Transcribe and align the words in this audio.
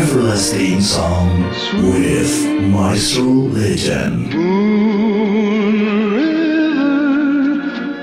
everlasting 0.00 0.80
song 0.80 1.42
with 1.92 2.32
Maestro 2.72 3.24
Legend. 3.52 4.32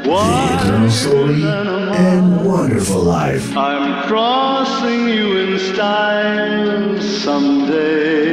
The 0.05 0.19
eternal 0.53 0.91
story 0.91 1.43
and 1.43 2.45
wonderful 2.45 3.01
life. 3.01 3.57
I'm 3.57 4.07
crossing 4.07 5.09
you 5.09 5.37
in 5.37 5.57
style 5.57 7.01
someday. 7.01 8.26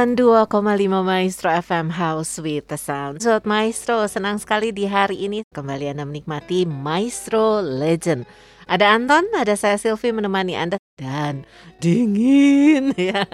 92,5 0.00 1.04
Maestro 1.04 1.52
FM 1.60 1.92
House 1.92 2.40
with 2.40 2.72
the 2.72 2.80
Sound. 2.80 3.20
Sobat 3.20 3.44
Maestro, 3.44 4.08
senang 4.08 4.40
sekali 4.40 4.72
di 4.72 4.88
hari 4.88 5.28
ini 5.28 5.44
kembali 5.52 5.92
Anda 5.92 6.08
menikmati 6.08 6.64
Maestro 6.64 7.60
Legend. 7.60 8.24
Ada 8.64 8.96
Anton, 8.96 9.28
ada 9.36 9.52
saya 9.60 9.76
Silvi 9.76 10.08
menemani 10.08 10.56
Anda 10.56 10.80
Dan 10.96 11.44
dingin. 11.80 12.92
Ya 13.00 13.24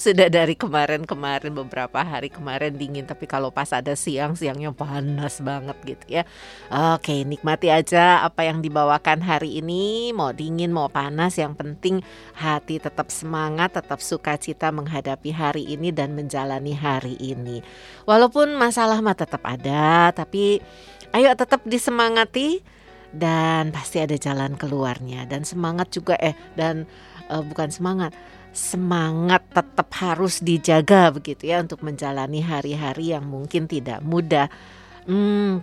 Sudah 0.00 0.32
dari 0.32 0.56
kemarin-kemarin 0.56 1.52
beberapa 1.52 2.00
hari 2.00 2.32
kemarin 2.32 2.72
dingin 2.72 3.04
Tapi 3.04 3.28
kalau 3.28 3.52
pas 3.52 3.68
ada 3.68 3.92
siang, 3.92 4.32
siangnya 4.32 4.72
panas 4.72 5.44
banget 5.44 5.76
gitu 5.84 6.20
ya. 6.20 6.22
Oke, 6.96 7.22
nikmati 7.28 7.68
aja 7.68 8.24
apa 8.24 8.48
yang 8.48 8.64
dibawakan 8.64 9.20
hari 9.20 9.60
ini. 9.60 10.16
Mau 10.16 10.32
dingin, 10.32 10.72
mau 10.72 10.88
panas, 10.88 11.36
yang 11.36 11.52
penting 11.52 12.00
hati 12.32 12.80
tetap 12.80 13.12
semangat, 13.12 13.76
tetap 13.76 14.00
sukacita 14.00 14.72
menghadapi 14.72 15.30
hari 15.36 15.68
ini 15.68 15.92
dan 15.92 16.16
menjalani 16.16 16.72
hari 16.72 17.20
ini. 17.20 17.60
Walaupun 18.08 18.56
masalah 18.56 19.04
mah 19.04 19.18
tetap 19.18 19.44
ada, 19.44 20.08
tapi 20.16 20.64
ayo 21.12 21.28
tetap 21.36 21.60
disemangati 21.68 22.64
dan 23.10 23.74
pasti 23.74 23.98
ada 24.00 24.14
jalan 24.16 24.54
keluarnya. 24.54 25.26
Dan 25.26 25.42
semangat 25.42 25.90
juga 25.90 26.14
eh 26.18 26.34
dan 26.54 26.86
eh, 27.30 27.44
bukan 27.46 27.70
semangat 27.70 28.12
semangat 28.50 29.46
tetap 29.54 29.88
harus 30.02 30.42
dijaga 30.42 31.14
begitu 31.14 31.54
ya 31.54 31.62
untuk 31.62 31.86
menjalani 31.86 32.42
hari-hari 32.42 33.14
yang 33.14 33.22
mungkin 33.22 33.70
tidak 33.70 34.02
mudah. 34.02 34.50
Hmm, 35.06 35.62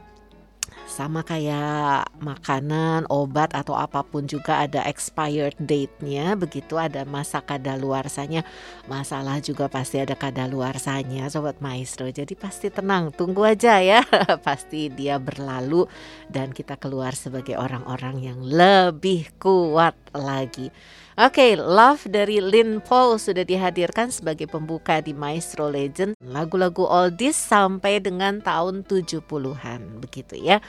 sama 0.88 1.22
kayak 1.22 2.08
makanan, 2.24 3.12
obat 3.12 3.52
atau 3.52 3.76
apa 3.76 4.08
pun 4.08 4.24
juga 4.24 4.64
ada 4.64 4.88
expired 4.88 5.54
date-nya, 5.60 6.40
begitu 6.40 6.80
ada 6.80 7.04
masa 7.04 7.44
kadaluarsanya. 7.44 8.48
Masalah 8.88 9.44
juga 9.44 9.68
pasti 9.68 10.00
ada 10.00 10.16
kadaluarsanya, 10.16 11.28
sobat 11.28 11.60
maestro. 11.60 12.08
Jadi 12.08 12.34
pasti 12.40 12.72
tenang, 12.72 13.12
tunggu 13.12 13.44
aja 13.44 13.84
ya. 13.84 14.02
pasti 14.48 14.88
dia 14.88 15.20
berlalu 15.20 15.86
dan 16.32 16.56
kita 16.56 16.80
keluar 16.80 17.14
sebagai 17.14 17.60
orang-orang 17.60 18.24
yang 18.24 18.40
lebih 18.40 19.28
kuat 19.38 19.96
lagi. 20.16 20.72
Oke, 21.18 21.58
Love 21.58 22.14
dari 22.14 22.38
Lin 22.38 22.78
Paul 22.78 23.18
sudah 23.18 23.42
dihadirkan 23.42 24.14
sebagai 24.14 24.46
pembuka 24.46 25.02
di 25.02 25.18
Maestro 25.18 25.66
Legend. 25.66 26.14
Lagu-lagu 26.22 26.86
oldies 26.86 27.34
sampai 27.34 27.98
dengan 27.98 28.38
tahun 28.38 28.86
70-an, 28.86 29.98
begitu 29.98 30.38
ya. 30.38 30.62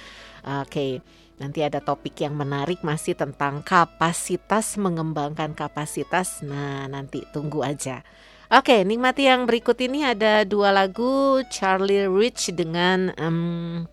Oke, 0.65 1.05
nanti 1.37 1.61
ada 1.61 1.85
topik 1.85 2.25
yang 2.25 2.33
menarik 2.33 2.81
masih 2.81 3.13
tentang 3.13 3.61
kapasitas, 3.61 4.81
mengembangkan 4.81 5.53
kapasitas. 5.53 6.41
Nah, 6.41 6.89
nanti 6.89 7.29
tunggu 7.29 7.61
aja. 7.61 8.01
Oke, 8.49 8.89
nikmati 8.89 9.29
yang 9.29 9.45
berikut 9.45 9.77
ini 9.85 10.09
ada 10.09 10.49
dua 10.49 10.73
lagu 10.73 11.45
Charlie 11.53 12.09
Rich 12.09 12.57
dengan 12.57 13.13
um, 13.21 13.85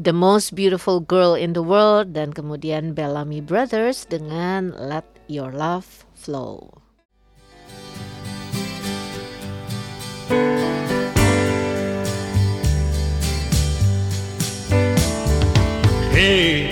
The 0.00 0.16
Most 0.16 0.56
Beautiful 0.56 1.04
Girl 1.04 1.36
in 1.36 1.52
the 1.52 1.60
World 1.60 2.16
dan 2.16 2.32
kemudian 2.32 2.96
Bellamy 2.96 3.44
Brothers 3.44 4.08
dengan 4.08 4.72
Let 4.72 5.19
Your 5.30 5.52
Love 5.52 6.04
Flow. 6.16 6.82
Hey, 16.10 16.70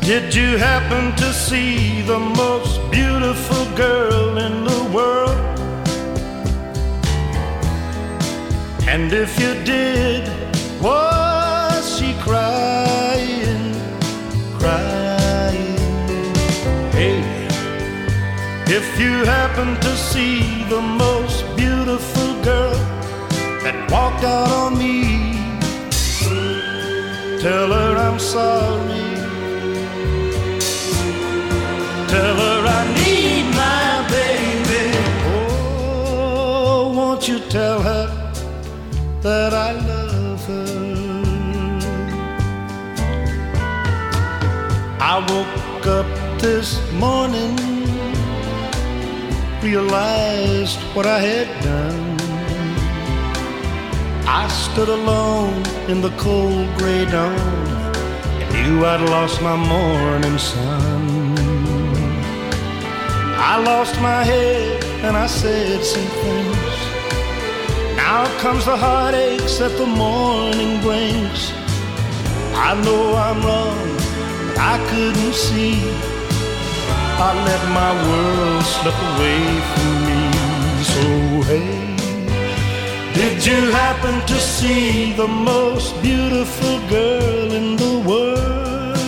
did 0.00 0.34
you 0.34 0.56
happen 0.58 1.14
to 1.14 1.32
see 1.32 2.02
the 2.02 2.18
most 2.18 2.80
beautiful 2.90 3.64
girl 3.76 4.38
in 4.38 4.64
the 4.64 4.90
world? 4.92 5.38
And 8.88 9.12
if 9.12 9.38
you 9.38 9.54
did, 9.62 10.28
was 10.82 11.96
she 11.96 12.12
crying, 12.24 12.85
if 18.78 19.00
you 19.00 19.24
happen 19.24 19.68
to 19.80 19.96
see 19.96 20.64
the 20.74 20.80
most 20.80 21.44
beautiful 21.56 22.30
girl 22.42 22.78
that 23.62 23.90
walked 23.90 24.24
out 24.24 24.50
on 24.50 24.78
me, 24.78 25.36
Tell 27.40 27.70
her 27.70 27.96
I'm 27.96 28.18
sorry. 28.18 29.04
Tell 32.08 32.36
her 32.44 32.60
I 32.78 32.82
need 32.98 33.44
my 33.54 34.08
baby. 34.10 34.84
Oh, 35.36 36.92
won't 36.96 37.28
you 37.28 37.38
tell 37.38 37.80
her 37.82 38.06
that 39.20 39.52
I 39.54 39.72
love 39.92 40.44
her? 40.46 40.66
I 45.00 45.14
woke 45.30 45.86
up 45.86 46.40
this 46.40 46.80
morning, 46.94 47.54
realized 49.62 50.80
what 50.94 51.06
I 51.06 51.18
had 51.18 51.48
done. 51.62 52.20
I 54.28 54.48
stood 54.48 54.88
alone 54.88 55.64
in 55.88 56.02
the 56.02 56.10
cold 56.18 56.68
gray 56.78 57.04
dawn 57.06 57.38
and 58.40 58.52
knew 58.52 58.84
I'd 58.84 59.00
lost 59.08 59.40
my 59.40 59.56
morning 59.56 60.38
sun. 60.38 61.36
I 63.38 63.62
lost 63.62 64.00
my 64.00 64.22
head 64.24 64.84
and 65.04 65.16
I 65.16 65.26
said 65.26 65.82
some 65.84 66.08
things. 66.22 66.76
Now 67.96 68.26
comes 68.40 68.64
the 68.66 68.76
heartaches 68.76 69.58
that 69.58 69.76
the 69.78 69.86
morning 69.86 70.80
brings. 70.82 71.52
I 72.54 72.74
know 72.84 73.14
I'm 73.14 73.40
wrong, 73.46 73.88
but 74.48 74.58
I 74.58 74.76
couldn't 74.90 75.34
see. 75.34 76.15
I 77.18 77.32
let 77.48 77.62
my 77.72 77.92
world 78.06 78.62
slip 78.62 78.98
away 79.10 79.40
from 79.72 79.92
me. 80.06 80.20
So 80.92 81.02
hey. 81.48 81.86
Did 83.14 83.46
you 83.46 83.70
happen 83.70 84.20
to 84.26 84.34
see 84.34 85.14
the 85.14 85.26
most 85.26 85.94
beautiful 86.02 86.78
girl 86.90 87.52
in 87.52 87.76
the 87.76 87.98
world? 88.06 88.98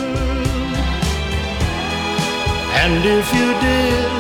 And 2.82 3.05
if 3.05 3.26
you 3.34 3.49
did, 3.69 4.11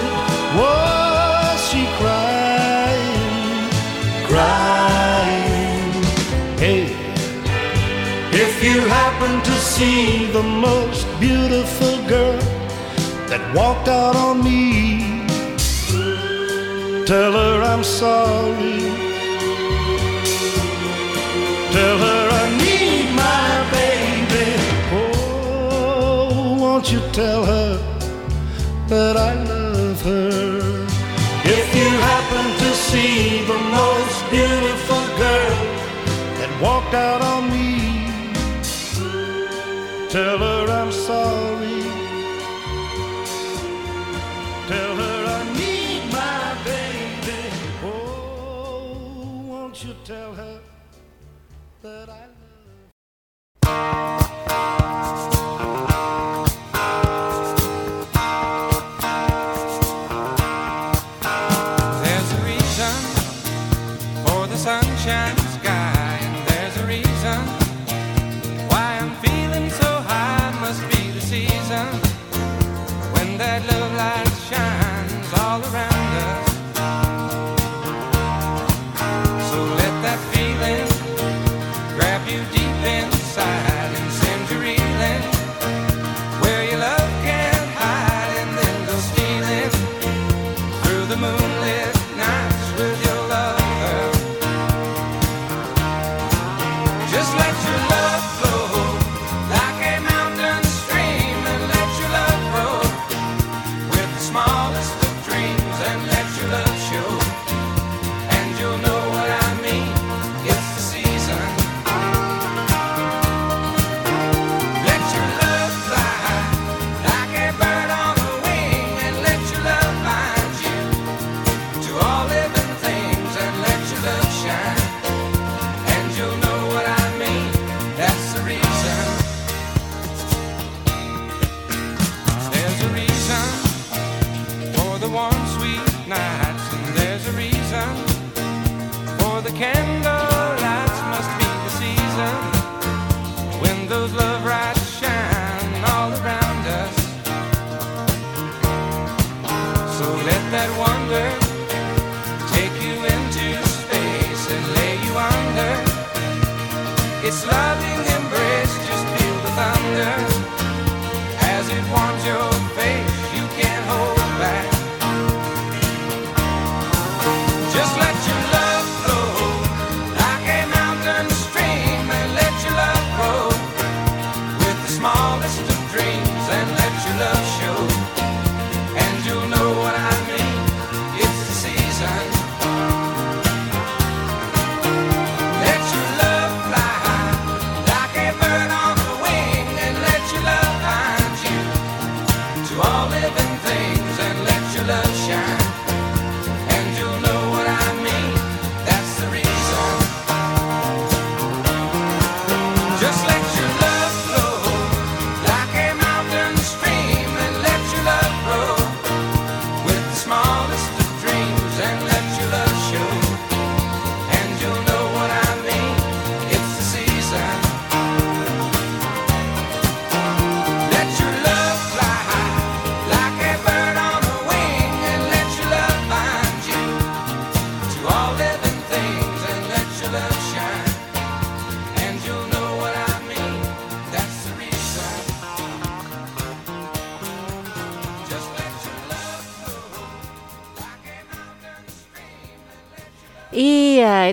was 0.60 1.58
she 1.70 1.86
crying, 1.96 3.70
crying? 4.28 5.92
Hey, 6.58 6.92
if 8.32 8.62
you 8.62 8.80
happen 8.80 9.42
to 9.42 9.54
see 9.74 10.30
the 10.30 10.42
most 10.42 11.06
beautiful 11.18 12.06
girl 12.06 12.57
that 13.28 13.54
walked 13.54 13.88
out 13.88 14.16
on 14.16 14.42
me, 14.42 15.26
tell 17.04 17.32
her 17.32 17.62
I'm 17.62 17.84
sorry. 17.84 18.78
Tell 21.76 21.98
her 22.06 22.22
I 22.42 22.46
need 22.64 23.06
my 23.14 23.50
baby. 23.76 24.48
Oh, 25.00 26.56
won't 26.58 26.90
you 26.90 27.00
tell 27.12 27.44
her 27.44 27.76
that 28.88 29.16
I 29.16 29.34
love 29.44 30.00
her? 30.02 30.86
If 31.44 31.66
you 31.78 31.88
happen 32.10 32.46
to 32.64 32.70
see 32.74 33.44
the 33.44 33.60
most 33.78 34.18
beautiful 34.30 35.04
girl 35.24 35.58
that 36.38 36.50
walked 36.62 36.94
out 36.94 37.20
on 37.20 37.50
me, 37.50 38.10
tell 40.08 40.38
her 40.38 40.66
I'm 40.70 40.90
sorry. 40.90 41.77
That 73.38 73.64
love 73.70 73.92
light 73.94 74.28
shines 74.48 75.32
all 75.40 75.62
around 75.72 75.97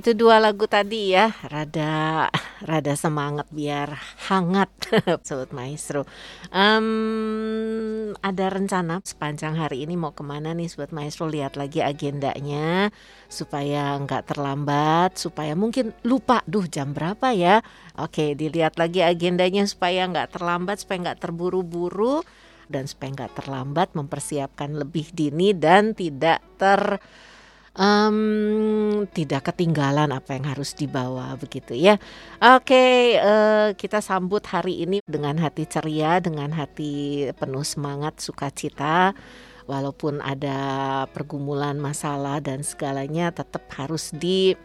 itu 0.05 0.21
dua 0.21 0.37
lagu 0.37 0.69
tadi 0.69 1.17
ya, 1.17 1.33
rada 1.49 2.29
rada 2.61 2.93
semangat 2.93 3.49
biar 3.49 3.89
hangat, 4.29 4.69
sobat 5.25 5.49
maestro. 5.49 6.05
Em, 6.53 8.13
ada 8.21 8.45
rencana 8.53 9.01
sepanjang 9.01 9.57
hari 9.57 9.81
ini 9.81 9.97
mau 9.97 10.13
ke 10.13 10.21
mana 10.21 10.53
nih, 10.53 10.69
sobat 10.69 10.93
maestro? 10.93 11.25
Lihat 11.25 11.57
lagi 11.57 11.81
agendanya 11.81 12.93
supaya 13.25 13.97
nggak 13.97 14.29
terlambat, 14.29 15.17
supaya 15.17 15.57
mungkin 15.57 15.89
lupa, 16.05 16.45
duh 16.45 16.69
jam 16.69 16.93
berapa 16.93 17.33
ya? 17.33 17.65
Oke, 17.97 18.37
dilihat 18.37 18.77
lagi 18.77 19.01
agendanya 19.01 19.65
supaya 19.65 20.05
nggak 20.05 20.37
terlambat, 20.37 20.85
supaya 20.85 21.09
nggak 21.09 21.17
terburu-buru 21.25 22.21
dan 22.69 22.85
supaya 22.85 23.09
nggak 23.09 23.41
terlambat 23.41 23.97
mempersiapkan 23.97 24.69
lebih 24.69 25.09
dini 25.17 25.53
dan 25.57 25.97
tidak 25.97 26.45
ter 26.61 27.01
Em, 27.75 29.03
tidak 29.11 29.51
ketinggalan 29.51 30.07
apa 30.15 30.39
yang 30.39 30.47
harus 30.47 30.71
dibawa 30.71 31.35
begitu 31.35 31.75
ya. 31.75 31.99
Oke, 32.39 33.19
eh, 33.19 33.75
kita 33.75 33.99
sambut 33.99 34.47
hari 34.47 34.87
ini 34.87 35.03
dengan 35.03 35.35
hati 35.43 35.67
ceria, 35.67 36.23
dengan 36.23 36.55
hati 36.55 37.27
penuh 37.35 37.67
semangat, 37.67 38.23
sukacita. 38.23 39.11
Walaupun 39.67 40.23
ada 40.23 41.03
pergumulan 41.11 41.75
masalah 41.75 42.39
dan 42.39 42.63
segalanya 42.63 43.35
tetap 43.35 43.67
harus 43.75 44.13
di 44.15 44.55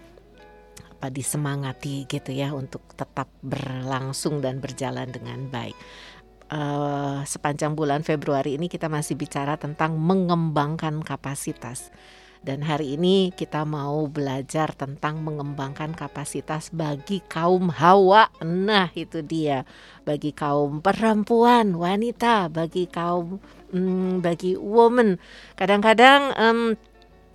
apa 1.01 1.09
disemangati 1.09 2.05
gitu 2.05 2.31
ya 2.31 2.53
untuk 2.53 2.85
tetap 2.95 3.27
berlangsung 3.43 4.39
dan 4.39 4.63
berjalan 4.63 5.11
dengan 5.11 5.51
baik. 5.51 5.75
Eh, 6.51 7.21
sepanjang 7.27 7.75
bulan 7.75 8.07
Februari 8.07 8.55
ini 8.55 8.71
kita 8.71 8.87
masih 8.87 9.19
bicara 9.19 9.59
tentang 9.59 9.99
mengembangkan 9.99 11.03
kapasitas. 11.03 11.91
Dan 12.41 12.65
hari 12.65 12.97
ini 12.97 13.37
kita 13.37 13.69
mau 13.69 14.09
belajar 14.09 14.73
tentang 14.73 15.21
mengembangkan 15.21 15.93
kapasitas 15.93 16.73
bagi 16.73 17.21
kaum 17.29 17.69
Hawa. 17.69 18.33
Nah, 18.41 18.89
itu 18.97 19.21
dia. 19.21 19.69
Bagi 20.09 20.33
kaum 20.33 20.81
perempuan, 20.81 21.77
wanita, 21.77 22.49
bagi 22.49 22.89
kaum 22.89 23.37
mm, 23.77 24.25
bagi 24.25 24.57
woman. 24.57 25.21
Kadang-kadang 25.53 26.33
em, 26.33 26.61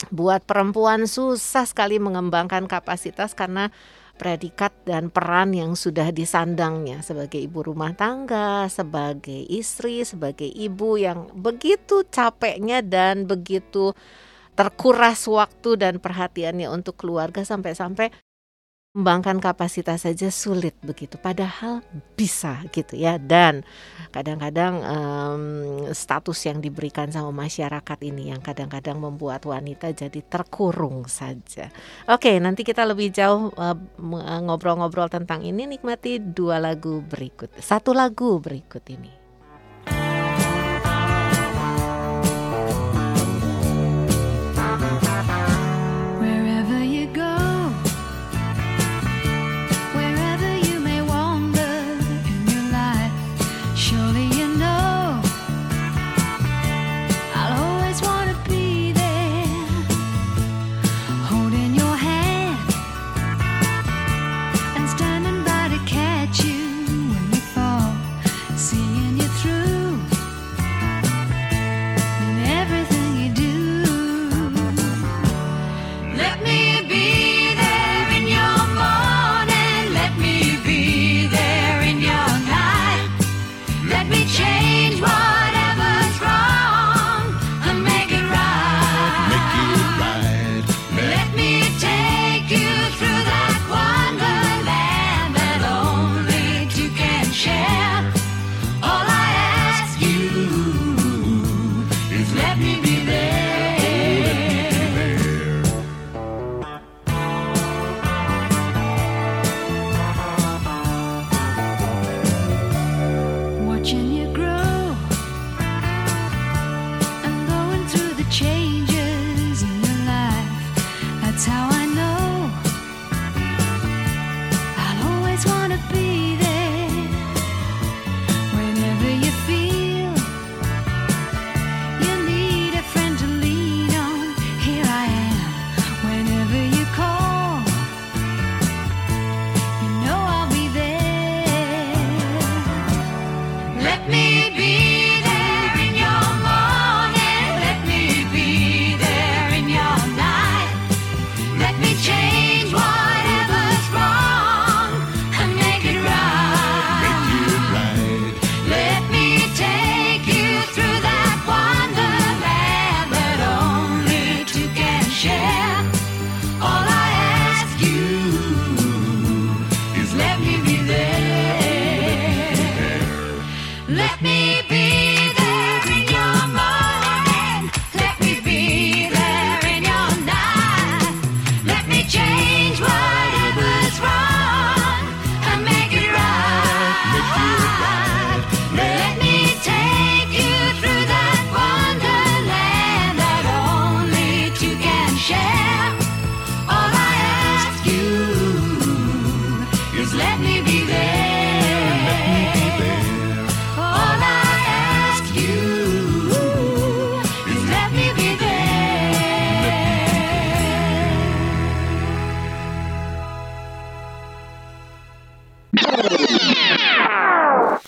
buat 0.10 0.42
perempuan 0.42 1.06
susah 1.06 1.70
sekali 1.70 2.02
mengembangkan 2.02 2.66
kapasitas 2.66 3.38
karena 3.38 3.70
predikat 4.16 4.72
dan 4.88 5.12
peran 5.12 5.52
yang 5.52 5.76
sudah 5.76 6.10
disandangnya 6.10 7.04
sebagai 7.04 7.38
ibu 7.38 7.62
rumah 7.62 7.92
tangga, 7.94 8.66
sebagai 8.72 9.44
istri, 9.52 10.08
sebagai 10.08 10.48
ibu 10.48 10.96
yang 10.96 11.28
begitu 11.36 12.08
capeknya 12.08 12.80
dan 12.80 13.28
begitu 13.28 13.92
terkuras 14.56 15.28
waktu 15.28 15.76
dan 15.76 16.00
perhatiannya 16.00 16.72
untuk 16.72 16.96
keluarga 16.96 17.44
sampai-sampai 17.44 18.12
mengembangkan 18.96 19.44
kapasitas 19.44 20.08
saja 20.08 20.32
sulit 20.32 20.72
begitu. 20.80 21.20
Padahal 21.20 21.84
bisa 22.16 22.64
gitu 22.72 22.96
ya. 22.96 23.20
Dan 23.20 23.68
kadang-kadang 24.16 24.74
em, 24.80 25.44
status 25.92 26.48
yang 26.48 26.64
diberikan 26.64 27.12
sama 27.12 27.36
masyarakat 27.36 28.00
ini 28.08 28.32
yang 28.32 28.40
kadang-kadang 28.40 28.96
membuat 29.04 29.44
wanita 29.44 29.92
jadi 29.92 30.24
terkurung 30.24 31.12
saja. 31.12 31.68
Oke 32.08 32.40
nanti 32.40 32.64
kita 32.64 32.88
lebih 32.88 33.12
jauh 33.12 33.52
eh, 33.52 33.76
m- 34.00 34.24
eh, 34.24 34.42
ngobrol-ngobrol 34.48 35.12
tentang 35.12 35.44
ini. 35.44 35.68
Nikmati 35.68 36.24
dua 36.32 36.64
lagu 36.64 37.04
berikut 37.04 37.52
satu 37.60 37.92
lagu 37.92 38.40
berikut 38.40 38.88
ini 38.88 39.25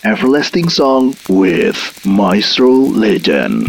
everlasting 0.08 0.70
song 0.70 1.14
with 1.28 1.76
Maestro 2.06 2.70
Legend. 2.70 3.68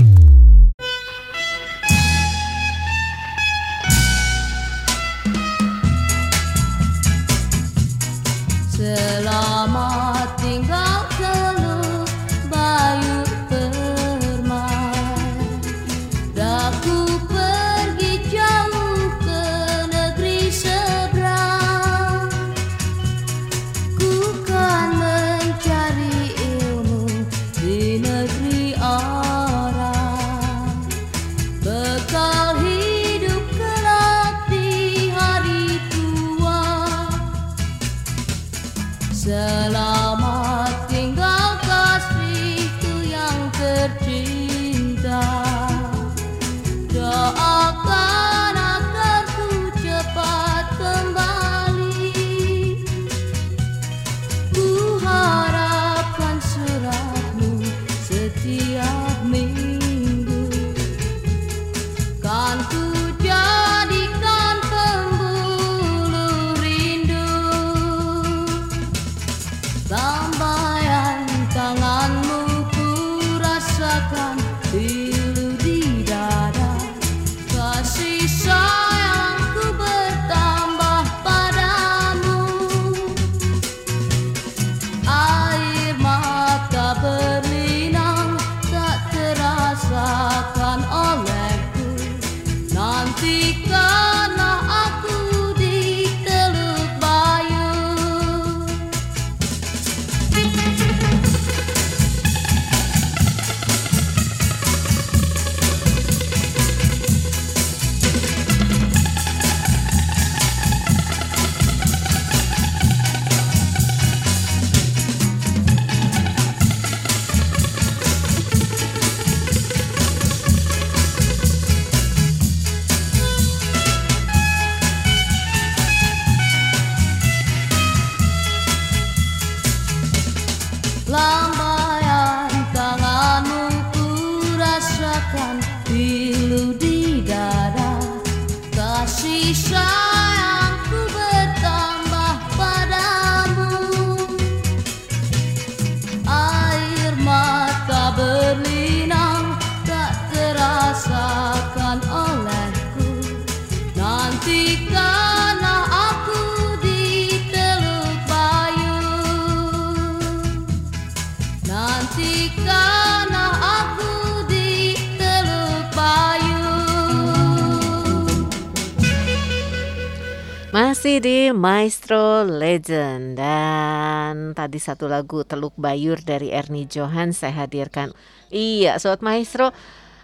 Di 171.20 171.52
Maestro 171.52 172.48
Legend 172.48 173.36
dan 173.36 174.56
tadi 174.56 174.80
satu 174.80 175.12
lagu 175.12 175.44
Teluk 175.44 175.76
Bayur 175.76 176.16
dari 176.24 176.56
Ernie 176.56 176.88
Johan 176.88 177.36
saya 177.36 177.68
hadirkan. 177.68 178.16
Iya, 178.48 178.96
sobat 179.04 179.20
Maestro, 179.20 179.76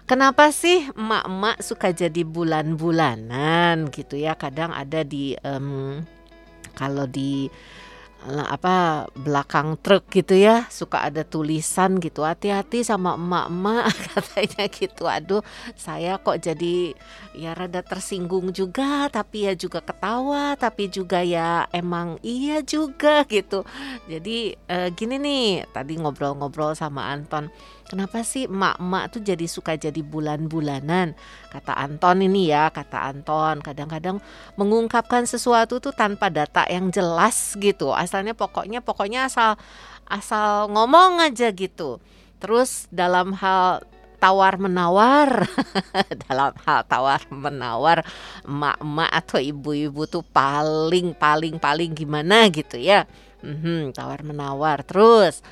kenapa 0.07 0.55
sih 0.55 0.87
emak-emak 0.95 1.59
suka 1.59 1.91
jadi 1.91 2.23
bulan-bulanan 2.23 3.91
gitu 3.91 4.15
ya? 4.15 4.39
Kadang 4.39 4.71
ada 4.71 5.03
di 5.03 5.35
em, 5.43 5.99
kalau 6.79 7.03
di 7.11 7.51
apa 8.25 9.05
belakang 9.13 9.77
truk 9.77 10.09
gitu 10.09 10.33
ya 10.33 10.65
suka 10.73 11.05
ada 11.05 11.21
tulisan 11.21 12.01
gitu 12.01 12.25
hati-hati 12.25 12.81
sama 12.81 13.13
emak-emak 13.13 13.85
katanya 14.13 14.65
gitu. 14.69 15.03
Aduh 15.05 15.41
saya 15.77 16.17
kok 16.17 16.41
jadi 16.41 16.97
ya 17.37 17.53
rada 17.53 17.85
tersinggung 17.85 18.49
juga 18.55 19.07
tapi 19.13 19.45
ya 19.45 19.53
juga 19.53 19.83
ketawa 19.85 20.57
tapi 20.57 20.89
juga 20.89 21.21
ya 21.21 21.69
emang 21.69 22.17
iya 22.25 22.65
juga 22.65 23.23
gitu. 23.29 23.61
Jadi 24.09 24.57
eh, 24.57 24.89
gini 24.93 25.15
nih 25.21 25.45
tadi 25.69 25.93
ngobrol-ngobrol 26.01 26.73
sama 26.73 27.13
Anton 27.13 27.49
kenapa 27.85 28.25
sih 28.25 28.49
emak-emak 28.49 29.03
tuh 29.13 29.21
jadi 29.21 29.45
suka 29.45 29.77
jadi 29.77 30.01
bulan-bulanan? 30.01 31.13
Kata 31.49 31.77
Anton 31.77 32.25
ini 32.25 32.51
ya 32.51 32.73
kata 32.73 33.09
Anton. 33.13 33.61
Kadang-kadang 33.61 34.19
mengungkapkan 34.59 35.23
sesuatu 35.29 35.77
tuh 35.79 35.93
tanpa 35.93 36.33
data 36.33 36.65
yang 36.67 36.89
jelas 36.89 37.55
gitu. 37.55 37.93
Asalnya 37.93 38.33
pokoknya 38.33 38.81
pokoknya 38.81 39.29
asal 39.29 39.55
asal 40.09 40.69
ngomong 40.73 41.21
aja 41.21 41.53
gitu. 41.53 42.01
Terus 42.41 42.89
dalam 42.91 43.33
hal 43.37 43.85
tawar 44.19 44.57
menawar 44.57 45.45
dalam 46.25 46.55
hal 46.65 46.81
tawar 46.89 47.21
menawar 47.29 48.01
emak-emak 48.41 49.11
atau 49.11 49.37
ibu-ibu 49.37 50.09
tuh 50.09 50.25
paling 50.25 51.13
paling 51.13 51.61
paling 51.61 51.91
gimana 51.93 52.49
gitu 52.49 52.79
ya? 52.81 53.05
Mhm, 53.45 53.93
tawar 53.93 54.25
menawar. 54.25 54.81
Terus 54.81 55.45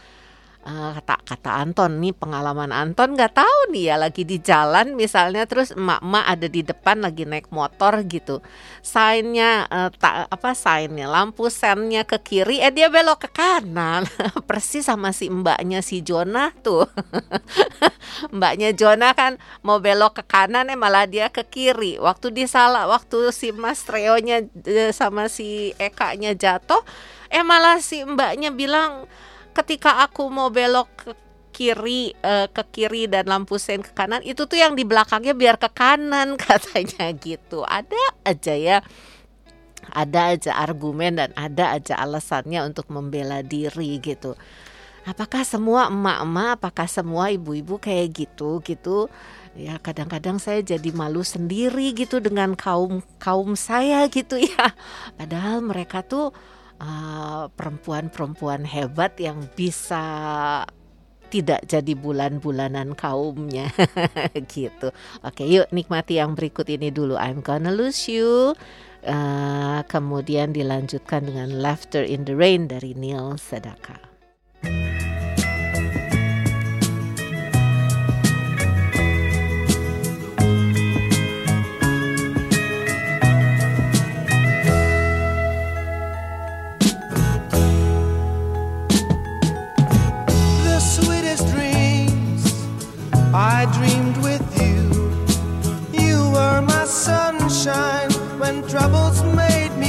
eh, 0.63 0.91
kata 0.99 1.21
kata 1.23 1.52
Anton 1.62 1.99
nih 1.99 2.15
pengalaman 2.15 2.71
Anton 2.71 3.13
nggak 3.13 3.38
tahu 3.38 3.60
nih 3.76 3.93
ya 3.93 3.95
lagi 3.99 4.23
di 4.23 4.39
jalan 4.39 4.95
misalnya 4.95 5.43
terus 5.45 5.76
emak-emak 5.76 6.26
ada 6.26 6.47
di 6.47 6.62
depan 6.63 7.04
lagi 7.04 7.28
naik 7.28 7.52
motor 7.52 8.02
gitu. 8.08 8.39
Sainnya 8.80 9.67
eh, 9.67 9.89
tak 9.95 10.32
apa 10.32 10.52
sainnya 10.56 11.12
lampu 11.12 11.52
sennya 11.52 12.08
ke 12.08 12.17
kiri 12.23 12.63
eh 12.63 12.71
dia 12.71 12.88
belok 12.88 13.28
ke 13.28 13.30
kanan. 13.36 14.08
Persis 14.49 14.88
sama 14.88 15.12
si 15.12 15.28
mbaknya 15.28 15.84
si 15.84 15.99
Jonah 16.02 16.52
tuh. 16.63 16.88
Mbaknya 18.36 18.78
Jonah 18.78 19.13
kan 19.17 19.41
mau 19.65 19.82
belok 19.82 20.21
ke 20.21 20.23
kanan 20.26 20.69
eh 20.69 20.78
malah 20.78 21.06
dia 21.10 21.28
ke 21.30 21.43
kiri. 21.45 21.99
Waktu 21.99 22.32
disalah 22.32 22.88
waktu 22.88 23.32
si 23.36 23.52
Mas 23.52 23.84
Treonya 23.84 24.45
eh, 24.65 24.91
sama 24.95 25.28
si 25.28 25.73
Eka-nya 25.78 26.34
jatuh 26.38 26.82
eh 27.34 27.41
malah 27.41 27.82
si 27.82 28.06
mbaknya 28.06 28.54
bilang 28.54 29.10
ketika 29.53 30.03
aku 30.03 30.27
mau 30.27 30.49
belok 30.49 30.89
ke 30.97 31.11
kiri 31.53 32.17
eh, 32.17 32.49
ke 32.49 32.63
kiri 32.73 33.05
dan 33.05 33.29
lampu 33.29 33.61
sen 33.61 33.85
ke 33.85 33.93
kanan 33.93 34.25
itu 34.25 34.49
tuh 34.49 34.57
yang 34.57 34.73
di 34.73 34.81
belakangnya 34.83 35.37
biar 35.37 35.61
ke 35.61 35.69
kanan 35.69 36.35
katanya 36.41 37.13
gitu. 37.13 37.61
Ada 37.63 38.01
aja 38.25 38.53
ya. 38.57 38.77
Ada 39.93 40.33
aja 40.33 40.51
argumen 40.57 41.21
dan 41.21 41.29
ada 41.37 41.77
aja 41.77 41.99
alasannya 42.01 42.65
untuk 42.65 42.89
membela 42.89 43.45
diri 43.45 44.01
gitu. 44.01 44.33
Apakah 45.03 45.43
semua 45.43 45.91
emak-emak 45.91 46.63
apakah 46.63 46.87
semua 46.87 47.27
ibu-ibu 47.27 47.75
kayak 47.75 48.23
gitu 48.23 48.63
gitu? 48.63 49.11
Ya 49.53 49.75
kadang-kadang 49.77 50.39
saya 50.39 50.63
jadi 50.63 50.89
malu 50.95 51.21
sendiri 51.21 51.91
gitu 51.91 52.23
dengan 52.23 52.55
kaum 52.55 53.03
kaum 53.19 53.59
saya 53.59 54.07
gitu 54.07 54.39
ya. 54.39 54.71
Padahal 55.19 55.59
mereka 55.59 56.01
tuh 56.01 56.31
Ah, 56.84 57.48
perempuan-perempuan 57.56 58.67
uh, 58.67 58.72
hebat 58.76 59.15
yang 59.15 59.39
bisa 59.56 60.04
tidak 61.32 61.63
jadi 61.63 61.96
bulan-bulanan 61.96 62.91
kaumnya 62.91 63.72
gitu. 64.54 64.91
Oke, 65.24 65.48
yuk 65.48 65.72
nikmati 65.72 66.19
yang 66.19 66.36
berikut 66.36 66.67
ini 66.67 66.91
dulu. 66.91 67.15
I'm 67.15 67.39
gonna 67.39 67.72
lose 67.72 68.12
you. 68.12 68.52
Uh, 69.00 69.80
kemudian 69.88 70.52
dilanjutkan 70.52 71.24
dengan 71.32 71.56
Laughter 71.63 72.04
in 72.04 72.28
the 72.28 72.36
Rain 72.36 72.67
dari 72.67 72.91
Neil 73.00 73.39
Sedaka. 73.39 74.00
I 93.36 93.65
dreamed 93.74 94.17
with 94.17 94.46
you. 94.62 94.91
You 95.91 96.30
were 96.30 96.62
my 96.62 96.86
sunshine 96.86 98.12
when 98.38 98.62
troubles 98.67 99.24
made 99.24 99.76
me. 99.78 99.83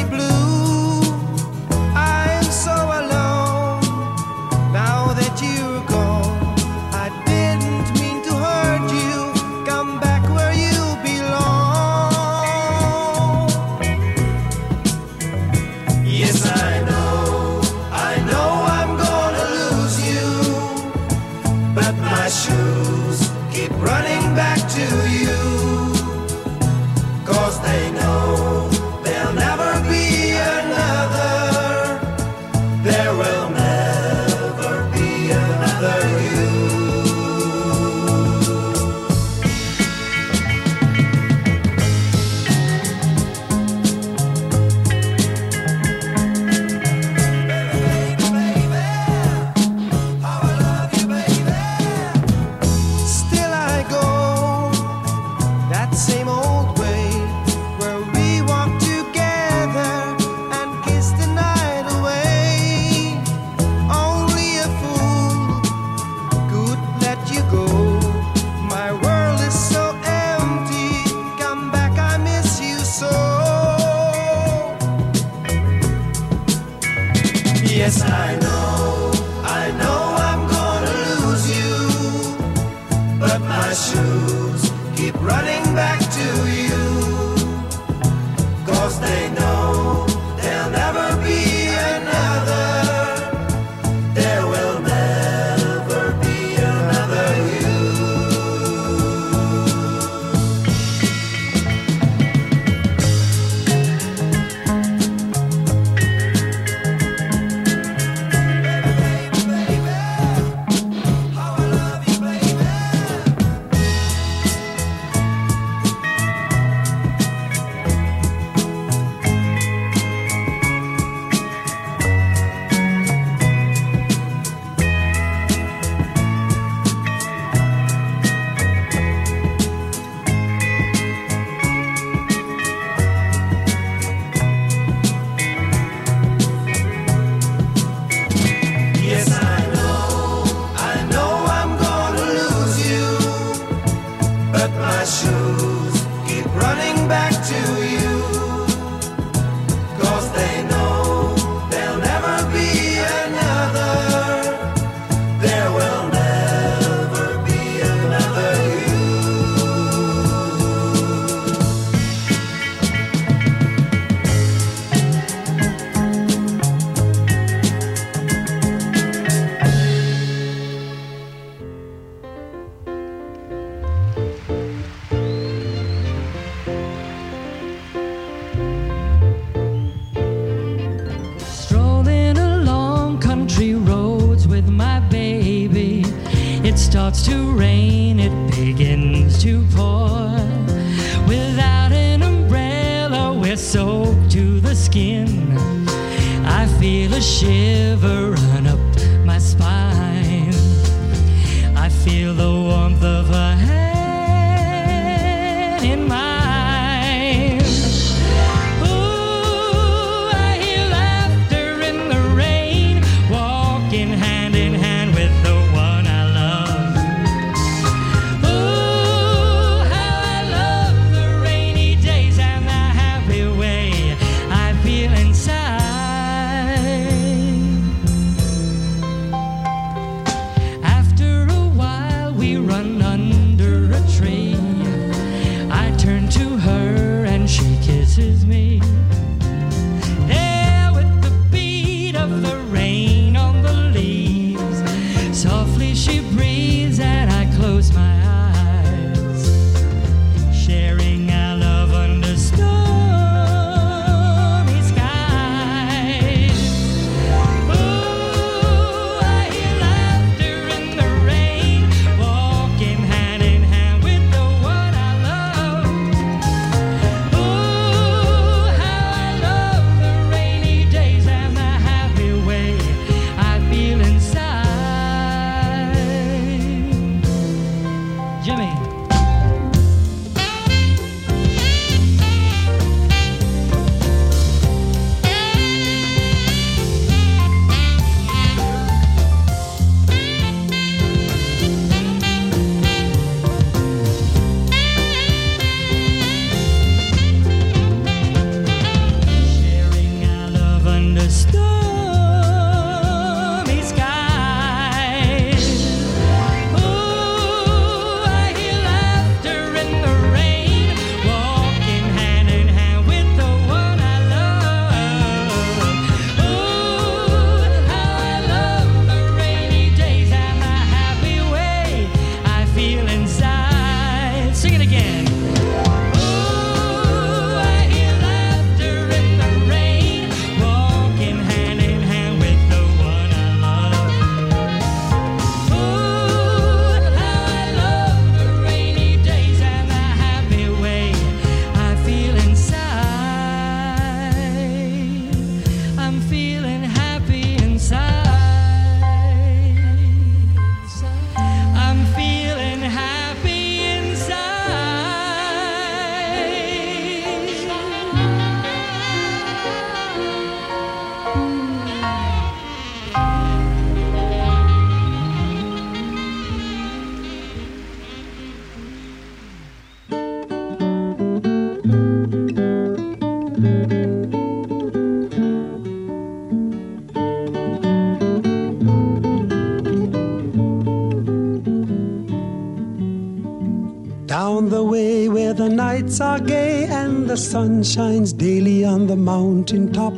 Sun 387.45 387.83
shines 387.83 388.33
daily 388.33 388.85
on 388.85 389.07
the 389.07 389.17
mountain 389.17 389.93
top. 389.93 390.15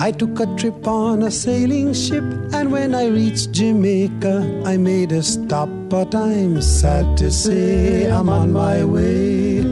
I 0.00 0.10
took 0.10 0.40
a 0.40 0.46
trip 0.56 0.86
on 0.86 1.22
a 1.22 1.30
sailing 1.30 1.92
ship, 1.92 2.24
and 2.52 2.72
when 2.72 2.94
I 2.94 3.06
reached 3.06 3.52
Jamaica, 3.52 4.62
I 4.64 4.76
made 4.76 5.12
a 5.12 5.22
stop. 5.22 5.68
But 5.88 6.14
I'm 6.14 6.60
sad 6.62 7.16
to 7.18 7.30
say 7.30 8.10
I'm 8.10 8.28
on 8.28 8.52
my 8.52 8.84
way. 8.84 9.62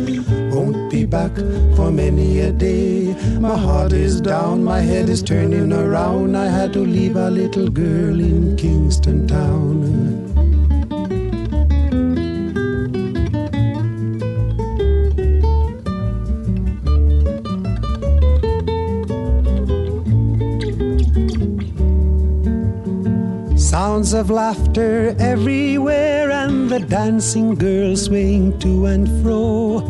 Won't 0.51 0.91
be 0.91 1.07
back 1.07 1.35
for 1.75 1.91
many 1.91 2.41
a 2.41 2.53
day. 2.53 3.15
My 3.41 3.57
heart 3.57 3.93
is 3.93 4.21
down, 4.21 4.63
my 4.63 4.81
head 4.81 5.09
is 5.09 5.23
turning 5.23 5.73
around. 5.73 6.37
I 6.37 6.47
had 6.47 6.73
to 6.75 6.81
leave 6.81 7.17
a 7.17 7.31
little 7.31 7.69
girl 7.69 8.21
in 8.21 8.57
Kingston 8.57 9.27
Town. 9.27 10.32
Sounds 23.93 24.15
of 24.15 24.31
laughter 24.31 25.15
everywhere, 25.19 26.31
and 26.31 26.71
the 26.71 26.81
dancing 26.81 27.55
girls 27.55 28.07
swing 28.07 28.59
to 28.61 28.87
and 28.87 29.07
fro. 29.23 29.85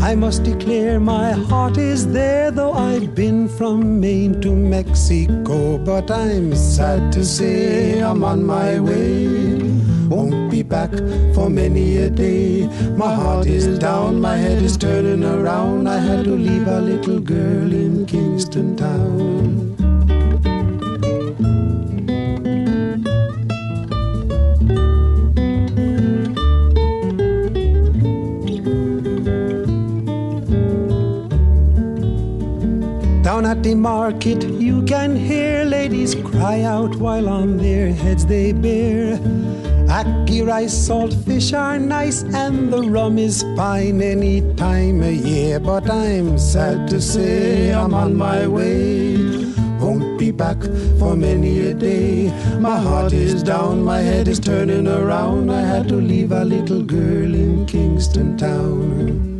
I 0.00 0.14
must 0.14 0.44
declare 0.44 0.98
my 0.98 1.32
heart 1.32 1.76
is 1.76 2.10
there, 2.10 2.50
though 2.50 2.72
I've 2.72 3.14
been 3.14 3.50
from 3.50 4.00
Maine 4.00 4.40
to 4.40 4.56
Mexico. 4.56 5.76
But 5.76 6.10
I'm 6.10 6.56
sad 6.56 7.12
to 7.12 7.22
say 7.22 8.02
I'm 8.02 8.24
on 8.24 8.46
my 8.46 8.80
way. 8.80 9.28
Won't 10.08 10.50
be 10.50 10.62
back 10.62 10.92
for 11.34 11.50
many 11.50 11.98
a 11.98 12.08
day. 12.08 12.66
My 12.96 13.12
heart 13.14 13.46
is 13.46 13.78
down, 13.78 14.22
my 14.22 14.38
head 14.38 14.62
is 14.62 14.78
turning 14.78 15.22
around. 15.22 15.86
I 15.86 15.98
had 15.98 16.24
to 16.24 16.34
leave 16.34 16.66
a 16.66 16.80
little 16.80 17.20
girl 17.20 17.70
in 17.70 18.06
Kingston 18.06 18.74
Town. 18.74 19.73
Down 33.34 33.46
at 33.46 33.64
the 33.64 33.74
market, 33.74 34.44
you 34.44 34.84
can 34.84 35.16
hear 35.16 35.64
ladies 35.64 36.14
cry 36.14 36.60
out 36.62 36.94
while 36.94 37.28
on 37.28 37.56
their 37.56 37.92
heads 37.92 38.24
they 38.24 38.52
bear. 38.52 39.18
Ackee 39.88 40.46
rice, 40.46 40.72
salt 40.72 41.12
fish 41.26 41.52
are 41.52 41.76
nice, 41.76 42.22
and 42.22 42.72
the 42.72 42.82
rum 42.82 43.18
is 43.18 43.42
fine 43.56 44.00
any 44.00 44.40
time 44.54 45.02
of 45.02 45.12
year. 45.14 45.58
But 45.58 45.90
I'm 45.90 46.38
sad 46.38 46.86
to 46.90 47.00
say 47.00 47.74
I'm 47.74 47.92
on 47.92 48.14
my 48.14 48.46
way. 48.46 49.16
Won't 49.80 50.16
be 50.16 50.30
back 50.30 50.62
for 51.00 51.16
many 51.16 51.58
a 51.66 51.74
day. 51.74 52.30
My 52.60 52.78
heart 52.78 53.12
is 53.12 53.42
down, 53.42 53.82
my 53.82 53.98
head 53.98 54.28
is 54.28 54.38
turning 54.38 54.86
around. 54.86 55.50
I 55.50 55.62
had 55.62 55.88
to 55.88 55.96
leave 55.96 56.30
a 56.30 56.44
little 56.44 56.84
girl 56.84 57.34
in 57.34 57.66
Kingston 57.66 58.38
Town. 58.38 59.33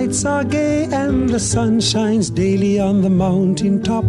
Nights 0.00 0.24
are 0.24 0.44
gay 0.44 0.84
and 0.84 1.28
the 1.28 1.38
sun 1.38 1.78
shines 1.78 2.30
daily 2.30 2.80
on 2.80 3.02
the 3.02 3.10
mountain 3.10 3.82
top. 3.82 4.06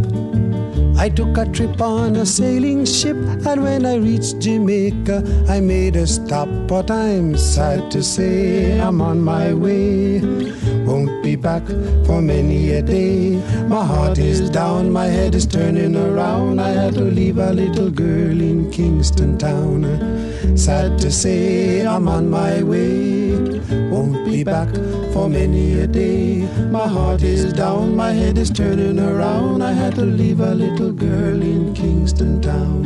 I 0.98 1.10
took 1.10 1.38
a 1.38 1.46
trip 1.46 1.82
on 1.82 2.16
a 2.16 2.26
sailing 2.26 2.86
ship, 2.86 3.18
and 3.48 3.64
when 3.64 3.86
I 3.86 3.96
reached 3.96 4.40
Jamaica, 4.40 5.18
I 5.50 5.60
made 5.60 5.96
a 5.98 6.08
stop. 6.08 6.48
But 6.68 6.90
I'm 6.90 7.36
sad 7.36 7.92
to 7.92 8.02
say 8.04 8.80
I'm 8.80 9.02
on 9.02 9.20
my 9.22 9.54
way. 9.54 10.22
Won't 10.86 11.24
be 11.24 11.36
back 11.36 11.66
for 12.06 12.22
many 12.22 12.72
a 12.72 12.82
day. 12.82 13.42
My 13.68 13.84
heart 13.86 14.18
is 14.18 14.50
down, 14.50 14.92
my 14.92 15.08
head 15.08 15.36
is 15.36 15.46
turning 15.46 15.96
around. 15.96 16.62
I 16.62 16.70
had 16.70 16.94
to 16.94 17.04
leave 17.20 17.38
a 17.38 17.52
little 17.52 17.90
girl 17.90 18.40
in 18.52 18.72
Kingston 18.72 19.38
Town. 19.38 19.84
Sad 20.56 21.00
to 21.00 21.12
say 21.12 21.86
I'm 21.86 22.08
on 22.08 22.30
my 22.30 22.64
way. 22.64 23.21
Won't 24.02 24.26
be 24.26 24.42
back 24.42 24.66
for 25.14 25.30
many 25.30 25.78
a 25.78 25.86
day. 25.86 26.42
My 26.74 26.90
heart 26.90 27.22
is 27.22 27.54
down, 27.54 27.94
my 27.94 28.10
head 28.10 28.34
is 28.42 28.50
turning 28.50 28.98
around. 28.98 29.62
I 29.62 29.78
had 29.78 29.94
to 30.02 30.10
leave 30.10 30.42
a 30.42 30.58
little 30.58 30.90
girl 30.90 31.38
in 31.38 31.70
Kingston 31.78 32.42
Town. 32.42 32.82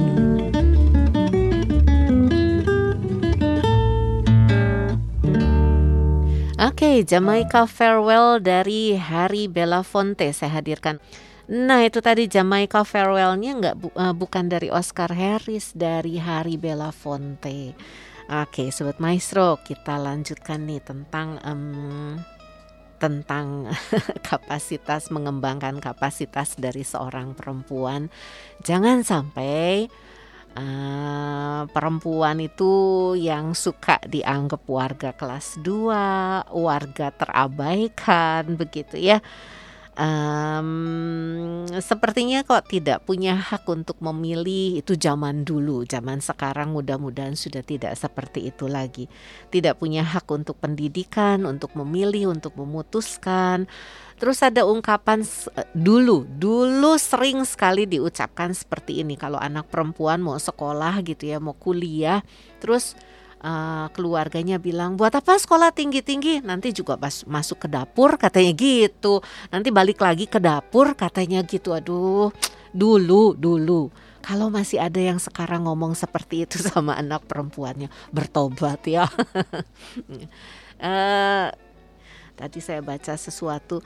Oke, 6.59 7.07
Jamaica 7.07 7.63
Farewell 7.63 8.43
dari 8.43 8.99
Harry 8.99 9.47
Belafonte 9.47 10.27
saya 10.35 10.59
hadirkan. 10.59 10.99
Nah 11.47 11.87
itu 11.87 12.03
tadi 12.03 12.27
Jamaica 12.27 12.83
Farewell-nya 12.83 13.71
bu- 13.71 13.95
eh, 13.95 14.11
bukan 14.11 14.51
dari 14.51 14.67
Oscar 14.67 15.15
Harris, 15.15 15.71
dari 15.71 16.19
Harry 16.19 16.59
Belafonte. 16.59 17.71
Oke, 18.25 18.73
Sobat 18.73 18.97
Maestro, 18.97 19.61
kita 19.61 20.01
lanjutkan 20.01 20.65
nih 20.65 20.81
tentang 20.81 21.37
em, 21.45 22.17
tentang 22.97 23.69
kapasitas 24.29 25.13
mengembangkan 25.13 25.77
kapasitas 25.77 26.57
dari 26.57 26.81
seorang 26.81 27.37
perempuan. 27.37 28.09
Jangan 28.65 29.05
sampai 29.05 29.85
eh, 30.57 31.61
perempuan 31.69 32.41
itu 32.41 33.13
yang 33.13 33.53
suka 33.53 34.01
dianggap 34.09 34.65
warga 34.65 35.13
kelas 35.13 35.61
2, 35.61 36.49
warga 36.49 37.13
terabaikan 37.13 38.57
begitu 38.57 38.97
ya. 38.97 39.21
Em, 39.95 41.63
sepertinya 41.79 42.43
kok 42.43 42.67
tidak 42.67 43.07
punya 43.07 43.39
hak 43.39 43.63
untuk 43.71 43.95
memilih 44.03 44.83
itu 44.83 44.99
zaman 44.99 45.47
dulu, 45.47 45.87
zaman 45.87 46.19
sekarang 46.19 46.75
mudah-mudahan 46.75 47.39
sudah 47.39 47.63
tidak 47.63 47.95
seperti 47.95 48.51
itu 48.51 48.67
lagi. 48.67 49.07
Tidak 49.47 49.79
punya 49.79 50.03
hak 50.03 50.27
untuk 50.27 50.59
pendidikan, 50.59 51.47
untuk 51.47 51.71
memilih, 51.79 52.35
untuk 52.35 52.59
memutuskan. 52.59 53.71
Terus 54.19 54.43
ada 54.43 54.67
ungkapan 54.67 55.23
s- 55.23 55.47
dulu, 55.71 56.27
dulu 56.27 56.99
sering 56.99 57.47
sekali 57.47 57.87
diucapkan 57.87 58.51
seperti 58.51 58.99
ini 58.99 59.15
kalau 59.15 59.39
anak 59.39 59.71
perempuan 59.71 60.19
mau 60.19 60.35
sekolah 60.35 61.03
gitu 61.07 61.31
ya, 61.31 61.39
mau 61.39 61.55
kuliah, 61.55 62.19
terus 62.59 62.99
eh, 63.45 63.85
keluarganya 63.93 64.57
bilang 64.57 64.97
buat 64.97 65.13
apa 65.13 65.37
sekolah 65.37 65.69
tinggi-tinggi? 65.69 66.41
Nanti 66.41 66.73
juga 66.73 66.97
pas 66.97 67.21
masuk 67.29 67.65
ke 67.65 67.67
dapur 67.69 68.17
katanya 68.17 68.51
gitu. 68.57 69.21
Nanti 69.53 69.69
balik 69.69 70.01
lagi 70.01 70.25
ke 70.25 70.41
dapur 70.41 70.97
katanya 70.97 71.45
gitu. 71.45 71.77
Aduh 71.77 72.33
dulu 72.75 73.37
dulu. 73.37 73.93
Kalau 74.25 74.49
masih 74.49 74.81
ada 74.81 74.97
yang 74.97 75.21
sekarang 75.21 75.69
ngomong 75.69 75.93
seperti 75.93 76.43
itu 76.43 76.57
sama 76.67 76.97
anak 76.97 77.23
perempuannya 77.29 77.87
bertobat 78.11 78.81
ya. 78.89 79.05
Eh, 80.75 81.47
tadi 82.35 82.59
saya 82.59 82.83
baca 82.83 83.15
sesuatu. 83.15 83.79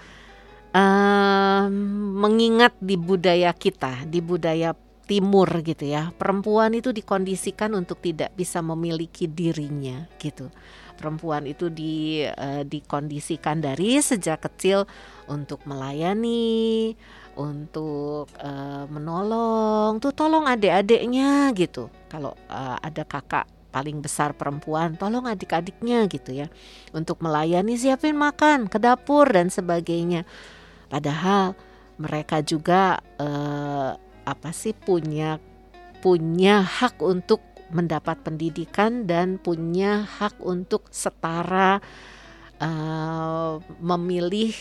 Em, 0.73 1.73
mengingat 2.17 2.73
di 2.81 2.97
budaya 2.97 3.53
kita 3.53 4.09
di 4.09 4.25
budaya 4.25 4.73
timur 5.09 5.49
gitu 5.65 5.89
ya. 5.89 6.13
Perempuan 6.13 6.77
itu 6.77 6.93
dikondisikan 6.93 7.73
untuk 7.73 7.97
tidak 8.05 8.29
bisa 8.37 8.61
memiliki 8.61 9.25
dirinya 9.25 10.05
gitu. 10.21 10.53
Perempuan 10.93 11.49
itu 11.49 11.73
di 11.73 12.21
eh, 12.21 12.61
dikondisikan 12.61 13.57
dari 13.57 13.97
sejak 13.97 14.45
kecil 14.45 14.85
untuk 15.25 15.65
melayani 15.65 16.93
untuk 17.33 18.29
eh, 18.37 18.85
menolong 18.85 19.97
tuh 19.97 20.13
tolong 20.13 20.45
adik-adiknya 20.45 21.49
gitu. 21.57 21.89
Kalau 22.05 22.37
eh, 22.45 22.77
ada 22.77 23.01
kakak 23.01 23.49
paling 23.73 24.01
besar 24.01 24.33
perempuan 24.37 24.93
tolong 24.93 25.25
adik-adiknya 25.25 26.05
gitu 26.05 26.37
ya. 26.37 26.53
Untuk 26.93 27.17
melayani 27.25 27.81
siapin 27.81 28.13
makan 28.13 28.69
ke 28.69 28.77
dapur 28.77 29.25
dan 29.25 29.49
sebagainya. 29.49 30.21
Padahal 30.93 31.57
mereka 31.99 32.39
juga 32.39 33.03
apa 34.29 34.53
sih 34.53 34.77
punya 34.77 35.41
punya 35.99 36.63
hak 36.63 37.01
untuk 37.01 37.41
mendapat 37.69 38.21
pendidikan 38.25 39.05
dan 39.05 39.37
punya 39.37 40.05
hak 40.05 40.41
untuk 40.41 40.89
setara 40.89 41.81
eh, 42.61 43.53
memilih 43.81 44.53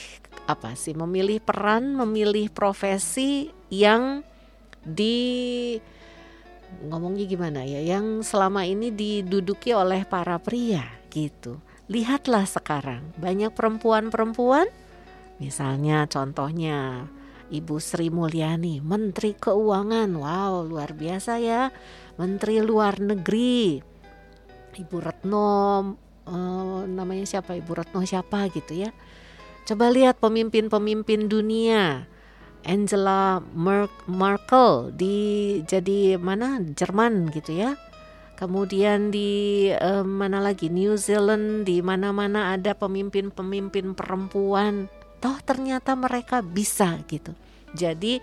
apa 0.49 0.73
sih 0.77 0.97
memilih 0.97 1.41
peran 1.45 1.93
memilih 1.97 2.49
profesi 2.49 3.53
yang 3.69 4.25
di 4.81 5.77
ngomongnya 6.85 7.25
gimana 7.25 7.61
ya 7.65 7.81
yang 7.81 8.21
selama 8.21 8.65
ini 8.65 8.93
diduduki 8.93 9.73
oleh 9.73 10.05
para 10.05 10.37
pria 10.41 10.85
gitu. 11.09 11.61
Lihatlah 11.89 12.45
sekarang 12.45 13.17
banyak 13.17 13.57
perempuan-perempuan 13.57 14.69
Misalnya 15.39 16.11
contohnya 16.11 17.07
Ibu 17.49 17.81
Sri 17.81 18.13
Mulyani, 18.13 18.85
Menteri 18.85 19.33
Keuangan. 19.33 20.13
Wow, 20.13 20.69
luar 20.69 20.93
biasa 20.93 21.41
ya. 21.41 21.73
Menteri 22.21 22.61
Luar 22.61 23.01
Negeri. 23.01 23.81
Ibu 24.79 24.97
Retno 25.01 25.49
eh, 26.29 26.81
namanya 26.85 27.25
siapa? 27.25 27.57
Ibu 27.57 27.73
Retno 27.73 28.05
siapa 28.05 28.53
gitu 28.53 28.77
ya. 28.77 28.93
Coba 29.65 29.89
lihat 29.89 30.21
pemimpin-pemimpin 30.21 31.29
dunia. 31.29 32.05
Angela 32.69 33.41
Mer- 33.57 34.05
Merkel 34.11 34.93
di 34.93 35.17
jadi 35.65 36.21
mana 36.21 36.61
Jerman 36.61 37.33
gitu 37.33 37.57
ya. 37.57 37.81
Kemudian 38.37 39.09
di 39.09 39.67
eh, 39.73 40.05
mana 40.05 40.45
lagi 40.45 40.69
New 40.69 41.01
Zealand 41.01 41.65
di 41.65 41.81
mana-mana 41.81 42.53
ada 42.53 42.77
pemimpin-pemimpin 42.77 43.97
perempuan. 43.97 44.93
Toh 45.19 45.39
ternyata 45.43 45.99
mereka 45.99 46.41
bisa 46.41 46.99
gitu. 47.11 47.35
Jadi 47.75 48.23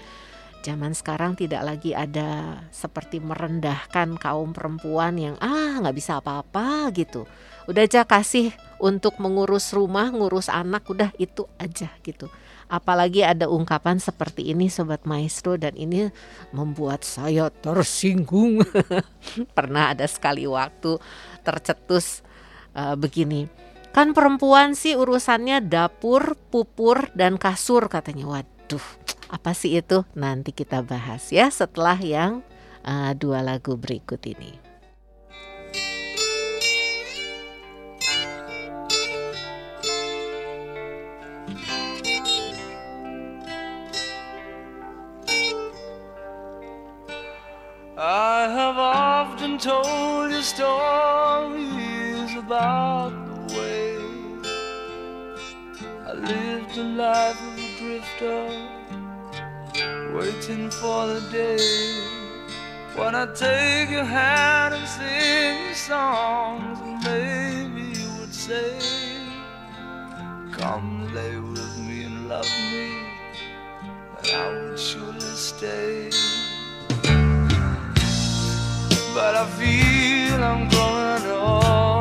zaman 0.65 0.97
sekarang 0.97 1.37
tidak 1.37 1.61
lagi 1.61 1.93
ada 1.93 2.57
seperti 2.73 3.21
merendahkan 3.21 4.17
kaum 4.17 4.49
perempuan 4.49 5.13
yang 5.13 5.35
ah 5.37 5.77
nggak 5.77 5.93
bisa 5.93 6.17
apa-apa 6.17 6.89
gitu. 6.97 7.29
Udah 7.69 7.85
aja 7.85 8.01
kasih 8.01 8.49
untuk 8.81 9.21
mengurus 9.21 9.69
rumah, 9.73 10.09
ngurus 10.09 10.49
anak, 10.49 10.89
udah 10.89 11.13
itu 11.21 11.45
aja 11.61 11.93
gitu. 12.01 12.29
Apalagi 12.65 13.21
ada 13.21 13.45
ungkapan 13.45 14.01
seperti 14.01 14.49
ini 14.49 14.73
Sobat 14.73 15.05
Maestro 15.05 15.53
dan 15.53 15.77
ini 15.77 16.09
membuat 16.49 17.05
saya 17.05 17.53
tersinggung. 17.53 18.65
Pernah 19.57 19.93
ada 19.93 20.09
sekali 20.09 20.49
waktu 20.49 20.97
tercetus 21.45 22.25
eh, 22.73 22.97
begini. 22.97 23.64
Kan 23.95 24.11
perempuan 24.11 24.75
sih 24.75 24.99
urusannya 24.99 25.71
dapur, 25.71 26.35
pupur, 26.51 27.15
dan 27.15 27.39
kasur 27.39 27.87
katanya. 27.87 28.27
Waduh, 28.27 28.83
apa 29.31 29.55
sih 29.55 29.79
itu? 29.79 30.03
Nanti 30.19 30.51
kita 30.51 30.83
bahas 30.83 31.31
ya 31.31 31.47
setelah 31.47 31.95
yang 32.03 32.43
eh, 32.83 33.15
dua 33.15 33.39
lagu 33.39 33.79
berikut 33.79 34.19
ini. 34.27 34.59
I 47.95 48.51
have 48.51 48.75
often 48.75 49.55
told 49.55 50.35
you 50.35 50.43
stories 50.43 52.35
about 52.35 53.34
lived 56.15 56.77
a 56.77 56.83
life 56.83 57.41
of 57.41 57.57
a 57.57 57.77
drifter, 57.79 58.41
waiting 60.15 60.69
for 60.69 61.07
the 61.07 61.21
day 61.31 61.57
when 62.95 63.15
I 63.15 63.25
take 63.33 63.89
your 63.89 64.05
hand 64.05 64.73
and 64.75 64.87
sing 64.87 65.67
you 65.67 65.73
songs, 65.73 66.79
and 66.79 67.03
maybe 67.03 67.99
you 67.99 68.09
would 68.19 68.33
say, 68.33 68.79
Come 70.51 71.13
lay 71.13 71.37
with 71.37 71.77
me 71.79 72.03
and 72.03 72.29
love 72.29 72.51
me, 72.71 72.87
and 74.17 74.27
I 74.31 74.49
would 74.49 74.79
surely 74.79 75.19
stay 75.19 76.09
but 79.15 79.33
I 79.33 79.45
feel 79.57 80.43
I'm 80.43 80.67
growing 80.67 81.31
older. 81.31 81.94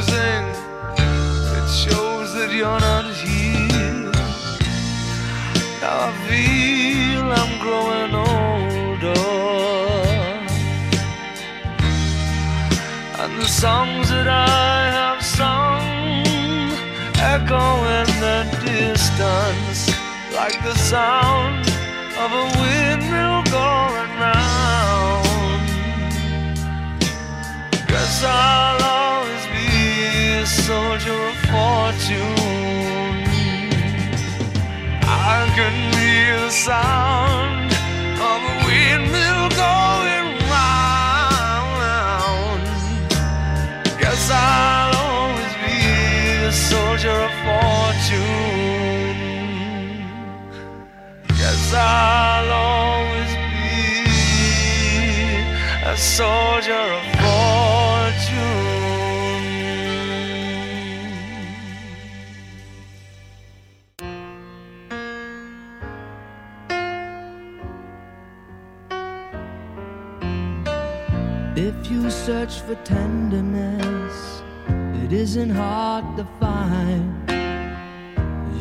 Confusing, 0.00 0.46
it 1.56 1.68
shows 1.68 2.32
that 2.34 2.50
you're 2.52 2.80
not 2.80 3.04
here. 3.04 4.10
Now 5.80 6.08
I 6.08 6.12
feel 6.26 7.24
I'm 7.40 7.52
growing 7.60 8.14
older. 8.14 9.20
And 13.20 13.32
the 13.40 13.48
songs 13.48 14.08
that 14.10 14.28
I 14.28 14.90
have 14.98 15.22
sung 15.22 15.82
echo 17.16 17.66
in 17.98 18.08
the 18.24 18.40
distance 18.64 19.80
like 20.34 20.62
the 20.62 20.76
sound 20.76 21.66
of 22.22 22.32
a 22.32 22.44
windmill 22.60 23.42
going 23.50 24.12
round. 24.18 25.68
Guess 27.86 28.24
I'll 28.24 28.99
soldier 30.50 31.14
of 31.14 31.36
fortune. 31.46 32.34
I 35.02 35.48
can 35.54 35.74
hear 35.94 36.40
the 36.40 36.50
sound 36.50 37.72
of 38.30 38.38
a 38.52 38.54
windmill 38.66 39.48
going 39.64 40.28
round. 40.54 42.62
Guess 44.00 44.30
I'll 44.32 44.94
always 45.06 45.54
be 45.64 45.78
a 46.46 46.48
soldier 46.52 47.16
of 47.28 47.32
fortune. 47.46 49.16
Guess 51.38 51.64
I'll 51.74 52.50
always 52.66 53.32
be 53.54 53.68
a 55.84 55.86
soldier 55.96 56.84
of 56.98 57.04
fortune. 57.20 57.79
Search 72.30 72.60
for 72.60 72.76
tenderness, 72.84 74.42
it 75.04 75.12
isn't 75.12 75.50
hard 75.50 76.04
to 76.16 76.24
find. 76.38 77.28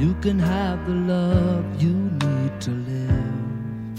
You 0.02 0.16
can 0.24 0.40
have 0.40 0.88
the 0.88 0.96
love 1.14 1.66
you 1.80 1.94
need 2.24 2.54
to 2.66 2.72
live. 2.92 3.96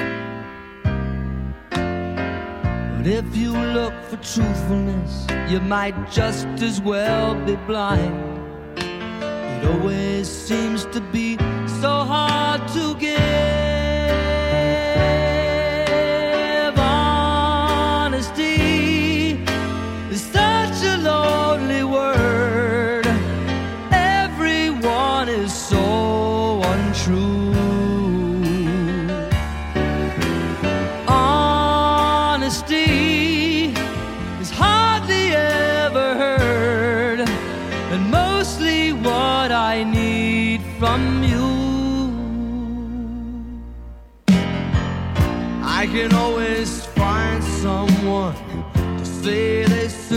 But 2.96 3.06
if 3.06 3.36
you 3.36 3.52
look 3.78 3.94
for 4.08 4.16
truthfulness, 4.16 5.12
you 5.48 5.60
might 5.60 5.94
just 6.10 6.48
as 6.68 6.80
well 6.80 7.36
be 7.46 7.54
blind. 7.70 8.18
It 8.76 9.70
always 9.70 10.26
seems 10.28 10.84
to 10.86 11.00
be 11.12 11.36
so 11.80 11.92
hard 12.14 12.66
to 12.74 12.96
give. 12.96 13.59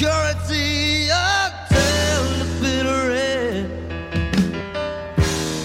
Security 0.00 1.08
until 1.12 2.22
the 2.40 2.48
bitter 2.62 3.12
end. 3.12 3.68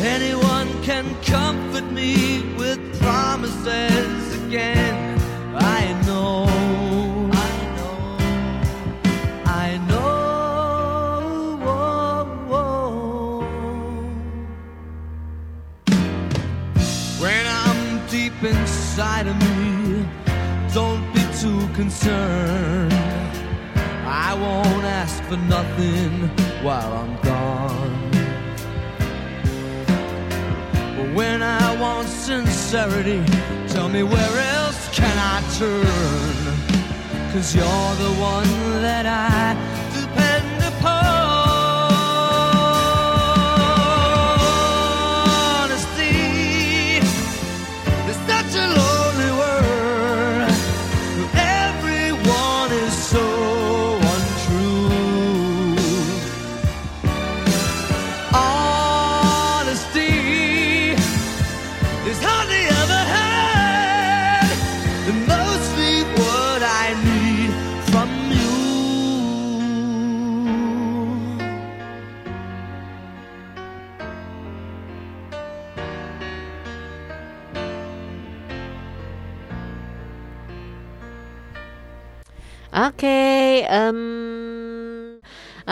Anyone 0.02 0.68
can 0.84 1.06
comfort 1.24 1.90
me 1.90 2.42
with 2.58 2.80
promises 3.00 4.44
again. 4.44 5.18
I 5.56 5.94
know, 6.06 6.48
I 7.32 7.52
know, 7.78 8.18
I 9.46 9.78
know. 9.88 10.04
When 17.22 17.46
I'm 17.48 18.08
deep 18.08 18.44
inside 18.44 19.28
of 19.28 19.38
me, 19.38 20.06
don't 20.74 21.06
be 21.14 21.24
too 21.40 21.74
concerned. 21.74 22.95
I 24.36 24.38
won't 24.38 24.84
ask 24.84 25.24
for 25.30 25.38
nothing 25.38 26.28
while 26.62 26.92
I'm 26.92 27.16
gone. 27.22 28.12
But 30.98 31.16
when 31.16 31.42
I 31.42 31.80
want 31.80 32.10
sincerity, 32.10 33.24
tell 33.70 33.88
me 33.88 34.04
where 34.04 34.38
else 34.58 34.90
can 34.94 35.18
I 35.18 35.38
turn? 35.58 37.32
Cause 37.32 37.56
you're 37.56 37.96
the 38.06 38.14
one 38.20 38.82
that 38.82 39.06
I 39.06 39.55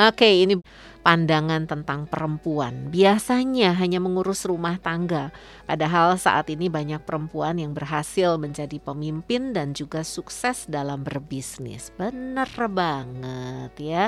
oke 0.10 0.26
ini 0.26 0.60
pandangan 1.04 1.68
tentang 1.68 2.08
perempuan. 2.08 2.89
Biasanya 2.89 3.76
hanya 3.76 3.99
mengurus 3.99 4.47
rumah 4.47 4.80
tangga, 4.80 5.36
padahal 5.68 6.16
saat 6.16 6.47
ini 6.49 6.72
banyak 6.72 7.04
perempuan 7.04 7.60
yang 7.60 7.76
berhasil 7.76 8.39
menjadi 8.39 8.80
pemimpin 8.80 9.51
dan 9.51 9.76
juga 9.76 10.01
sukses 10.01 10.66
dalam 10.66 11.04
berbisnis. 11.04 11.91
Bener 11.99 12.47
banget 12.72 13.74
ya. 13.78 14.04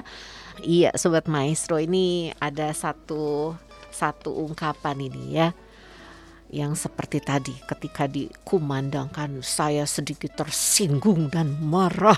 Iya, 0.63 0.95
sobat 0.95 1.27
maestro 1.27 1.77
ini 1.77 2.31
ada 2.39 2.71
satu 2.71 3.53
satu 3.91 4.31
ungkapan 4.43 5.07
ini 5.07 5.23
ya 5.31 5.55
yang 6.55 6.77
seperti 6.77 7.19
tadi 7.19 7.55
ketika 7.65 8.05
dikumandangkan 8.05 9.41
saya 9.41 9.83
sedikit 9.89 10.39
tersinggung 10.39 11.27
dan 11.33 11.57
marah. 11.59 12.15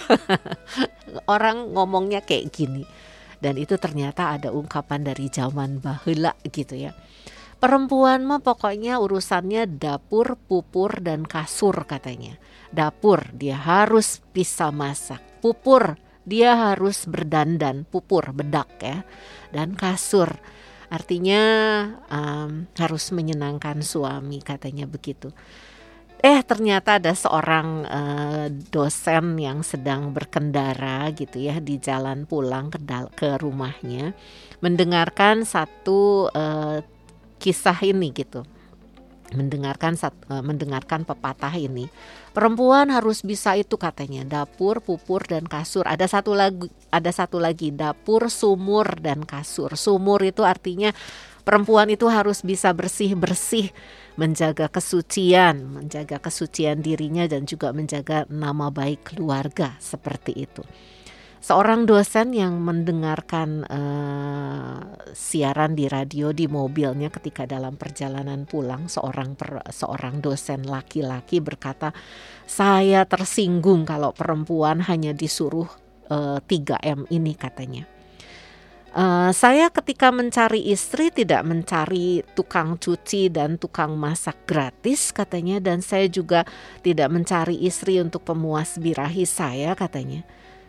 Orang 1.34 1.74
ngomongnya 1.74 2.22
kayak 2.22 2.52
gini. 2.52 2.84
Dan 3.38 3.56
itu 3.62 3.78
ternyata 3.78 4.34
ada 4.34 4.50
ungkapan 4.50 5.06
dari 5.06 5.30
zaman 5.30 5.78
bahula 5.82 6.34
gitu 6.50 6.74
ya. 6.74 6.94
Perempuan 7.58 8.22
mah 8.22 8.38
pokoknya 8.46 9.02
urusannya 9.02 9.66
dapur, 9.66 10.38
pupur 10.38 11.02
dan 11.02 11.26
kasur 11.26 11.90
katanya. 11.90 12.38
Dapur 12.70 13.34
dia 13.34 13.58
harus 13.58 14.22
bisa 14.30 14.70
masak. 14.70 15.22
Pupur 15.42 15.98
dia 16.22 16.54
harus 16.54 17.10
berdandan, 17.10 17.90
pupur 17.90 18.30
bedak 18.30 18.70
ya. 18.78 19.02
Dan 19.50 19.74
kasur 19.74 20.30
artinya 20.88 21.44
um, 22.08 22.70
harus 22.78 23.10
menyenangkan 23.10 23.82
suami 23.82 24.38
katanya 24.46 24.86
begitu. 24.86 25.34
Eh 26.18 26.42
ternyata 26.42 26.98
ada 26.98 27.14
seorang 27.14 27.86
eh, 27.86 28.48
dosen 28.74 29.38
yang 29.38 29.62
sedang 29.62 30.18
berkendara 30.18 31.14
gitu 31.14 31.38
ya 31.38 31.62
di 31.62 31.78
jalan 31.78 32.26
pulang 32.26 32.74
ke, 32.74 32.82
ke 33.14 33.38
rumahnya 33.38 34.18
mendengarkan 34.58 35.46
satu 35.46 36.34
eh, 36.34 36.82
kisah 37.38 37.78
ini 37.86 38.10
gitu. 38.18 38.42
Mendengarkan 39.30 39.94
eh, 39.94 40.42
mendengarkan 40.42 41.06
pepatah 41.06 41.54
ini. 41.54 41.86
Perempuan 42.34 42.90
harus 42.90 43.22
bisa 43.22 43.54
itu 43.54 43.78
katanya 43.78 44.26
dapur 44.26 44.82
pupur 44.82 45.22
dan 45.22 45.46
kasur. 45.46 45.86
Ada 45.86 46.10
satu 46.10 46.34
lagi 46.34 46.66
ada 46.90 47.14
satu 47.14 47.38
lagi 47.38 47.70
dapur 47.70 48.34
sumur 48.34 48.98
dan 48.98 49.22
kasur. 49.22 49.78
Sumur 49.78 50.26
itu 50.26 50.42
artinya 50.42 50.90
perempuan 51.48 51.88
itu 51.88 52.12
harus 52.12 52.44
bisa 52.44 52.76
bersih 52.76 53.16
bersih 53.16 53.72
menjaga 54.20 54.68
kesucian 54.68 55.64
menjaga 55.64 56.20
kesucian 56.20 56.84
dirinya 56.84 57.24
dan 57.24 57.48
juga 57.48 57.72
menjaga 57.72 58.28
nama 58.28 58.68
baik 58.68 59.16
keluarga 59.16 59.80
seperti 59.80 60.44
itu. 60.44 60.68
Seorang 61.40 61.88
dosen 61.88 62.36
yang 62.36 62.60
mendengarkan 62.60 63.64
eh, 63.64 64.80
siaran 65.16 65.80
di 65.80 65.88
radio 65.88 66.36
di 66.36 66.44
mobilnya 66.52 67.08
ketika 67.08 67.48
dalam 67.48 67.80
perjalanan 67.80 68.44
pulang 68.44 68.92
seorang 68.92 69.40
per- 69.40 69.64
seorang 69.72 70.20
dosen 70.20 70.68
laki-laki 70.68 71.40
berkata 71.40 71.96
saya 72.44 73.08
tersinggung 73.08 73.88
kalau 73.88 74.12
perempuan 74.12 74.84
hanya 74.84 75.16
disuruh 75.16 75.72
eh, 76.12 76.44
3M 76.44 77.08
ini 77.16 77.32
katanya 77.40 77.97
Eh, 78.96 79.32
saya 79.36 79.68
ketika 79.68 80.16
mencari 80.16 80.72
istri 80.72 81.12
tidak 81.12 81.44
mencari 81.44 82.24
tukang 82.40 82.80
cuci 82.80 83.28
dan 83.28 83.60
tukang 83.60 84.00
masak 84.00 84.48
gratis 84.48 85.12
katanya 85.12 85.60
dan 85.60 85.84
saya 85.84 86.08
juga 86.08 86.48
tidak 86.88 87.12
mencari 87.12 87.60
istri 87.68 88.00
untuk 88.00 88.24
pemuas 88.24 88.80
birahi 88.80 89.28
saya 89.28 89.76
katanya. 89.76 90.24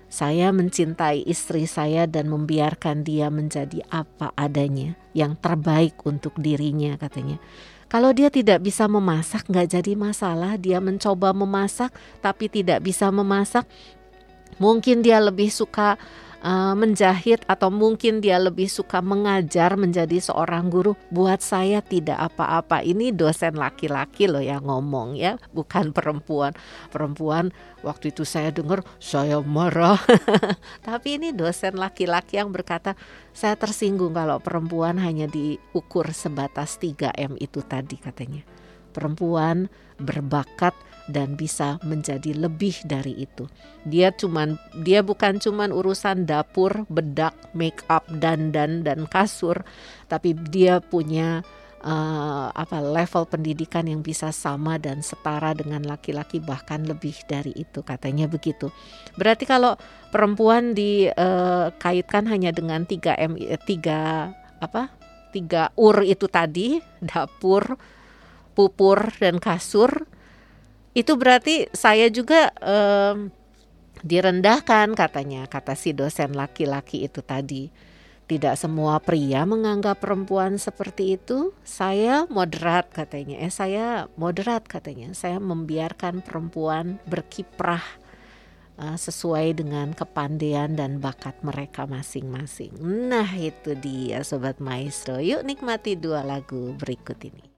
Saya 0.08 0.50
mencintai 0.50 1.28
istri 1.28 1.68
saya 1.68 2.08
dan 2.08 2.32
membiarkan 2.32 3.04
dia 3.04 3.28
menjadi 3.28 3.84
apa 3.92 4.32
adanya 4.34 4.96
yang 5.14 5.36
terbaik 5.38 6.00
untuk 6.02 6.32
dirinya 6.40 6.96
katanya. 6.98 7.38
Kalau 7.86 8.12
dia 8.12 8.32
tidak 8.34 8.64
bisa 8.64 8.88
memasak 8.88 9.46
nggak 9.46 9.78
jadi 9.78 9.92
masalah, 9.94 10.56
dia 10.58 10.80
mencoba 10.82 11.32
memasak 11.36 11.94
tapi 12.24 12.48
tidak 12.48 12.84
bisa 12.84 13.08
memasak, 13.12 13.68
mungkin 14.58 15.04
dia 15.04 15.20
lebih 15.22 15.52
suka 15.52 15.96
uh, 16.42 16.74
menjahit 16.74 17.42
atau 17.46 17.70
mungkin 17.70 18.22
dia 18.22 18.38
lebih 18.38 18.70
suka 18.70 19.02
mengajar 19.02 19.74
menjadi 19.74 20.18
seorang 20.22 20.70
guru. 20.70 20.94
Buat 21.10 21.42
saya 21.42 21.82
tidak 21.82 22.18
apa-apa. 22.34 22.82
Ini 22.82 23.14
dosen 23.14 23.58
laki-laki 23.58 24.30
loh 24.30 24.42
yang 24.42 24.66
ngomong 24.66 25.18
ya, 25.18 25.38
bukan 25.54 25.90
perempuan. 25.96 26.54
Perempuan 26.90 27.50
waktu 27.82 28.10
itu 28.14 28.22
saya 28.22 28.54
dengar 28.54 28.82
saya 29.02 29.40
marah. 29.42 29.98
Tapi 30.86 31.18
ini 31.18 31.34
dosen 31.34 31.78
laki-laki 31.78 32.38
yang 32.38 32.50
berkata, 32.54 32.94
saya 33.34 33.54
tersinggung 33.54 34.14
kalau 34.14 34.42
perempuan 34.42 34.98
hanya 34.98 35.30
diukur 35.30 36.10
sebatas 36.10 36.78
3M 36.78 37.38
itu 37.38 37.62
tadi 37.62 37.96
katanya. 37.98 38.42
Perempuan 38.88 39.70
berbakat 40.00 40.74
dan 41.08 41.34
bisa 41.34 41.80
menjadi 41.82 42.36
lebih 42.36 42.84
dari 42.84 43.16
itu. 43.24 43.48
Dia 43.88 44.12
cuman 44.12 44.60
dia 44.84 45.00
bukan 45.00 45.40
cuman 45.40 45.72
urusan 45.72 46.28
dapur, 46.28 46.84
bedak, 46.92 47.34
make 47.56 47.80
up, 47.88 48.04
dandan 48.12 48.84
dan 48.84 49.08
kasur, 49.08 49.64
tapi 50.06 50.36
dia 50.36 50.78
punya 50.84 51.42
uh, 51.82 52.52
apa 52.52 52.78
level 52.84 53.26
pendidikan 53.26 53.88
yang 53.88 54.04
bisa 54.04 54.30
sama 54.30 54.76
dan 54.76 55.00
setara 55.00 55.56
dengan 55.56 55.82
laki-laki 55.88 56.38
bahkan 56.42 56.84
lebih 56.84 57.16
dari 57.26 57.56
itu 57.56 57.80
katanya 57.82 58.28
begitu. 58.28 58.70
Berarti 59.16 59.48
kalau 59.48 59.74
perempuan 60.12 60.76
dikaitkan 60.76 62.28
hanya 62.28 62.52
dengan 62.52 62.84
3 62.84 63.16
M 63.18 63.34
3 63.36 64.62
apa? 64.62 64.92
3 65.28 65.76
ur 65.76 65.96
itu 66.08 66.24
tadi, 66.24 66.80
dapur, 67.04 67.76
pupur 68.56 69.12
dan 69.20 69.36
kasur 69.36 70.08
itu 70.98 71.14
berarti 71.14 71.70
saya 71.70 72.10
juga 72.10 72.50
um, 72.58 73.30
direndahkan 74.02 74.98
katanya. 74.98 75.46
Kata 75.46 75.78
si 75.78 75.94
dosen 75.94 76.34
laki-laki 76.34 77.06
itu 77.06 77.22
tadi. 77.22 77.70
Tidak 78.28 78.60
semua 78.60 79.00
pria 79.00 79.48
menganggap 79.48 80.04
perempuan 80.04 80.60
seperti 80.60 81.16
itu. 81.16 81.56
Saya 81.64 82.28
moderat 82.28 82.92
katanya. 82.92 83.40
Eh 83.40 83.48
saya 83.48 84.10
moderat 84.20 84.68
katanya. 84.68 85.16
Saya 85.16 85.40
membiarkan 85.40 86.20
perempuan 86.20 87.00
berkiprah 87.08 87.80
uh, 88.76 88.98
sesuai 89.00 89.64
dengan 89.64 89.96
kepandaian 89.96 90.68
dan 90.76 91.00
bakat 91.00 91.40
mereka 91.40 91.88
masing-masing. 91.88 92.76
Nah 93.08 93.32
itu 93.32 93.72
dia 93.78 94.20
sobat 94.20 94.60
maestro. 94.60 95.24
Yuk 95.24 95.46
nikmati 95.48 95.96
dua 95.96 96.20
lagu 96.20 96.76
berikut 96.76 97.16
ini 97.24 97.48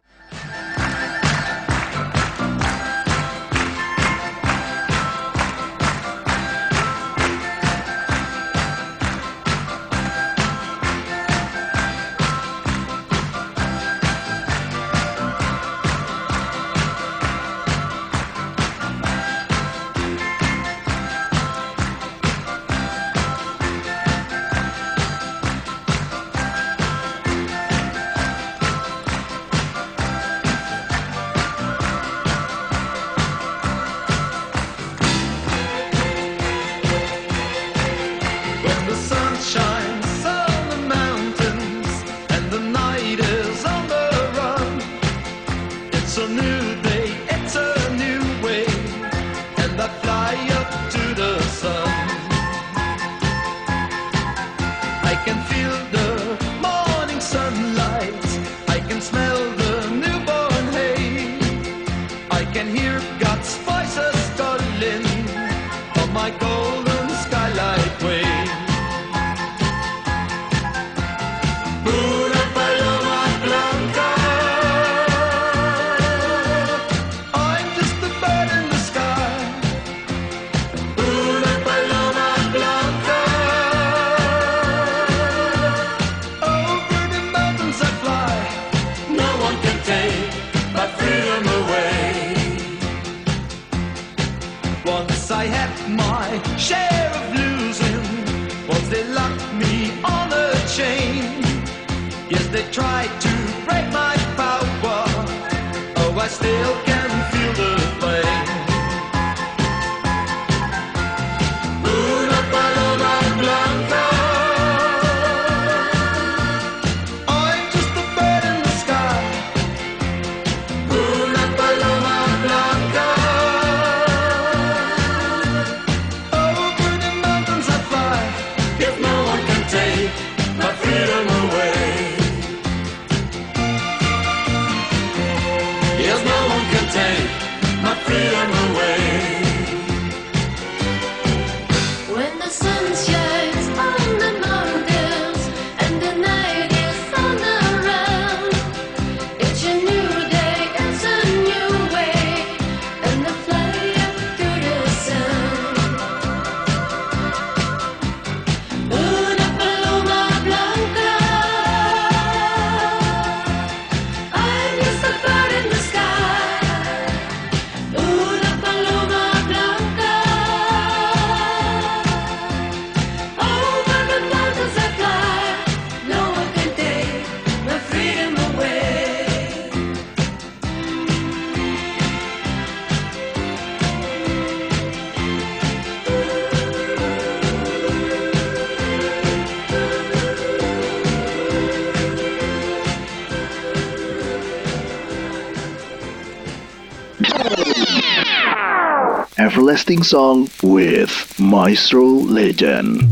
Everlasting 199.71 200.03
Song 200.03 200.49
with 200.65 201.39
Maestro 201.39 202.05
Legend. 202.05 203.07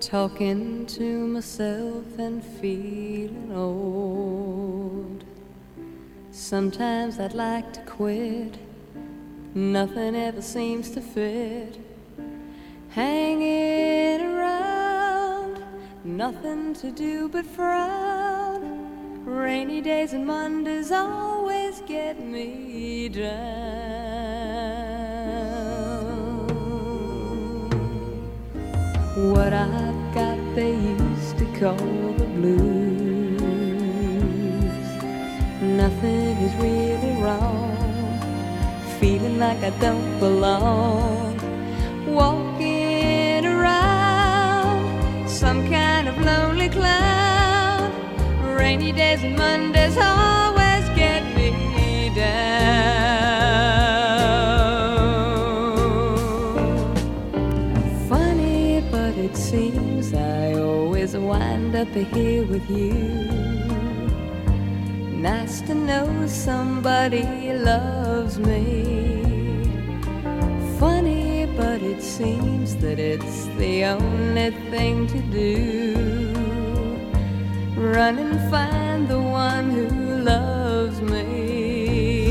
Talking 0.00 0.86
to 0.86 1.26
myself 1.28 2.18
and 2.18 2.42
feeling 2.60 3.52
old. 3.54 5.22
Sometimes 6.32 7.20
I'd 7.20 7.32
like 7.32 7.72
to 7.74 7.80
quit. 7.82 8.65
Nothing 9.56 10.14
ever 10.14 10.42
seems 10.42 10.90
to 10.90 11.00
fit. 11.00 11.80
Hanging 12.90 14.20
around, 14.20 15.64
nothing 16.04 16.74
to 16.74 16.90
do 16.90 17.30
but 17.30 17.46
frown. 17.46 19.24
Rainy 19.24 19.80
days 19.80 20.12
and 20.12 20.26
Mondays 20.26 20.92
always 20.92 21.80
get 21.86 22.20
me 22.22 23.08
down. 23.08 23.32
What 29.32 29.54
I've 29.54 30.14
got 30.14 30.38
they 30.54 30.74
used 30.74 31.38
to 31.38 31.46
call 31.58 32.12
the 32.12 32.26
blues. 32.36 33.00
Nothing 35.62 36.36
is 36.44 36.54
really 36.56 37.22
wrong. 37.22 37.65
Feeling 39.00 39.38
like 39.38 39.62
I 39.62 39.70
don't 39.78 40.18
belong. 40.18 41.38
Walking 42.06 43.44
around 43.44 45.28
some 45.28 45.68
kind 45.68 46.08
of 46.08 46.16
lonely 46.18 46.68
cloud. 46.70 47.92
Rainy 48.58 48.92
days 48.92 49.22
and 49.22 49.36
Mondays 49.36 49.96
always 49.98 50.88
get 50.96 51.22
me 51.36 52.10
down. 52.14 52.56
Funny, 58.08 58.82
but 58.90 59.14
it 59.18 59.36
seems 59.36 60.14
I 60.14 60.54
always 60.54 61.14
wind 61.16 61.76
up 61.76 61.88
here 61.88 62.44
with 62.46 62.68
you. 62.70 63.65
Nice 65.26 65.60
to 65.62 65.74
know 65.74 66.28
somebody 66.28 67.52
loves 67.52 68.38
me. 68.38 69.24
Funny, 70.78 71.46
but 71.56 71.82
it 71.82 72.00
seems 72.00 72.76
that 72.76 73.00
it's 73.00 73.46
the 73.58 73.86
only 73.86 74.52
thing 74.70 75.08
to 75.08 75.18
do. 75.42 76.30
Run 77.76 78.18
and 78.20 78.38
find 78.52 79.08
the 79.08 79.20
one 79.20 79.68
who 79.70 79.88
loves 80.22 81.00
me. 81.00 82.28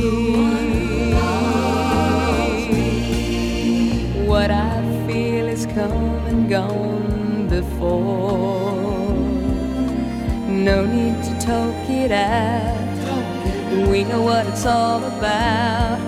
What 4.25 4.51
I 4.51 4.73
feel 5.05 5.47
is 5.49 5.65
come 5.65 6.15
and 6.31 6.49
gone 6.49 7.49
before. 7.49 9.09
No 10.69 10.85
need 10.85 11.21
to 11.25 11.33
talk 11.45 11.89
it 11.89 12.13
out. 12.13 12.74
We 13.75 14.05
know 14.05 14.21
what 14.21 14.47
it's 14.47 14.65
all 14.65 15.03
about. 15.03 16.04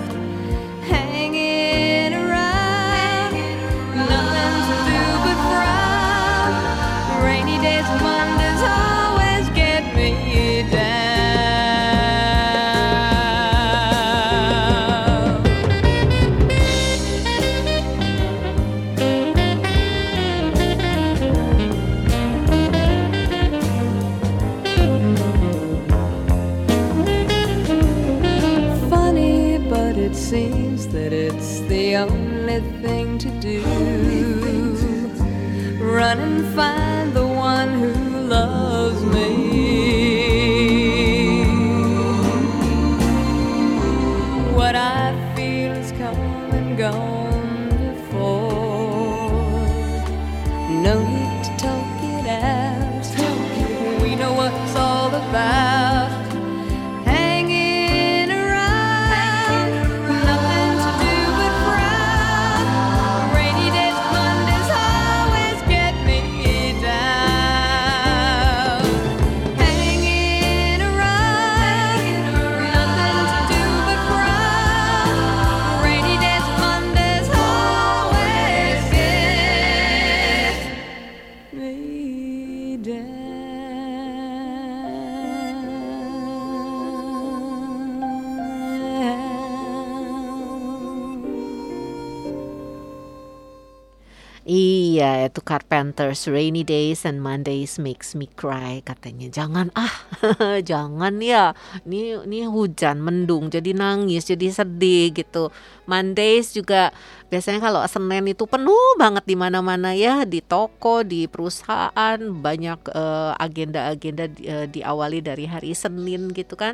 Carpenters 95.77 96.25
Rainy 96.25 96.65
Days 96.65 97.05
and 97.05 97.21
Mondays 97.21 97.77
Makes 97.77 98.17
Me 98.17 98.25
Cry 98.25 98.81
katanya. 98.81 99.29
Jangan 99.29 99.69
ah, 99.77 99.93
jangan 100.73 101.21
ya. 101.21 101.53
Ini 101.85 102.25
ini 102.25 102.49
hujan 102.49 102.97
mendung 102.97 103.53
jadi 103.53 103.77
nangis, 103.77 104.25
jadi 104.25 104.49
sedih 104.49 105.13
gitu. 105.13 105.53
Mondays 105.85 106.57
juga 106.57 106.89
biasanya 107.29 107.61
kalau 107.61 107.85
Senin 107.85 108.25
itu 108.25 108.49
penuh 108.49 108.97
banget 108.97 109.21
di 109.29 109.37
mana-mana 109.37 109.93
ya, 109.93 110.25
di 110.25 110.41
toko, 110.41 111.05
di 111.05 111.29
perusahaan, 111.29 112.17
banyak 112.17 112.79
eh, 112.97 113.31
agenda-agenda 113.37 114.33
di- 114.33 114.49
eh, 114.49 114.65
diawali 114.65 115.21
dari 115.21 115.45
hari 115.45 115.77
Senin 115.77 116.33
gitu 116.33 116.57
kan. 116.57 116.73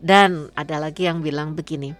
Dan 0.00 0.48
ada 0.56 0.80
lagi 0.80 1.04
yang 1.04 1.20
bilang 1.20 1.52
begini. 1.52 1.92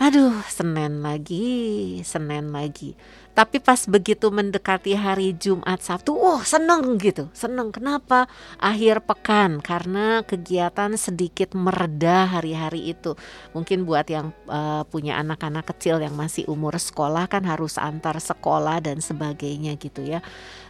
Aduh, 0.00 0.40
Senin 0.50 1.04
lagi, 1.04 2.00
Senin 2.02 2.50
lagi. 2.50 2.96
Tapi 3.34 3.58
pas 3.58 3.82
begitu 3.90 4.30
mendekati 4.30 4.94
hari 4.94 5.34
Jumat 5.34 5.82
Sabtu, 5.82 6.14
oh 6.14 6.38
seneng 6.46 6.94
gitu, 7.02 7.26
seneng. 7.34 7.74
Kenapa? 7.74 8.30
Akhir 8.62 9.02
pekan 9.02 9.58
karena 9.58 10.22
kegiatan 10.22 10.94
sedikit 10.94 11.50
mereda 11.58 12.30
hari-hari 12.30 12.94
itu. 12.94 13.18
Mungkin 13.50 13.82
buat 13.82 14.06
yang 14.06 14.30
eh, 14.46 14.82
punya 14.86 15.18
anak-anak 15.18 15.66
kecil 15.74 15.98
yang 15.98 16.14
masih 16.14 16.46
umur 16.46 16.78
sekolah 16.78 17.26
kan 17.26 17.42
harus 17.42 17.74
antar 17.74 18.22
sekolah 18.22 18.78
dan 18.78 19.02
sebagainya 19.02 19.74
gitu 19.82 20.06
ya. 20.06 20.22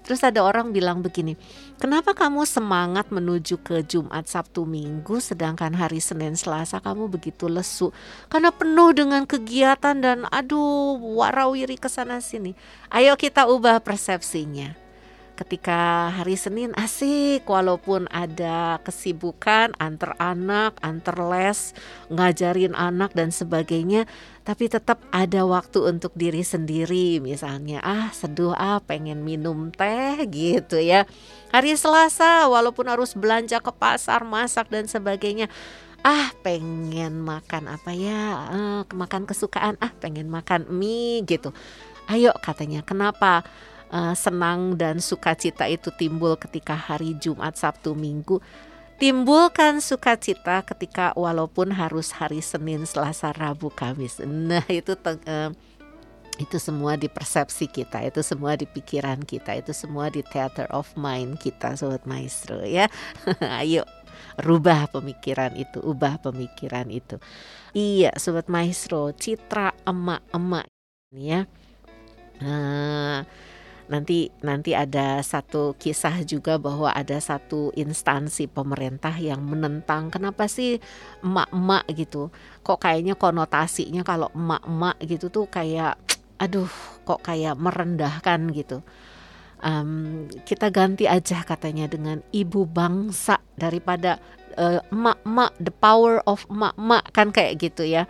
Terus 0.04 0.20
ada 0.20 0.44
orang 0.44 0.76
bilang 0.76 1.00
begini, 1.00 1.32
kenapa 1.80 2.12
kamu 2.12 2.44
semangat 2.44 3.08
menuju 3.08 3.64
ke 3.64 3.80
Jumat 3.88 4.28
Sabtu 4.28 4.68
Minggu 4.68 5.16
sedangkan 5.16 5.72
hari 5.72 5.96
Senin 5.96 6.36
Selasa 6.36 6.76
kamu 6.84 7.08
begitu 7.08 7.48
lesu? 7.48 7.88
Karena 8.28 8.52
penuh 8.52 8.92
dengan 8.92 9.24
kegiatan 9.24 9.96
dan 9.96 10.28
aduh 10.28 11.00
warawiri 11.00 11.80
ke 11.80 11.88
sana 11.88 12.20
sini. 12.20 12.52
Ayo 12.92 13.16
kita 13.16 13.48
ubah 13.48 13.80
persepsinya. 13.80 14.83
Ketika 15.34 16.14
hari 16.14 16.38
Senin 16.38 16.70
asik 16.78 17.42
walaupun 17.50 18.06
ada 18.14 18.78
kesibukan 18.86 19.74
antar 19.82 20.14
anak, 20.22 20.78
antar 20.78 21.18
les, 21.26 21.74
ngajarin 22.06 22.70
anak 22.78 23.18
dan 23.18 23.34
sebagainya, 23.34 24.06
tapi 24.46 24.70
tetap 24.70 25.02
ada 25.10 25.42
waktu 25.42 25.90
untuk 25.90 26.14
diri 26.14 26.46
sendiri. 26.46 27.18
Misalnya 27.18 27.82
ah 27.82 28.14
seduh 28.14 28.54
ah 28.54 28.78
pengen 28.78 29.26
minum 29.26 29.74
teh 29.74 30.22
gitu 30.30 30.78
ya. 30.78 31.02
Hari 31.50 31.74
Selasa 31.74 32.46
walaupun 32.46 32.86
harus 32.86 33.18
belanja 33.18 33.58
ke 33.58 33.74
pasar, 33.74 34.22
masak 34.22 34.70
dan 34.70 34.86
sebagainya, 34.86 35.50
ah 36.06 36.30
pengen 36.46 37.26
makan 37.26 37.74
apa 37.74 37.90
ya? 37.90 38.22
Eh, 38.54 38.82
makan 38.86 39.26
kesukaan. 39.26 39.82
Ah 39.82 39.90
pengen 39.98 40.30
makan 40.30 40.70
mie 40.70 41.26
gitu. 41.26 41.50
Ayo 42.06 42.30
katanya. 42.38 42.86
Kenapa 42.86 43.42
eh, 43.94 44.14
senang 44.18 44.74
dan 44.74 44.98
sukacita 44.98 45.70
itu 45.70 45.94
timbul 45.94 46.34
ketika 46.34 46.74
hari 46.74 47.14
Jumat 47.22 47.54
Sabtu 47.54 47.94
Minggu 47.94 48.42
timbulkan 48.98 49.78
sukacita 49.78 50.62
ketika 50.66 51.14
walaupun 51.14 51.70
harus 51.74 52.14
hari 52.14 52.42
Senin 52.42 52.86
Selasa 52.86 53.30
Rabu 53.30 53.70
Kamis 53.70 54.18
nah 54.26 54.66
itu 54.66 54.98
eh, 55.30 55.54
Itu 56.34 56.58
semua 56.58 56.98
di 56.98 57.06
persepsi 57.06 57.70
kita, 57.70 58.02
itu 58.02 58.18
semua 58.18 58.58
di 58.58 58.66
pikiran 58.66 59.22
kita, 59.22 59.54
itu 59.54 59.70
semua 59.70 60.10
di 60.10 60.18
theater 60.18 60.66
of 60.74 60.90
mind 60.98 61.38
kita, 61.38 61.78
sobat 61.78 62.02
maestro 62.10 62.58
ya. 62.66 62.90
Ayo 63.62 63.86
rubah 64.42 64.90
pemikiran 64.90 65.54
itu, 65.54 65.78
ubah 65.78 66.18
pemikiran 66.18 66.90
itu. 66.90 67.22
Iya, 67.70 68.14
sobat 68.18 68.50
maestro, 68.50 69.14
citra 69.14 69.74
emak-emak 69.86 70.66
ya. 71.14 71.46
Nah, 72.42 73.22
nanti 73.84 74.32
nanti 74.40 74.72
ada 74.72 75.20
satu 75.20 75.76
kisah 75.76 76.24
juga 76.24 76.56
bahwa 76.56 76.88
ada 76.88 77.20
satu 77.20 77.68
instansi 77.76 78.48
pemerintah 78.48 79.12
yang 79.20 79.44
menentang 79.44 80.08
kenapa 80.08 80.48
sih 80.48 80.80
emak-emak 81.20 81.84
gitu? 81.92 82.32
Kok 82.64 82.80
kayaknya 82.80 83.14
konotasinya 83.14 84.00
kalau 84.00 84.32
emak-emak 84.32 84.96
gitu 85.04 85.28
tuh 85.28 85.46
kayak 85.52 86.00
aduh 86.40 86.70
kok 87.04 87.20
kayak 87.20 87.54
merendahkan 87.60 88.40
gitu. 88.56 88.80
Um, 89.64 90.28
kita 90.44 90.68
ganti 90.68 91.08
aja 91.08 91.40
katanya 91.40 91.88
dengan 91.88 92.20
ibu 92.36 92.68
bangsa 92.68 93.40
daripada 93.56 94.20
eh, 94.56 94.80
emak-emak 94.92 95.56
the 95.60 95.72
power 95.72 96.20
of 96.28 96.44
emak-emak 96.48 97.04
kan 97.12 97.32
kayak 97.32 97.60
gitu 97.60 97.84
ya. 97.84 98.04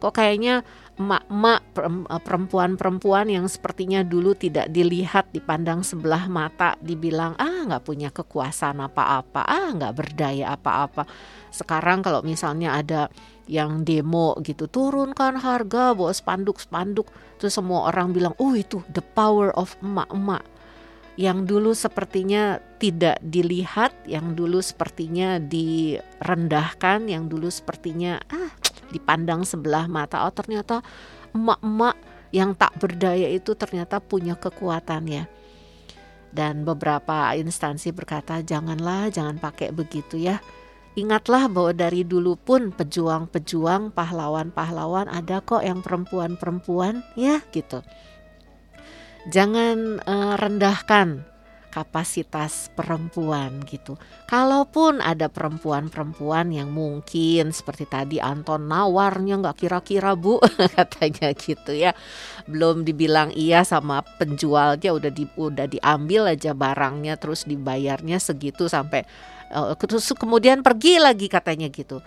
Kok 0.00 0.16
kayaknya 0.16 0.62
emak-emak 1.00 1.60
eh, 1.80 2.20
perempuan-perempuan 2.20 3.32
yang 3.32 3.48
sepertinya 3.48 4.04
dulu 4.04 4.36
tidak 4.36 4.68
dilihat 4.68 5.32
dipandang 5.32 5.80
sebelah 5.80 6.28
mata 6.28 6.76
dibilang 6.84 7.32
ah 7.40 7.64
nggak 7.64 7.84
punya 7.88 8.12
kekuasaan 8.12 8.84
apa-apa 8.84 9.40
ah 9.48 9.72
nggak 9.72 9.96
berdaya 9.96 10.52
apa-apa. 10.52 11.08
Sekarang 11.48 12.04
kalau 12.04 12.20
misalnya 12.20 12.76
ada 12.76 13.08
yang 13.48 13.82
demo 13.82 14.38
gitu 14.44 14.68
turunkan 14.68 15.40
harga 15.40 15.96
bawa 15.96 16.12
spanduk-spanduk. 16.12 17.08
Terus 17.40 17.56
semua 17.56 17.88
orang 17.88 18.12
bilang 18.12 18.36
oh 18.36 18.52
itu 18.52 18.84
the 18.92 19.02
power 19.02 19.50
of 19.56 19.74
emak-emak 19.80 20.44
yang 21.18 21.44
dulu 21.44 21.76
sepertinya 21.76 22.64
tidak 22.80 23.20
dilihat, 23.20 23.92
yang 24.08 24.32
dulu 24.32 24.64
sepertinya 24.64 25.36
direndahkan, 25.36 27.12
yang 27.12 27.28
dulu 27.28 27.52
sepertinya 27.52 28.16
ah 28.32 28.59
dipandang 28.90 29.46
sebelah 29.46 29.86
mata. 29.86 30.26
Oh 30.26 30.34
ternyata 30.34 30.82
emak-emak 31.34 31.96
yang 32.30 32.54
tak 32.54 32.74
berdaya 32.78 33.26
itu 33.30 33.54
ternyata 33.58 33.98
punya 33.98 34.38
kekuatan 34.38 35.06
ya. 35.10 35.24
Dan 36.30 36.62
beberapa 36.62 37.34
instansi 37.34 37.90
berkata 37.90 38.38
janganlah, 38.38 39.10
jangan 39.10 39.42
pakai 39.42 39.74
begitu 39.74 40.14
ya. 40.14 40.38
Ingatlah 40.94 41.46
bahwa 41.50 41.74
dari 41.74 42.02
dulu 42.02 42.34
pun 42.34 42.70
pejuang-pejuang, 42.74 43.94
pahlawan-pahlawan 43.94 45.06
ada 45.10 45.42
kok 45.42 45.62
yang 45.62 45.82
perempuan-perempuan 45.82 47.02
ya 47.14 47.42
gitu. 47.50 47.82
Jangan 49.30 50.02
eh, 50.02 50.34
rendahkan 50.38 51.26
kapasitas 51.70 52.68
perempuan 52.74 53.62
gitu. 53.64 53.94
Kalaupun 54.26 54.98
ada 54.98 55.30
perempuan-perempuan 55.30 56.50
yang 56.50 56.74
mungkin 56.74 57.54
seperti 57.54 57.86
tadi 57.86 58.16
Anton 58.18 58.66
nawarnya 58.66 59.38
nggak 59.38 59.56
kira-kira 59.64 60.18
bu 60.18 60.42
katanya 60.76 61.30
gitu 61.32 61.72
ya, 61.72 61.94
belum 62.50 62.82
dibilang 62.82 63.30
iya 63.32 63.62
sama 63.62 64.02
penjualnya 64.18 64.90
udah 64.90 65.10
di 65.14 65.24
udah 65.38 65.66
diambil 65.70 66.34
aja 66.34 66.52
barangnya 66.52 67.14
terus 67.16 67.46
dibayarnya 67.46 68.18
segitu 68.18 68.66
sampai 68.66 69.06
eh, 69.54 69.74
terus 69.78 70.10
kemudian 70.18 70.66
pergi 70.66 70.98
lagi 70.98 71.30
katanya 71.30 71.70
gitu. 71.70 72.02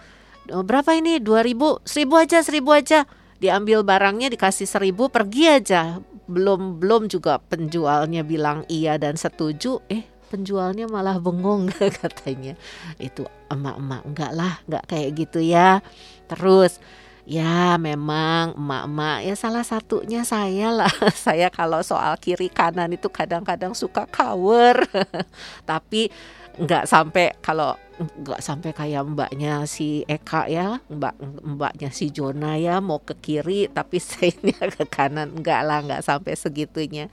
"Oh, 0.51 0.63
Berapa 0.67 0.91
ini? 0.99 1.23
2000, 1.23 1.79
1000 1.87 2.19
aja, 2.19 2.43
1000 2.43 2.75
aja. 2.75 3.07
Diambil 3.41 3.85
barangnya 3.85 4.33
dikasih 4.33 4.67
1000 4.67 5.09
pergi 5.09 5.43
aja. 5.49 5.81
Belum 6.25 6.79
belum 6.79 7.11
juga 7.11 7.39
penjualnya 7.39 8.23
bilang 8.25 8.63
iya 8.71 8.95
dan 8.97 9.19
setuju. 9.19 9.83
Eh 9.91 10.05
penjualnya 10.33 10.89
malah 10.89 11.21
bengong 11.21 11.69
katanya. 12.01 12.57
Itu 12.97 13.29
emak-emak 13.53 14.01
enggak 14.09 14.31
lah 14.33 14.53
enggak 14.65 14.83
kayak 14.89 15.09
gitu 15.13 15.39
ya. 15.43 15.83
Terus 16.25 16.81
ya 17.23 17.79
memang 17.79 18.51
emak-emak 18.59 19.23
ya 19.23 19.35
salah 19.37 19.63
satunya 19.63 20.25
saya 20.25 20.73
lah. 20.73 20.91
Saya 21.15 21.47
kalau 21.53 21.79
soal 21.85 22.17
kiri 22.19 22.49
kanan 22.49 22.91
itu 22.91 23.07
kadang-kadang 23.07 23.71
suka 23.77 24.09
cover 24.09 24.83
tapi 25.69 26.11
nggak 26.53 26.85
sampai 26.85 27.33
kalau 27.41 27.73
nggak 27.97 28.41
sampai 28.41 28.71
kayak 28.73 29.05
mbaknya 29.05 29.69
si 29.69 30.01
Eka 30.09 30.49
ya 30.49 30.81
mbak 30.89 31.13
mbaknya 31.45 31.93
si 31.93 32.09
Jona 32.09 32.57
ya 32.57 32.81
mau 32.81 32.97
ke 33.01 33.13
kiri 33.17 33.69
tapi 33.69 34.01
saya 34.03 34.33
ke 34.69 34.85
kanan. 34.89 35.37
Nggak 35.37 35.61
lah 35.65 35.79
nggak 35.85 36.01
sampai 36.05 36.33
segitunya. 36.33 37.09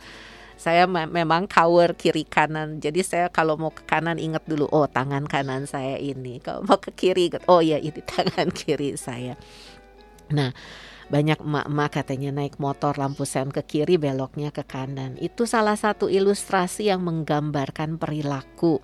Saya 0.61 0.85
me- 0.85 1.09
memang 1.09 1.49
cover 1.49 1.97
kiri 1.97 2.25
kanan. 2.29 2.85
Jadi 2.85 3.01
saya 3.01 3.27
kalau 3.33 3.57
mau 3.57 3.73
ke 3.73 3.85
kanan 3.89 4.21
ingat 4.21 4.45
dulu 4.45 4.69
oh 4.73 4.85
tangan 4.89 5.25
kanan 5.25 5.65
saya 5.65 5.97
ini. 5.97 6.41
Kalau 6.41 6.65
mau 6.65 6.77
ke 6.77 6.93
kiri 6.93 7.33
ingat, 7.33 7.45
oh 7.49 7.65
ya 7.65 7.81
ini 7.81 8.01
tangan 8.13 8.49
kiri 8.53 8.97
saya. 8.97 9.37
Nah 10.33 10.53
banyak 11.11 11.43
emak-emak 11.43 11.91
katanya 11.91 12.31
naik 12.31 12.63
motor 12.63 12.95
lampu 12.95 13.27
sen 13.27 13.51
ke 13.51 13.65
kiri 13.67 13.99
beloknya 13.99 14.55
ke 14.55 14.63
kanan. 14.65 15.19
Itu 15.19 15.45
salah 15.45 15.75
satu 15.75 16.07
ilustrasi 16.07 16.89
yang 16.89 17.03
menggambarkan 17.03 17.99
perilaku 17.99 18.79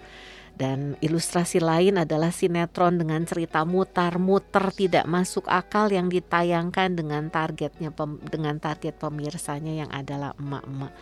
dan 0.57 0.97
ilustrasi 1.05 1.61
lain 1.61 2.01
adalah 2.01 2.33
sinetron 2.33 2.97
dengan 2.97 3.29
cerita 3.29 3.69
mutar-muter 3.69 4.73
tidak 4.73 5.05
masuk 5.05 5.45
akal 5.53 5.93
yang 5.93 6.09
ditayangkan 6.09 6.97
dengan 6.97 7.29
targetnya 7.29 7.93
pem- 7.93 8.25
dengan 8.25 8.57
target 8.57 8.97
pemirsanya 8.97 9.85
yang 9.85 9.91
adalah 9.93 10.33
emak-emak. 10.41 10.93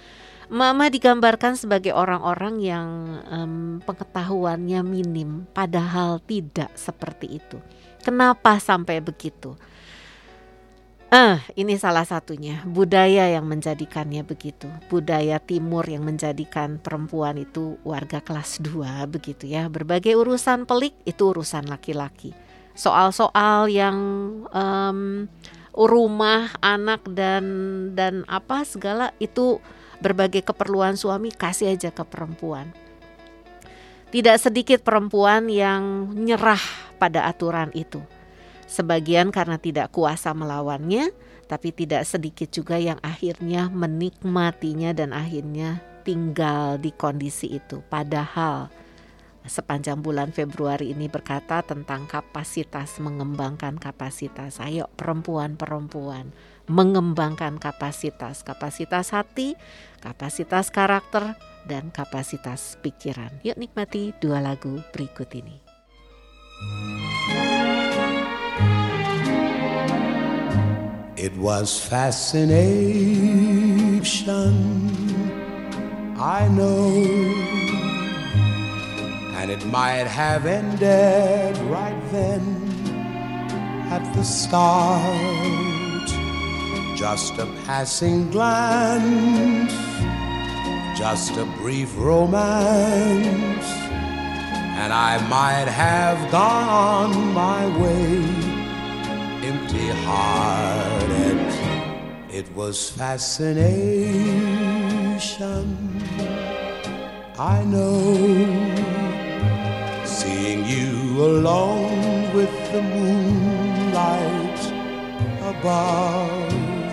Emak-emak 0.51 0.91
digambarkan 0.93 1.55
sebagai 1.57 1.95
orang-orang 1.95 2.61
yang 2.61 2.89
em, 3.31 3.81
pengetahuannya 3.81 4.83
minim, 4.85 5.47
padahal 5.55 6.21
tidak 6.27 6.75
seperti 6.75 7.39
itu. 7.41 7.57
Kenapa 8.05 8.61
sampai 8.61 9.01
begitu? 9.01 9.57
Ah, 11.15 11.39
ini 11.55 11.79
salah 11.79 12.03
satunya 12.03 12.67
budaya 12.67 13.31
yang 13.31 13.47
menjadikannya 13.47 14.27
begitu. 14.27 14.67
Budaya 14.91 15.39
timur 15.39 15.87
yang 15.87 16.03
menjadikan 16.03 16.83
perempuan 16.83 17.39
itu 17.39 17.79
warga 17.87 18.19
kelas 18.19 18.59
2 18.59 19.07
begitu 19.07 19.47
ya. 19.47 19.71
Berbagai 19.71 20.19
urusan 20.19 20.67
pelik 20.67 20.91
itu 21.07 21.31
urusan 21.31 21.71
laki-laki. 21.71 22.35
Soal-soal 22.75 23.71
yang 23.71 23.95
em, 24.51 25.31
rumah, 25.71 26.51
anak 26.59 27.07
dan 27.07 27.47
dan 27.95 28.27
apa 28.27 28.67
segala 28.67 29.15
itu 29.23 29.63
berbagai 30.03 30.43
keperluan 30.43 30.99
suami 30.99 31.31
kasih 31.31 31.79
aja 31.79 31.95
ke 31.95 32.03
perempuan. 32.03 32.75
Tidak 34.11 34.35
sedikit 34.35 34.83
perempuan 34.83 35.47
yang 35.47 36.11
nyerah 36.11 36.59
pada 36.99 37.31
aturan 37.31 37.71
itu. 37.71 38.03
Sebagian 38.75 39.31
karena 39.31 39.55
tidak 39.55 39.95
kuasa 39.95 40.35
melawannya, 40.35 41.15
tapi 41.47 41.71
tidak 41.71 42.03
sedikit 42.03 42.51
juga 42.51 42.75
yang 42.75 42.99
akhirnya 43.07 43.71
menikmatinya 43.71 44.91
dan 44.91 45.15
akhirnya 45.15 45.79
tinggal 46.03 46.75
di 46.83 46.91
kondisi 46.91 47.55
itu. 47.55 47.87
Padahal 47.87 48.67
sepanjang 49.47 50.03
bulan 50.03 50.35
Februari 50.35 50.91
ini 50.91 51.07
berkata 51.07 51.63
tentang 51.63 52.11
kapasitas 52.11 52.99
mengembangkan 52.99 53.79
kapasitas. 53.79 54.59
Ayo 54.59 54.91
perempuan-perempuan 54.99 56.35
mengembangkan 56.67 57.63
kapasitas, 57.63 58.43
kapasitas 58.43 59.15
hati, 59.15 59.55
kapasitas 60.03 60.75
karakter 60.75 61.39
dan 61.71 61.95
kapasitas 61.95 62.75
pikiran. 62.83 63.31
Yuk 63.47 63.55
nikmati 63.55 64.11
dua 64.19 64.43
lagu 64.43 64.83
berikut 64.91 65.31
ini. 65.31 65.63
It 71.25 71.37
was 71.39 71.81
fascination, 71.83 72.53
I 76.19 76.49
know, 76.49 76.87
and 79.39 79.51
it 79.51 79.65
might 79.65 80.07
have 80.07 80.45
ended 80.45 81.57
right 81.73 81.99
then 82.13 82.43
at 83.91 84.05
the 84.15 84.23
start. 84.23 86.09
Just 86.95 87.39
a 87.39 87.47
passing 87.65 88.31
glance, 88.31 89.73
just 90.99 91.39
a 91.39 91.47
brief 91.57 91.97
romance, 91.97 93.67
and 94.77 94.93
I 94.93 95.27
might 95.29 95.69
have 95.69 96.31
gone 96.31 96.69
on 96.69 97.33
my 97.33 97.67
way 97.81 98.64
empty 99.51 99.89
hearted. 100.07 101.41
It 102.31 102.47
was 102.55 102.91
fascination. 102.91 103.65
I 107.39 107.63
know 107.65 108.15
seeing 110.05 110.65
you 110.65 111.25
alone 111.31 112.33
with 112.35 112.55
the 112.73 112.83
moonlight 112.95 114.61
above. 115.53 116.93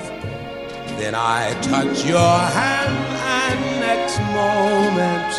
Then 0.99 1.15
I 1.15 1.53
touch 1.61 2.05
your 2.05 2.37
hand, 2.59 2.97
and 3.43 3.59
next 3.87 4.19
moment 4.39 5.33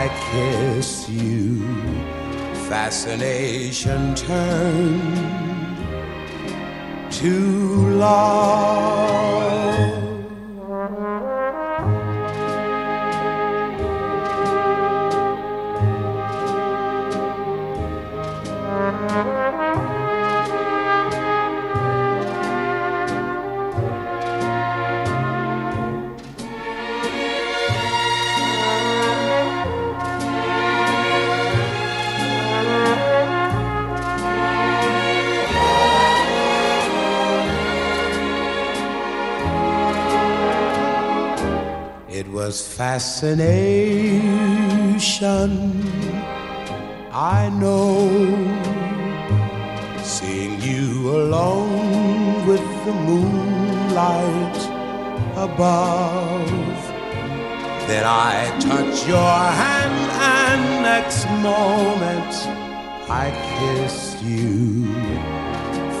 I 0.00 0.02
kiss 0.30 1.08
you. 1.08 1.62
Fascination 2.68 4.14
turned 4.14 5.57
to 7.10 7.90
love. 7.90 9.08
Was 42.38 42.58
fascination, 42.62 43.50
I 47.10 47.48
know. 47.62 48.08
Seeing 50.04 50.54
you 50.62 50.86
alone 51.18 52.46
with 52.46 52.66
the 52.86 52.94
moonlight 53.08 54.60
above. 55.46 56.78
Then 57.88 58.04
I 58.06 58.34
touch 58.60 58.96
your 59.14 59.38
hand, 59.62 59.98
and 60.38 60.62
next 60.92 61.24
moment 61.50 62.34
I 63.24 63.26
kiss 63.56 63.96
you. 64.22 64.86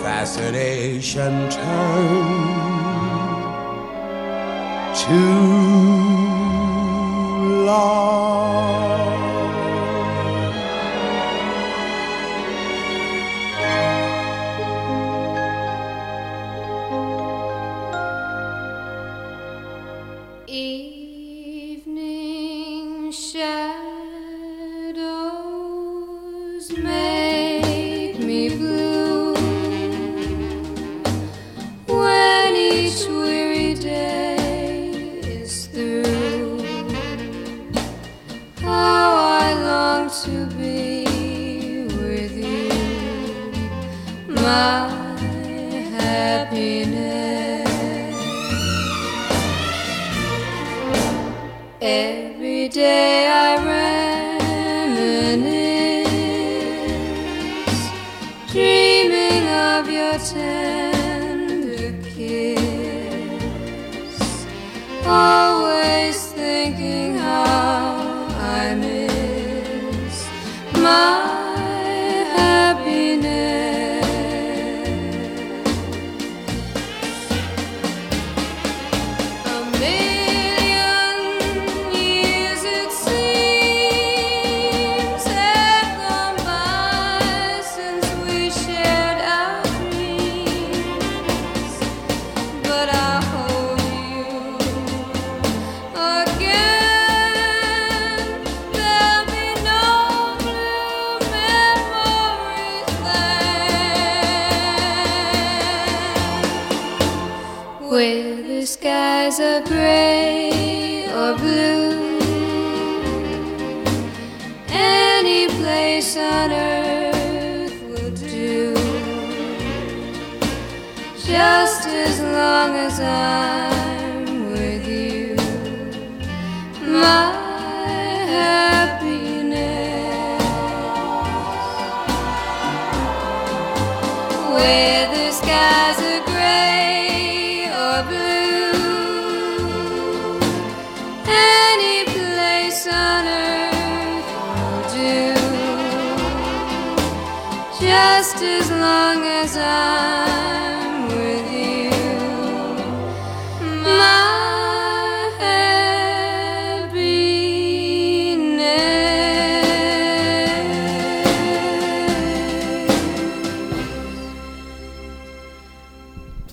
Fascination 0.04 1.32
turned 1.50 2.68
to 5.02 6.27
love. 7.68 8.77
My 44.48 44.77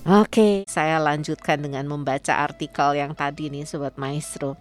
Oke, 0.05 0.61
saya 0.69 1.01
lanjutkan 1.01 1.65
dengan 1.65 1.87
membaca 1.89 2.37
artikel 2.43 2.93
yang 2.93 3.17
tadi 3.17 3.49
nih 3.49 3.65
Sobat 3.65 3.97
Maestro. 3.97 4.53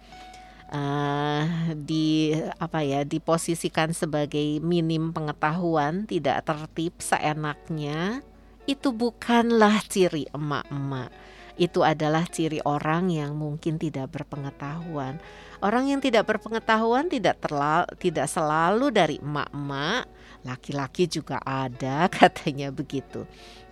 Eh, 0.73 1.43
di 1.77 2.33
apa 2.57 2.81
ya 2.81 3.05
diposisikan 3.05 3.93
sebagai 3.93 4.57
minim 4.65 5.13
pengetahuan 5.13 6.09
tidak 6.09 6.49
tertib 6.49 6.97
seenaknya 6.97 8.25
itu 8.65 8.89
bukanlah 8.91 9.81
ciri 9.85 10.29
emak-emak 10.33 11.09
itu 11.55 11.87
adalah 11.87 12.27
ciri 12.27 12.59
orang 12.67 13.07
yang 13.07 13.37
mungkin 13.39 13.79
tidak 13.79 14.11
berpengetahuan 14.11 15.17
orang 15.63 15.87
yang 15.87 15.99
tidak 16.03 16.27
berpengetahuan 16.27 17.07
tidak 17.07 17.39
terlalu 17.39 17.87
tidak 17.97 18.27
selalu 18.27 18.91
dari 18.91 19.17
emak-emak 19.23 20.05
laki-laki 20.43 21.07
juga 21.07 21.39
ada 21.41 22.05
katanya 22.13 22.69
begitu 22.69 23.23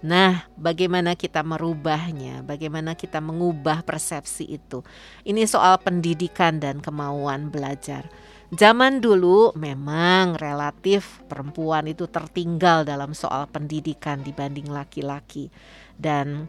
Nah, 0.03 0.43
bagaimana 0.59 1.15
kita 1.15 1.47
merubahnya? 1.47 2.43
Bagaimana 2.43 2.91
kita 2.91 3.23
mengubah 3.23 3.87
persepsi 3.87 4.43
itu? 4.43 4.83
Ini 5.23 5.47
soal 5.47 5.79
pendidikan 5.79 6.59
dan 6.59 6.83
kemauan 6.83 7.47
belajar. 7.47 8.11
Zaman 8.53 9.01
dulu 9.01 9.49
memang 9.57 10.37
relatif 10.37 11.25
perempuan 11.25 11.89
itu 11.89 12.05
tertinggal 12.05 12.85
dalam 12.85 13.17
soal 13.17 13.49
pendidikan 13.49 14.21
dibanding 14.21 14.69
laki-laki 14.69 15.49
dan 15.97 16.45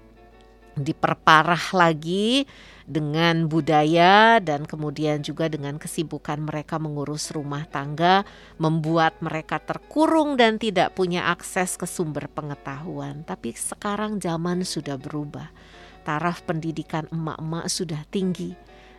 diperparah 0.76 1.72
lagi 1.72 2.44
dengan 2.84 3.48
budaya 3.48 4.36
dan 4.36 4.68
kemudian 4.68 5.24
juga 5.24 5.48
dengan 5.48 5.80
kesibukan 5.80 6.44
mereka 6.44 6.76
mengurus 6.76 7.32
rumah 7.32 7.64
tangga 7.72 8.28
membuat 8.60 9.16
mereka 9.24 9.56
terkurung 9.56 10.36
dan 10.36 10.60
tidak 10.60 10.92
punya 10.92 11.32
akses 11.32 11.80
ke 11.80 11.88
sumber 11.88 12.28
pengetahuan. 12.28 13.24
Tapi 13.24 13.56
sekarang 13.56 14.20
zaman 14.20 14.60
sudah 14.60 15.00
berubah. 15.00 15.48
taraf 16.04 16.44
pendidikan 16.44 17.08
emak-emak 17.08 17.64
sudah 17.72 18.04
tinggi 18.12 18.52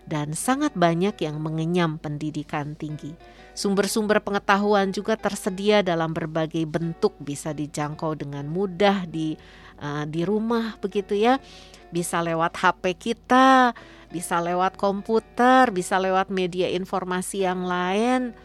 dan 0.06 0.38
sangat 0.38 0.74
banyak 0.78 1.18
yang 1.22 1.42
mengenyam 1.42 1.98
pendidikan 1.98 2.78
tinggi. 2.78 3.18
Sumber-sumber 3.56 4.22
pengetahuan 4.22 4.92
juga 4.92 5.16
tersedia 5.18 5.82
dalam 5.82 6.12
berbagai 6.14 6.68
bentuk 6.68 7.16
bisa 7.24 7.56
dijangkau 7.56 8.14
dengan 8.14 8.46
mudah 8.46 9.08
di 9.10 9.34
uh, 9.82 10.04
di 10.06 10.22
rumah 10.28 10.78
begitu 10.84 11.16
ya. 11.18 11.42
Bisa 11.90 12.20
lewat 12.20 12.60
HP 12.60 13.00
kita, 13.00 13.72
bisa 14.12 14.44
lewat 14.44 14.76
komputer, 14.76 15.72
bisa 15.72 15.96
lewat 15.98 16.28
media 16.30 16.68
informasi 16.70 17.48
yang 17.48 17.64
lain. 17.64 18.36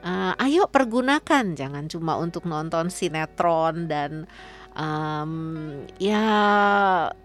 Uh, 0.00 0.32
ayo 0.40 0.64
pergunakan, 0.70 1.52
jangan 1.52 1.84
cuma 1.90 2.16
untuk 2.16 2.48
nonton 2.48 2.88
sinetron 2.88 3.84
dan 3.84 4.24
um, 4.76 5.32
ya 6.00 6.24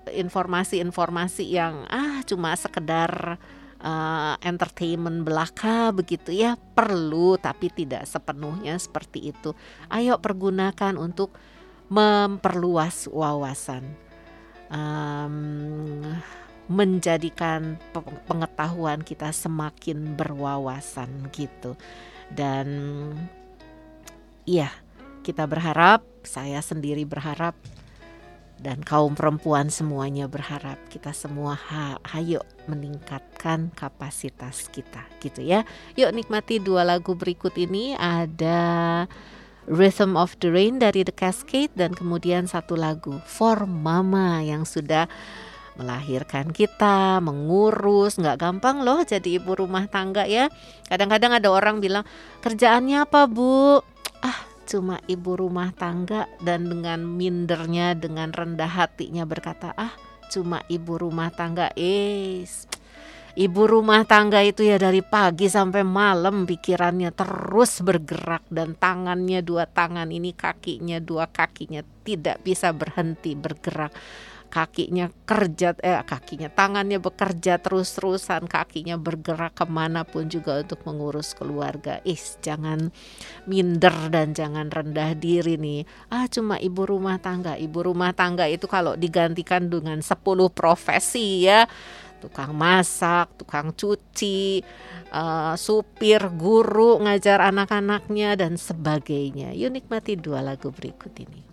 informasi-informasi 0.10 1.46
yang 1.46 1.86
ah 1.88 2.20
cuma 2.26 2.52
sekedar 2.58 3.40
uh, 3.86 4.36
entertainment 4.42 5.22
belaka 5.22 5.94
begitu 5.94 6.34
ya 6.34 6.58
perlu 6.58 7.38
tapi 7.38 7.70
tidak 7.70 8.10
sepenuhnya 8.10 8.82
seperti 8.82 9.30
itu. 9.30 9.54
Ayo 9.94 10.18
pergunakan 10.18 10.98
untuk 10.98 11.38
memperluas 11.86 13.06
wawasan, 13.14 13.94
um, 14.74 16.02
menjadikan 16.66 17.78
pengetahuan 18.26 19.06
kita 19.06 19.30
semakin 19.30 20.18
berwawasan 20.18 21.30
gitu 21.30 21.78
dan 22.34 22.66
iya 24.50 24.74
kita 25.22 25.46
berharap 25.46 26.02
saya 26.26 26.58
sendiri 26.66 27.06
berharap 27.06 27.54
dan 28.60 28.82
kaum 28.82 29.14
perempuan 29.14 29.68
semuanya 29.68 30.32
berharap 30.32 30.80
kita 30.88 31.12
semua 31.12 31.60
ha 31.60 32.00
hayo 32.16 32.42
meningkatkan 32.72 33.70
kapasitas 33.76 34.72
kita 34.72 35.04
gitu 35.20 35.44
ya. 35.44 35.68
Yuk 36.00 36.16
nikmati 36.16 36.64
dua 36.64 36.88
lagu 36.88 37.14
berikut 37.14 37.54
ini 37.60 37.94
ada 38.00 39.06
Rhythm 39.66 40.14
of 40.14 40.38
the 40.40 40.54
Rain 40.54 40.78
dari 40.78 41.02
The 41.02 41.14
Cascade 41.14 41.74
dan 41.74 41.98
kemudian 41.98 42.46
satu 42.46 42.78
lagu 42.78 43.18
For 43.26 43.66
Mama 43.66 44.46
yang 44.46 44.62
sudah 44.62 45.10
melahirkan 45.76 46.56
kita, 46.56 47.20
mengurus, 47.20 48.16
nggak 48.16 48.40
gampang 48.40 48.86
loh 48.86 49.04
jadi 49.04 49.42
ibu 49.42 49.58
rumah 49.58 49.90
tangga 49.92 50.24
ya. 50.24 50.48
Kadang-kadang 50.88 51.36
ada 51.36 51.50
orang 51.52 51.84
bilang 51.84 52.08
kerjaannya 52.40 53.04
apa 53.04 53.28
bu? 53.28 53.84
Cuma 54.66 54.98
ibu 55.06 55.38
rumah 55.38 55.70
tangga 55.78 56.26
dan 56.42 56.66
dengan 56.66 57.06
mindernya 57.06 57.94
dengan 57.94 58.34
rendah 58.34 58.70
hatinya 58.70 59.24
berkata 59.24 59.72
ah 59.78 59.94
cuma 60.34 60.66
ibu 60.66 60.98
rumah 60.98 61.30
tangga. 61.30 61.70
Eh 61.78 62.44
ibu 63.36 63.68
rumah 63.68 64.08
tangga 64.08 64.40
itu 64.42 64.64
ya 64.64 64.80
dari 64.80 65.04
pagi 65.04 65.52
sampai 65.52 65.84
malam 65.84 66.48
pikirannya 66.48 67.12
terus 67.12 67.84
bergerak 67.84 68.48
dan 68.48 68.80
tangannya 68.80 69.44
dua 69.44 69.68
tangan 69.68 70.08
ini 70.08 70.32
kakinya 70.32 71.04
dua 71.04 71.28
kakinya 71.28 71.84
tidak 72.08 72.40
bisa 72.42 72.72
berhenti 72.72 73.36
bergerak 73.36 73.92
kakinya 74.56 75.12
kerja 75.28 75.76
eh 75.84 76.00
kakinya 76.08 76.48
tangannya 76.48 77.04
bekerja 77.04 77.60
terus-terusan 77.60 78.48
kakinya 78.48 78.96
bergerak 78.96 79.60
ke 79.60 79.68
mana 79.68 80.08
pun 80.08 80.32
juga 80.32 80.64
untuk 80.64 80.80
mengurus 80.88 81.36
keluarga 81.36 82.00
is 82.08 82.40
jangan 82.40 82.88
minder 83.52 83.92
dan 84.08 84.32
jangan 84.32 84.72
rendah 84.72 85.12
diri 85.20 85.60
nih 85.60 85.84
ah 86.08 86.24
cuma 86.32 86.56
ibu 86.56 86.88
rumah 86.88 87.20
tangga 87.20 87.60
ibu 87.60 87.84
rumah 87.84 88.16
tangga 88.16 88.48
itu 88.48 88.64
kalau 88.72 88.96
digantikan 88.96 89.68
dengan 89.68 90.00
10 90.00 90.24
profesi 90.56 91.44
ya 91.44 91.68
tukang 92.16 92.58
masak, 92.58 93.38
tukang 93.38 93.70
cuci, 93.78 94.66
uh, 95.14 95.54
supir, 95.54 96.26
guru, 96.34 96.98
ngajar 96.98 97.38
anak-anaknya 97.38 98.34
dan 98.34 98.58
sebagainya. 98.58 99.54
Yuk 99.54 99.70
nikmati 99.70 100.18
dua 100.18 100.42
lagu 100.42 100.74
berikut 100.74 101.14
ini. 101.22 101.46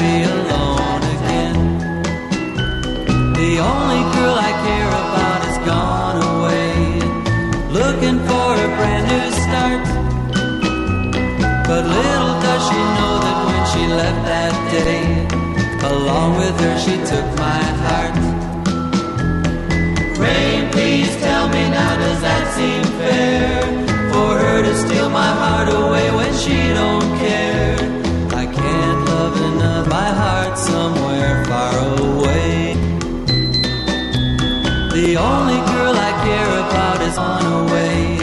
Be 0.00 0.14
alone 0.34 1.02
again. 1.16 1.58
The 3.40 3.52
only 3.70 4.02
girl 4.14 4.36
I 4.50 4.52
care 4.66 4.92
about 5.02 5.40
has 5.46 5.58
gone 5.72 6.18
away, 6.32 6.74
looking 7.78 8.18
for 8.28 8.48
a 8.66 8.68
brand 8.76 9.04
new 9.12 9.26
start. 9.44 9.84
But 11.68 11.82
little 11.86 12.34
does 12.46 12.62
she 12.68 12.80
know 12.96 13.14
that 13.24 13.38
when 13.46 13.62
she 13.72 13.82
left 14.00 14.20
that 14.32 14.54
day, 14.76 15.04
along 15.92 16.38
with 16.38 16.56
her 16.60 16.76
she 16.84 16.94
took 17.10 17.28
my 17.38 17.62
heart. 17.84 18.01
The 35.12 35.18
only 35.20 35.60
girl 35.72 35.94
I 35.94 36.12
care 36.24 36.52
about 36.64 37.02
is 37.02 37.18
on 37.18 37.44
her 37.44 37.62
way, 37.74 38.16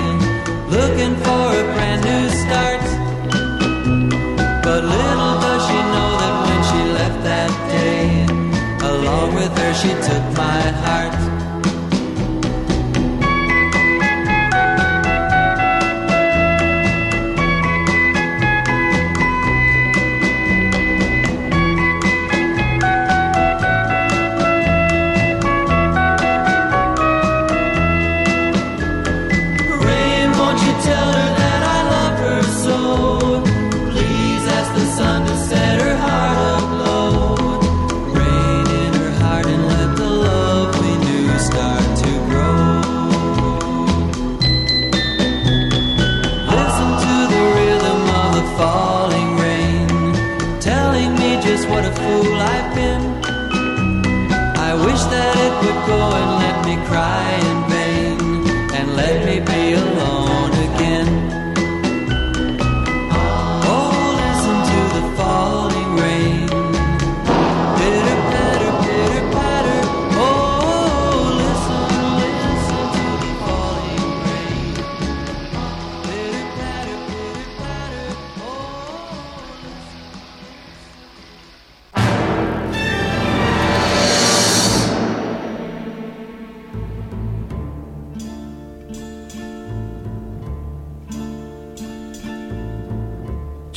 looking 0.76 1.16
for 1.18 1.46
a 1.62 1.64
brand 1.76 2.02
new 2.02 2.26
start. 2.42 2.82
But 4.66 4.82
little 4.98 5.36
does 5.46 5.62
she 5.70 5.80
know 5.94 6.12
that 6.22 6.36
when 6.46 6.62
she 6.70 6.82
left 6.98 7.20
that 7.30 7.52
day, 7.78 8.26
along 8.90 9.36
with 9.36 9.56
her 9.56 9.74
she 9.76 9.90
took 10.08 10.26
my 10.36 10.59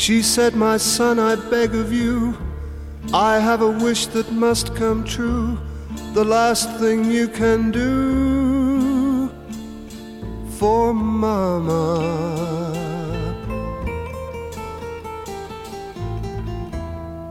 She 0.02 0.20
said, 0.20 0.56
My 0.56 0.78
son, 0.78 1.20
I 1.20 1.36
beg 1.36 1.76
of 1.76 1.92
you, 1.92 2.36
I 3.14 3.38
have 3.38 3.62
a 3.62 3.70
wish 3.70 4.06
that 4.06 4.32
must 4.32 4.74
come 4.74 5.04
true. 5.04 5.56
The 6.12 6.24
last 6.24 6.68
thing 6.80 7.04
you 7.04 7.28
can 7.28 7.70
do 7.70 9.28
for 10.58 10.92
Mama. 10.92 12.00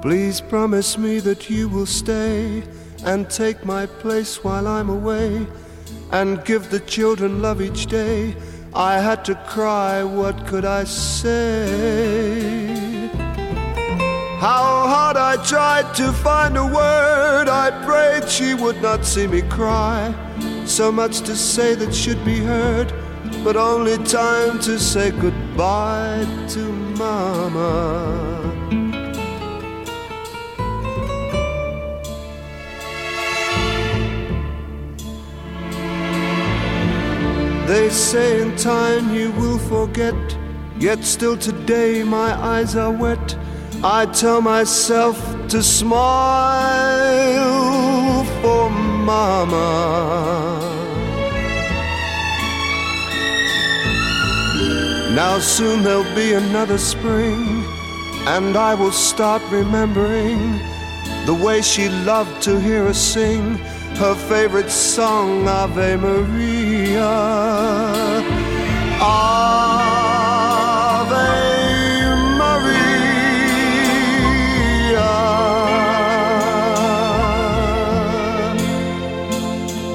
Please 0.01 0.39
promise 0.39 0.97
me 0.97 1.19
that 1.19 1.49
you 1.49 1.67
will 1.67 1.85
stay 1.85 2.63
and 3.03 3.29
take 3.29 3.65
my 3.65 3.85
place 3.85 4.45
while 4.45 4.65
I'm 4.65 4.89
away 4.89 5.45
and 6.13 6.45
give 6.45 6.69
the 6.69 6.79
children 6.79 7.41
love 7.41 7.61
each 7.61 7.87
day. 7.87 8.33
I 8.73 8.99
had 8.99 9.25
to 9.25 9.35
cry, 9.35 10.05
what 10.05 10.47
could 10.47 10.63
I 10.63 10.85
say? 10.85 12.50
I 15.31 15.37
tried 15.37 15.95
to 15.95 16.11
find 16.11 16.57
a 16.57 16.65
word, 16.65 17.47
I 17.47 17.71
prayed 17.85 18.27
she 18.29 18.53
would 18.53 18.81
not 18.81 19.05
see 19.05 19.27
me 19.27 19.41
cry. 19.43 20.13
So 20.65 20.91
much 20.91 21.21
to 21.21 21.37
say 21.37 21.73
that 21.73 21.95
should 21.95 22.25
be 22.25 22.39
heard, 22.39 22.91
but 23.41 23.55
only 23.55 23.97
time 23.99 24.59
to 24.59 24.77
say 24.77 25.11
goodbye 25.11 26.27
to 26.49 26.59
Mama. 26.99 28.41
They 37.67 37.89
say 37.89 38.41
in 38.41 38.53
time 38.57 39.15
you 39.15 39.31
will 39.31 39.59
forget, 39.59 40.37
yet 40.77 41.05
still 41.05 41.37
today 41.37 42.03
my 42.03 42.33
eyes 42.35 42.75
are 42.75 42.91
wet. 42.91 43.37
I 43.83 44.05
tell 44.05 44.41
myself 44.43 45.17
to 45.47 45.63
smile 45.63 46.53
for 48.41 48.69
Mama. 48.69 50.59
Now 55.15 55.39
soon 55.39 55.81
there'll 55.81 56.15
be 56.15 56.33
another 56.33 56.77
spring, 56.77 57.65
and 58.27 58.55
I 58.55 58.75
will 58.75 58.91
start 58.91 59.41
remembering 59.49 60.59
the 61.25 61.33
way 61.33 61.63
she 61.63 61.89
loved 61.89 62.43
to 62.43 62.59
hear 62.59 62.85
us 62.85 62.99
sing 62.99 63.57
her 63.97 64.13
favorite 64.13 64.69
song, 64.69 65.47
Ave 65.47 65.95
Maria. 65.95 67.09
Ave 69.01 70.20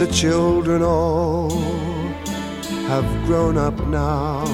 The 0.06 0.12
children 0.12 0.82
all 0.82 1.50
have 2.86 3.26
grown 3.26 3.58
up 3.58 3.76
now. 3.88 4.44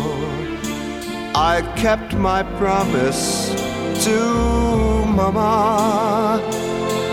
I 1.35 1.61
kept 1.77 2.15
my 2.15 2.43
promise 2.57 3.51
to 4.07 4.17
Mama. 5.19 6.41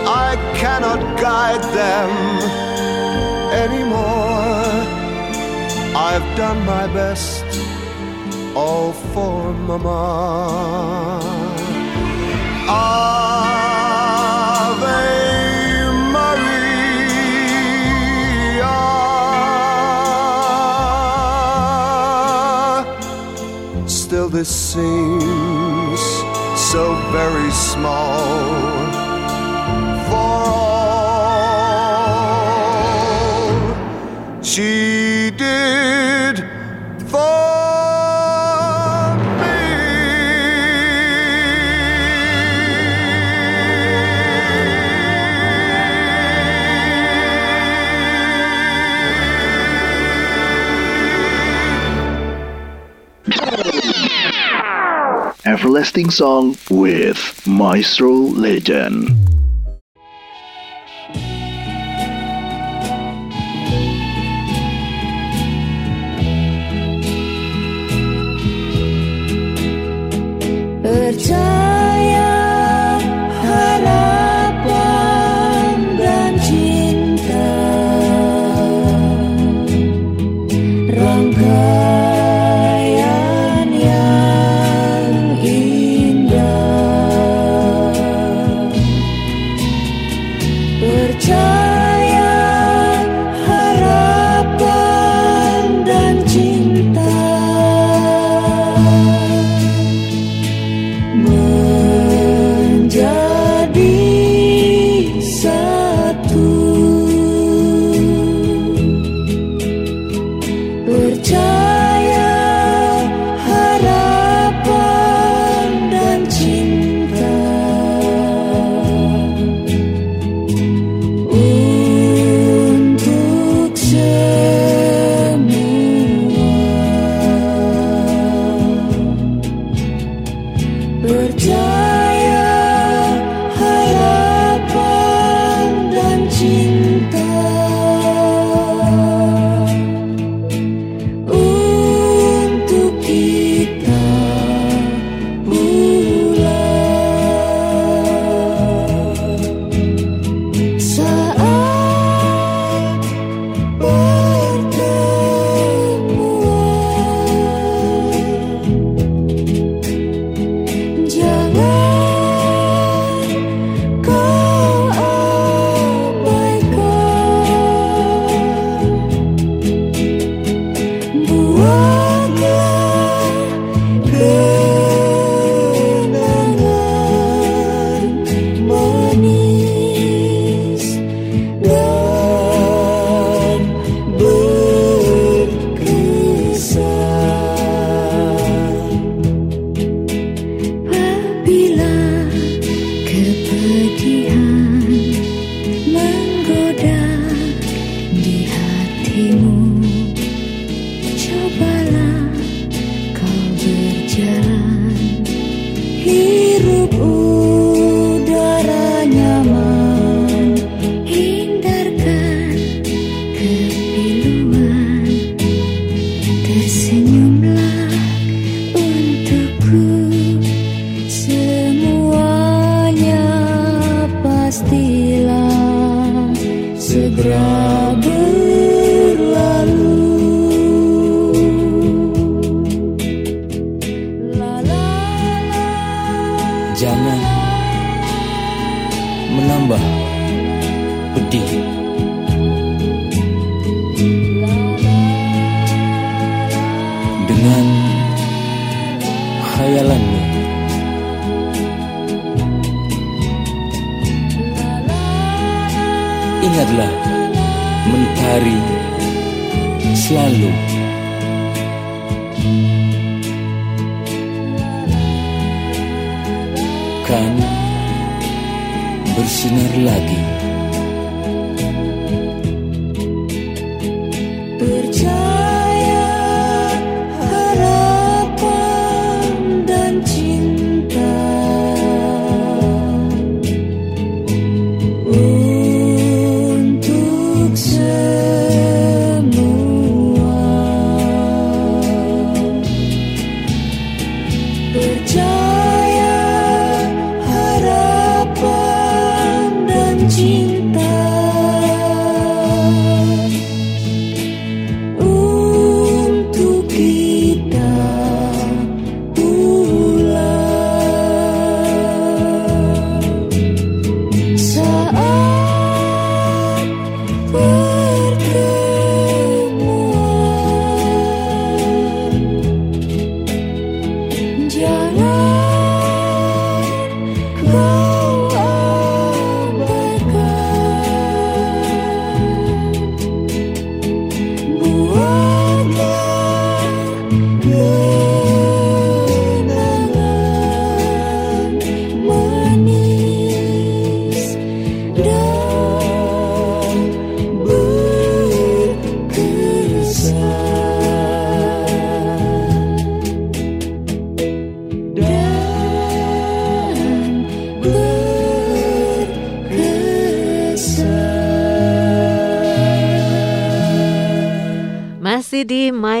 I 0.06 0.36
cannot 0.56 1.00
guide 1.20 1.62
them 1.80 2.10
anymore. 3.52 4.72
I've 5.94 6.28
done 6.34 6.64
my 6.64 6.86
best, 6.94 7.44
all 8.56 8.94
for 9.12 9.52
Mama. 9.52 11.20
Ave 12.70 13.69
this 24.40 24.72
seems 24.72 26.00
so 26.56 26.94
very 27.12 27.50
small 27.50 28.49
Everlasting 55.70 56.10
Song 56.10 56.56
with 56.68 57.46
Maestro 57.46 58.10
Legend. 58.12 59.29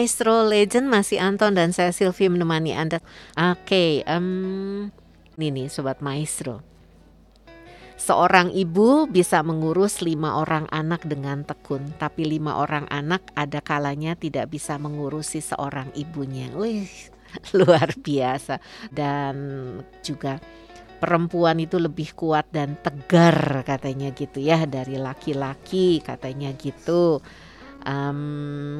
Maestro 0.00 0.48
Legend, 0.48 0.88
masih 0.88 1.20
Anton 1.20 1.52
dan 1.52 1.76
saya 1.76 1.92
Sylvie 1.92 2.32
menemani 2.32 2.72
Anda. 2.72 3.04
Oke, 3.36 4.00
em, 4.08 4.88
ini 5.36 5.52
nih 5.52 5.68
Sobat 5.68 6.00
Maestro. 6.00 6.64
Seorang 8.00 8.48
ibu 8.48 9.04
bisa 9.04 9.44
mengurus 9.44 10.00
lima 10.00 10.40
orang 10.40 10.64
anak 10.72 11.04
dengan 11.04 11.44
tekun, 11.44 11.84
tapi 12.00 12.24
lima 12.24 12.64
orang 12.64 12.88
anak 12.88 13.28
ada 13.36 13.60
kalanya 13.60 14.16
tidak 14.16 14.48
bisa 14.48 14.80
mengurusi 14.80 15.44
seorang 15.44 15.92
ibunya. 15.92 16.48
Wih, 16.56 16.88
luar 17.60 17.92
biasa. 17.92 18.56
Dan 18.88 19.36
juga 20.00 20.40
perempuan 20.96 21.60
itu 21.60 21.76
lebih 21.76 22.16
kuat 22.16 22.48
dan 22.48 22.80
tegar 22.80 23.68
katanya 23.68 24.16
gitu 24.16 24.40
ya 24.40 24.64
dari 24.64 24.96
laki-laki 24.96 26.00
katanya 26.00 26.56
gitu. 26.56 27.20
Em, 27.84 28.79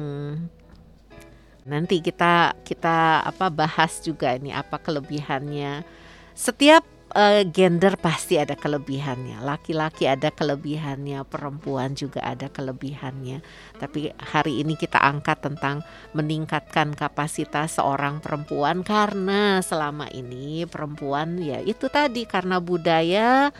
nanti 1.71 2.03
kita 2.03 2.59
kita 2.67 3.23
apa 3.23 3.47
bahas 3.47 4.03
juga 4.03 4.35
ini 4.35 4.51
apa 4.51 4.75
kelebihannya. 4.75 5.87
Setiap 6.35 6.83
eh, 7.15 7.43
gender 7.47 7.95
pasti 7.95 8.35
ada 8.35 8.55
kelebihannya. 8.59 9.39
Laki-laki 9.43 10.07
ada 10.07 10.31
kelebihannya, 10.31 11.23
perempuan 11.27 11.95
juga 11.95 12.23
ada 12.23 12.51
kelebihannya. 12.51 13.39
Tapi 13.79 14.11
hari 14.19 14.59
ini 14.63 14.75
kita 14.75 14.99
angkat 14.99 15.43
tentang 15.43 15.83
meningkatkan 16.11 16.91
kapasitas 16.95 17.79
seorang 17.79 18.19
perempuan 18.19 18.83
karena 18.83 19.63
selama 19.63 20.11
ini 20.11 20.67
perempuan 20.67 21.39
ya 21.39 21.63
itu 21.63 21.87
tadi 21.87 22.27
karena 22.27 22.59
budaya 22.59 23.55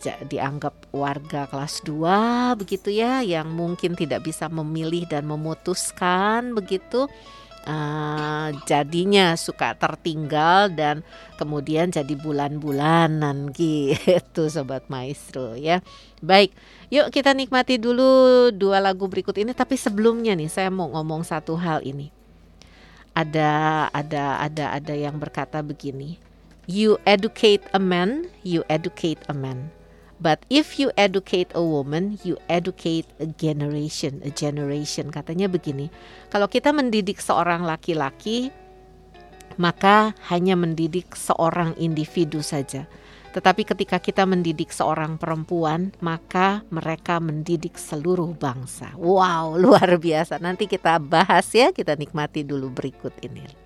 ja- 0.00 0.22
dianggap 0.24 0.88
warga 0.90 1.44
kelas 1.48 1.84
2 1.84 2.56
begitu 2.56 2.88
ya 2.88 3.20
yang 3.20 3.52
mungkin 3.52 3.92
tidak 3.92 4.24
bisa 4.24 4.48
memilih 4.48 5.04
dan 5.04 5.28
memutuskan 5.28 6.56
begitu 6.56 7.04
Eh, 7.64 8.48
jadinya 8.68 9.32
suka 9.40 9.72
tertinggal 9.72 10.68
dan 10.76 11.00
kemudian 11.40 11.88
jadi 11.88 12.12
bulan-bulanan 12.12 13.48
gitu 13.56 14.52
sobat 14.52 14.84
maestro 14.92 15.56
ya. 15.56 15.80
Baik, 16.20 16.52
yuk 16.92 17.08
kita 17.08 17.32
nikmati 17.32 17.80
dulu 17.80 18.52
dua 18.52 18.84
lagu 18.84 19.08
berikut 19.08 19.32
ini 19.40 19.56
tapi 19.56 19.80
sebelumnya 19.80 20.36
nih 20.36 20.52
saya 20.52 20.68
mau 20.68 20.92
ngomong 20.92 21.24
satu 21.24 21.56
hal 21.56 21.80
ini. 21.88 22.12
Ada 23.16 23.88
ada 23.96 24.44
ada 24.44 24.64
ada 24.76 24.92
yang 24.92 25.16
berkata 25.16 25.64
begini. 25.64 26.20
You 26.64 26.96
educate 27.04 27.60
a 27.76 27.80
man, 27.80 28.32
you 28.40 28.64
educate 28.72 29.20
a 29.28 29.36
man. 29.36 29.68
But 30.16 30.48
if 30.48 30.80
you 30.80 30.88
educate 30.96 31.52
a 31.52 31.60
woman, 31.60 32.16
you 32.24 32.40
educate 32.48 33.04
a 33.20 33.28
generation, 33.28 34.24
a 34.24 34.32
generation. 34.32 35.12
Katanya 35.12 35.52
begini, 35.52 35.92
kalau 36.32 36.48
kita 36.48 36.72
mendidik 36.72 37.20
seorang 37.20 37.68
laki-laki, 37.68 38.48
maka 39.60 40.16
hanya 40.32 40.56
mendidik 40.56 41.12
seorang 41.12 41.76
individu 41.76 42.40
saja. 42.40 42.88
Tetapi 43.34 43.66
ketika 43.66 43.98
kita 43.98 44.22
mendidik 44.24 44.70
seorang 44.70 45.18
perempuan, 45.18 45.90
maka 45.98 46.62
mereka 46.70 47.18
mendidik 47.18 47.74
seluruh 47.74 48.30
bangsa. 48.38 48.94
Wow, 48.94 49.56
luar 49.62 49.98
biasa. 49.98 50.38
Nanti 50.38 50.70
kita 50.70 51.02
bahas 51.02 51.50
ya, 51.50 51.74
kita 51.74 51.98
nikmati 51.98 52.46
dulu 52.46 52.70
berikut 52.70 53.12
ini. 53.26 53.63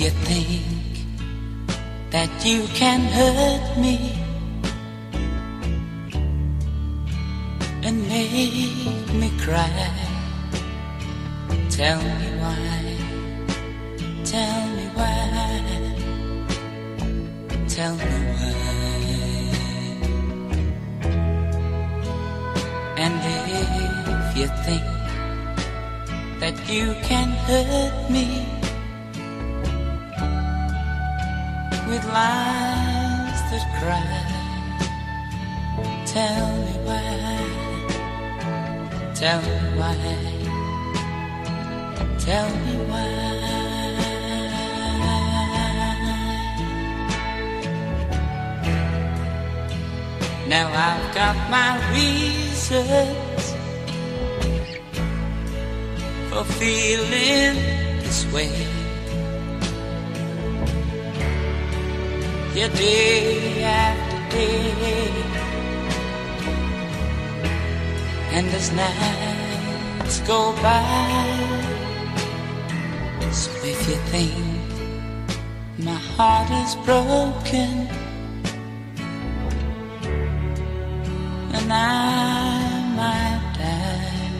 You 0.00 0.08
think 0.08 0.64
that 2.10 2.30
you 2.42 2.66
can 2.68 3.00
hurt 3.00 3.76
me 3.76 4.14
and 7.82 8.08
make 8.08 9.12
me 9.20 9.30
cry, 9.44 9.90
tell 11.68 12.00
me 12.00 12.28
why, 12.40 12.96
tell 14.24 14.68
me 14.76 14.86
why, 14.94 15.20
tell 17.68 17.94
me 17.96 18.04
why. 18.38 18.64
And 22.96 23.14
if 23.52 24.36
you 24.38 24.48
think 24.64 24.86
that 26.40 26.56
you 26.70 26.94
can 27.02 27.28
hurt 27.44 28.10
me 28.10 28.59
with 31.88 32.04
lies 32.06 33.40
that 33.50 33.64
cry. 33.78 34.26
Tell 36.06 36.46
me 36.64 36.74
why, 36.86 37.60
Tell 39.14 39.40
me 39.42 39.56
why. 39.78 39.96
Tell 42.18 42.50
me 42.64 42.74
why. 42.90 43.50
Now 50.48 50.66
I've 50.66 51.14
got 51.14 51.36
my 51.48 51.78
reasons 51.92 53.54
for 56.28 56.44
feeling 56.58 57.54
this 58.02 58.26
way. 58.32 58.79
Yeah, 62.52 62.66
day 62.66 63.62
after 63.62 64.18
day. 64.34 65.12
And 68.32 68.46
as 68.48 68.72
nights 68.72 70.18
go 70.26 70.52
by, 70.60 70.82
so 73.30 73.50
if 73.62 73.88
you 73.88 73.96
think 74.10 74.34
my 75.78 75.94
heart 75.94 76.50
is 76.50 76.74
broken, 76.84 77.86
and 81.54 81.72
I 81.72 81.84
might 82.98 83.42
die, 83.58 84.32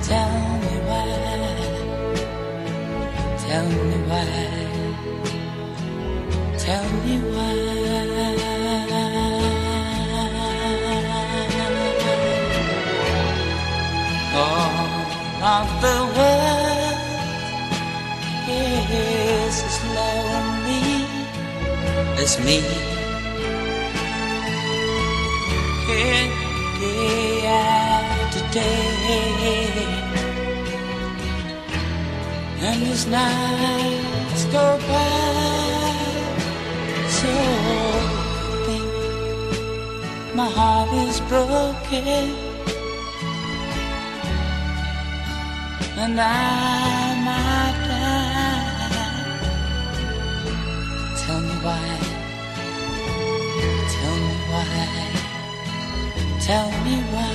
tell 0.00 0.32
me 0.64 0.74
why, 0.88 1.08
tell 3.44 3.68
me 3.68 3.96
why, 4.08 4.57
tell 6.68 6.88
me 7.04 7.16
why. 7.32 7.58
All 14.40 14.78
of 15.56 15.68
the 15.84 15.96
world 16.16 16.98
is 18.48 19.56
as 19.68 19.76
lonely 19.96 20.88
as 22.22 22.32
me. 22.46 22.58
Here, 25.88 26.28
day 26.80 27.46
after 27.46 28.42
day, 28.58 29.72
and 32.66 32.80
as 32.94 33.02
nights 33.06 34.44
go 34.56 34.66
by, 34.88 35.87
so 37.20 37.32
my 40.34 40.48
heart 40.56 40.90
is 41.06 41.20
broken. 41.32 42.48
and 45.98 46.20
I 46.20 47.14
might 47.26 47.76
die. 47.88 48.98
Tell 51.20 51.40
me 51.40 51.54
why, 51.64 51.88
tell 53.94 54.16
me 54.24 54.34
why, 54.50 54.66
tell 56.46 56.70
me 56.84 56.94
why, 57.12 57.32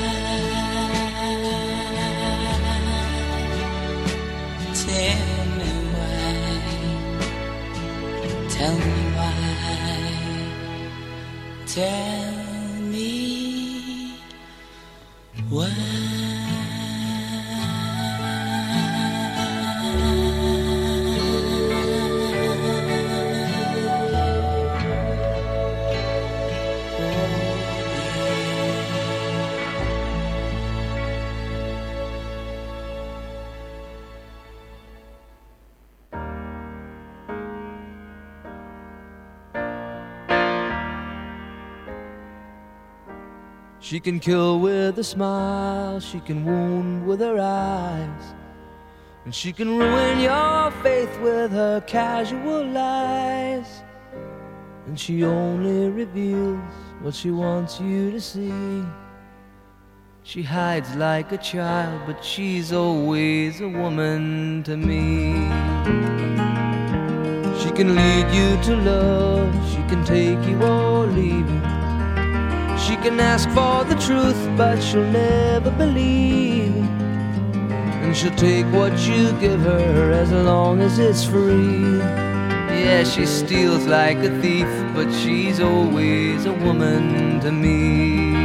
tell 4.83 5.23
me 5.59 5.71
why, 5.93 6.33
tell 8.55 8.75
me 8.85 8.95
why, 9.12 9.12
tell 11.73 12.81
me 12.91 14.19
why. 15.49 16.02
She 43.93 43.99
can 43.99 44.19
kill 44.19 44.59
with 44.59 44.97
a 44.97 45.03
smile, 45.03 45.99
she 45.99 46.19
can 46.19 46.43
wound 46.43 47.05
with 47.05 47.19
her 47.19 47.39
eyes, 47.39 48.33
and 49.23 49.35
she 49.35 49.53
can 49.53 49.77
ruin 49.77 50.19
your 50.19 50.71
faith 50.81 51.15
with 51.21 51.51
her 51.51 51.79
casual 51.81 52.65
lies. 52.65 53.83
And 54.87 54.99
she 54.99 55.23
only 55.23 55.91
reveals 55.91 56.73
what 57.03 57.13
she 57.13 57.29
wants 57.29 57.79
you 57.79 58.09
to 58.09 58.19
see. 58.19 58.83
She 60.23 60.41
hides 60.41 60.95
like 60.95 61.31
a 61.31 61.37
child, 61.37 62.01
but 62.07 62.25
she's 62.25 62.73
always 62.73 63.61
a 63.61 63.69
woman 63.69 64.63
to 64.63 64.75
me. 64.75 65.33
She 67.61 67.69
can 67.69 67.93
lead 67.93 68.27
you 68.33 68.59
to 68.63 68.75
love, 68.75 69.53
she 69.69 69.83
can 69.87 70.03
take 70.03 70.43
you 70.49 70.59
or 70.63 71.05
leave 71.05 71.47
you. 71.47 71.82
She 72.85 72.95
can 72.97 73.19
ask 73.19 73.49
for 73.51 73.85
the 73.85 73.95
truth, 73.95 74.37
but 74.57 74.81
she'll 74.81 75.05
never 75.05 75.71
believe. 75.71 76.75
And 78.03 78.13
she'll 78.15 78.35
take 78.35 78.65
what 78.73 78.91
you 79.07 79.31
give 79.39 79.61
her 79.61 80.11
as 80.11 80.31
long 80.33 80.81
as 80.81 80.99
it's 80.99 81.23
free. 81.23 81.99
Yeah, 82.83 83.05
she 83.05 83.25
steals 83.25 83.85
like 83.87 84.17
a 84.17 84.29
thief, 84.41 84.67
but 84.93 85.09
she's 85.13 85.61
always 85.61 86.45
a 86.45 86.51
woman 86.51 87.39
to 87.39 87.51
me. 87.53 88.35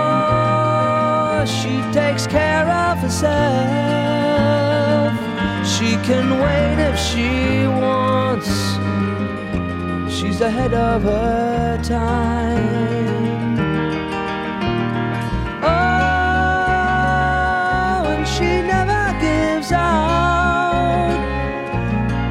Oh, 0.00 0.64
she 1.44 1.82
takes 1.92 2.28
care 2.28 2.68
of 2.68 2.98
herself. 2.98 3.30
She 5.66 5.96
can 6.08 6.38
wait 6.38 6.78
if 6.88 6.96
she 7.00 7.66
wants. 7.66 8.69
Ahead 10.42 10.72
of 10.72 11.02
her 11.02 11.78
time. 11.82 13.58
Oh, 15.62 15.68
and 18.08 18.26
she 18.26 18.62
never 18.62 19.12
gives 19.20 19.70
out. 19.70 21.10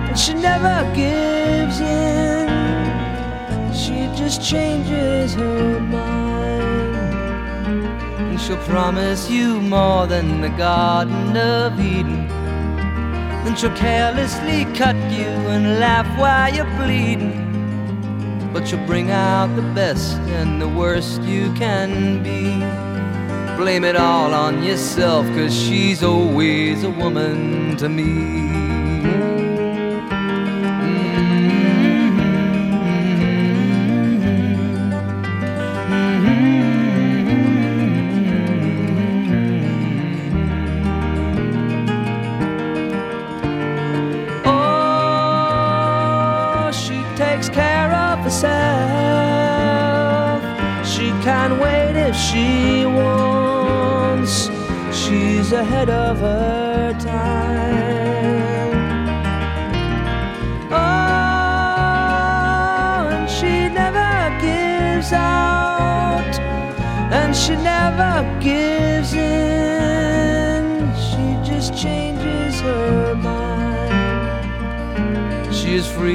And 0.10 0.18
she 0.18 0.34
never 0.34 0.92
gives 0.96 1.80
in. 1.82 2.50
She 3.72 4.10
just 4.18 4.42
changes 4.42 5.36
her 5.36 5.80
mind. 5.80 6.96
And 8.18 8.42
she'll 8.42 8.58
promise 8.64 9.30
you 9.30 9.62
more 9.62 10.08
than 10.08 10.42
the 10.42 10.50
Garden 10.50 11.38
of 11.38 11.80
Eden. 11.80 12.28
Then 13.44 13.56
she'll 13.56 13.76
carelessly 13.76 14.66
cut 14.76 14.96
you 15.12 15.30
and 15.54 15.80
laugh 15.80 16.08
while 16.18 16.52
you're 16.52 16.66
bleeding. 16.78 17.49
But 18.52 18.72
you'll 18.72 18.86
bring 18.86 19.12
out 19.12 19.56
the 19.56 19.62
best 19.74 20.18
and 20.40 20.62
the 20.62 20.68
worst 20.68 21.22
you 21.22 21.54
can 21.54 22.24
be. 22.24 22.60
Blame 23.62 23.84
it 23.84 23.96
all 23.96 24.34
on 24.34 24.64
yourself, 24.64 25.26
cause 25.36 25.54
she's 25.54 26.04
always 26.04 26.84
a 26.84 26.90
woman 26.90 27.78
to 27.78 27.90
me. 27.90 28.59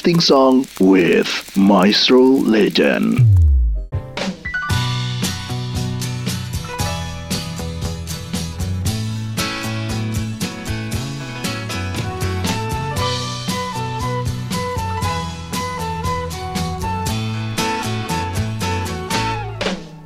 Everlasting 0.00 0.20
Song 0.20 0.66
with 0.80 1.54
Maestro 1.58 2.22
Legend. 2.22 3.18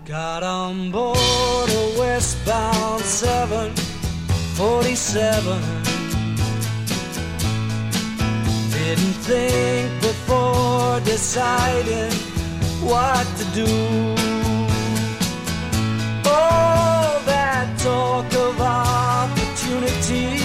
Got 0.05 0.43
on 0.43 0.91
board 0.91 1.71
a 1.71 1.95
westbound 2.01 3.03
747. 3.03 5.94
Didn't 8.87 9.17
think 9.25 9.89
before 10.03 11.01
deciding 11.01 12.13
what 12.87 13.27
to 13.39 13.45
do. 13.55 13.67
Oh, 16.27 17.23
that 17.25 17.67
talk 17.79 18.31
of 18.35 18.61
opportunities, 18.61 20.44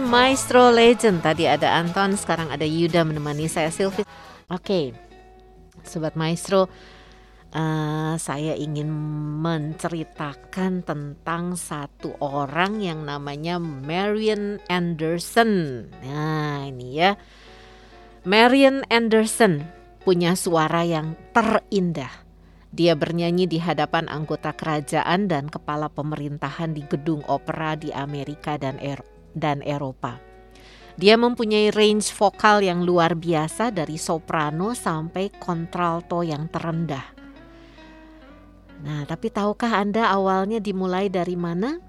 Maestro 0.00 0.72
Legend. 0.72 1.20
Tadi 1.20 1.44
ada 1.44 1.76
Anton, 1.76 2.16
sekarang 2.16 2.48
ada 2.48 2.64
Yuda 2.64 3.04
menemani 3.04 3.50
saya 3.50 3.68
Sylvie. 3.68 4.06
Oke, 4.48 4.96
Sobat 5.84 6.14
Maestro 6.14 6.70
eh, 7.52 8.14
Saya 8.16 8.54
ingin 8.56 8.88
menceritakan 9.42 10.86
tentang 10.86 11.58
satu 11.58 12.16
orang 12.22 12.80
yang 12.80 13.04
namanya 13.04 13.60
Marian 13.60 14.62
Anderson. 14.70 15.84
Nah 16.00 16.64
ini 16.70 16.88
ya. 16.96 17.18
Marian 18.22 18.86
Anderson 18.88 19.66
punya 20.06 20.38
suara 20.38 20.86
yang 20.86 21.18
terindah. 21.34 22.22
Dia 22.72 22.96
bernyanyi 22.96 23.44
di 23.44 23.60
hadapan 23.60 24.08
anggota 24.08 24.56
kerajaan 24.56 25.28
dan 25.28 25.52
kepala 25.52 25.92
pemerintahan 25.92 26.72
di 26.72 26.80
gedung 26.88 27.20
opera 27.28 27.76
di 27.76 27.92
Amerika 27.92 28.56
dan 28.56 28.80
dan 29.32 29.60
Eropa. 29.64 30.20
Dia 30.96 31.16
mempunyai 31.16 31.72
range 31.72 32.12
vokal 32.12 32.60
yang 32.60 32.84
luar 32.84 33.16
biasa 33.16 33.72
dari 33.72 33.96
soprano 33.96 34.76
sampai 34.76 35.32
kontralto 35.40 36.20
yang 36.20 36.52
terendah. 36.52 37.16
Nah, 38.82 39.06
tapi 39.08 39.32
tahukah 39.32 39.78
Anda 39.78 40.10
awalnya 40.12 40.58
dimulai 40.60 41.08
dari 41.08 41.38
mana? 41.38 41.80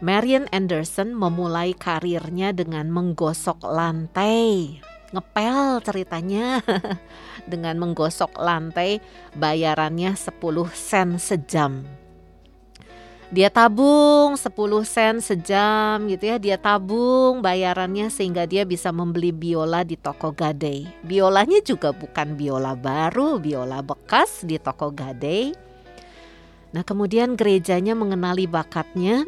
Marian 0.00 0.44
Anderson 0.52 1.16
memulai 1.16 1.72
karirnya 1.72 2.52
dengan 2.52 2.88
menggosok 2.92 3.64
lantai. 3.64 4.76
Ngepel 5.12 5.80
ceritanya 5.80 6.60
dengan 7.50 7.80
menggosok 7.80 8.36
lantai 8.36 9.00
bayarannya 9.36 10.12
10 10.12 10.36
sen 10.72 11.16
sejam. 11.16 12.05
Dia 13.26 13.50
tabung 13.50 14.38
10 14.38 14.54
sen 14.86 15.18
sejam 15.18 15.98
gitu 16.06 16.30
ya. 16.30 16.38
Dia 16.38 16.54
tabung 16.62 17.42
bayarannya 17.42 18.06
sehingga 18.06 18.46
dia 18.46 18.62
bisa 18.62 18.94
membeli 18.94 19.34
biola 19.34 19.82
di 19.82 19.98
toko 19.98 20.30
gadai. 20.30 20.86
Biolanya 21.02 21.58
juga 21.66 21.90
bukan 21.90 22.38
biola 22.38 22.78
baru, 22.78 23.42
biola 23.42 23.82
bekas 23.82 24.46
di 24.46 24.62
toko 24.62 24.94
gadai. 24.94 25.50
Nah, 26.70 26.86
kemudian 26.86 27.34
gerejanya 27.34 27.98
mengenali 27.98 28.46
bakatnya, 28.46 29.26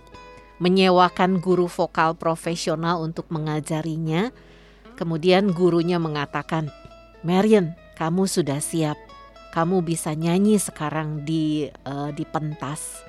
menyewakan 0.63 1.43
guru 1.43 1.67
vokal 1.67 2.15
profesional 2.15 3.03
untuk 3.03 3.27
mengajarinya. 3.35 4.31
Kemudian 4.95 5.51
gurunya 5.51 5.99
mengatakan, 5.99 6.71
"Marion, 7.27 7.75
kamu 7.99 8.31
sudah 8.31 8.63
siap. 8.63 8.99
Kamu 9.51 9.83
bisa 9.83 10.15
nyanyi 10.15 10.63
sekarang 10.63 11.27
di 11.27 11.67
eh, 11.67 12.11
di 12.15 12.23
pentas." 12.23 13.08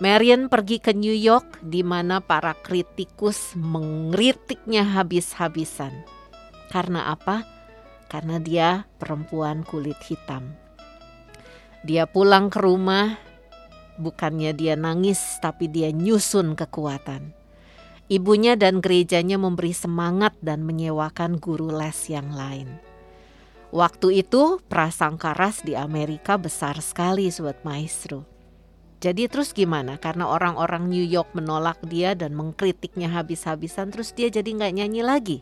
Marion 0.00 0.48
pergi 0.48 0.80
ke 0.80 0.96
New 0.96 1.12
York 1.12 1.60
di 1.60 1.84
mana 1.84 2.24
para 2.24 2.56
kritikus 2.56 3.52
mengkritiknya 3.52 4.80
habis-habisan. 4.96 5.92
Karena 6.72 7.12
apa? 7.12 7.44
Karena 8.08 8.40
dia 8.40 8.88
perempuan 8.96 9.60
kulit 9.60 10.00
hitam. 10.08 10.56
Dia 11.84 12.08
pulang 12.08 12.48
ke 12.48 12.64
rumah, 12.64 13.20
bukannya 14.00 14.56
dia 14.56 14.72
nangis 14.72 15.20
tapi 15.44 15.68
dia 15.68 15.92
nyusun 15.92 16.56
kekuatan. 16.56 17.36
Ibunya 18.08 18.56
dan 18.56 18.80
gerejanya 18.80 19.36
memberi 19.36 19.76
semangat 19.76 20.32
dan 20.40 20.64
menyewakan 20.64 21.36
guru 21.36 21.68
les 21.68 22.08
yang 22.08 22.32
lain. 22.32 22.72
Waktu 23.68 24.24
itu 24.24 24.64
prasangka 24.64 25.36
ras 25.36 25.60
di 25.60 25.76
Amerika 25.76 26.40
besar 26.40 26.80
sekali 26.80 27.28
sobat 27.28 27.60
maestro. 27.68 28.29
Jadi 29.00 29.32
terus 29.32 29.56
gimana? 29.56 29.96
Karena 29.96 30.28
orang-orang 30.28 30.92
New 30.92 31.00
York 31.00 31.32
menolak 31.32 31.80
dia 31.88 32.12
dan 32.12 32.36
mengkritiknya 32.36 33.08
habis-habisan 33.08 33.88
terus 33.88 34.12
dia 34.12 34.28
jadi 34.28 34.44
nggak 34.44 34.76
nyanyi 34.76 35.00
lagi. 35.00 35.38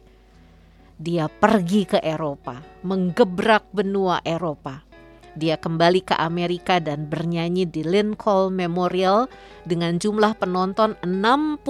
Dia 0.99 1.27
pergi 1.27 1.83
ke 1.87 1.99
Eropa, 1.99 2.63
menggebrak 2.87 3.67
benua 3.75 4.23
Eropa. 4.23 4.87
Dia 5.35 5.59
kembali 5.59 6.07
ke 6.07 6.15
Amerika 6.19 6.79
dan 6.79 7.11
bernyanyi 7.11 7.67
di 7.67 7.83
Lincoln 7.83 8.55
Memorial 8.55 9.27
dengan 9.67 9.99
jumlah 9.99 10.39
penonton 10.39 10.95
60 11.03 11.63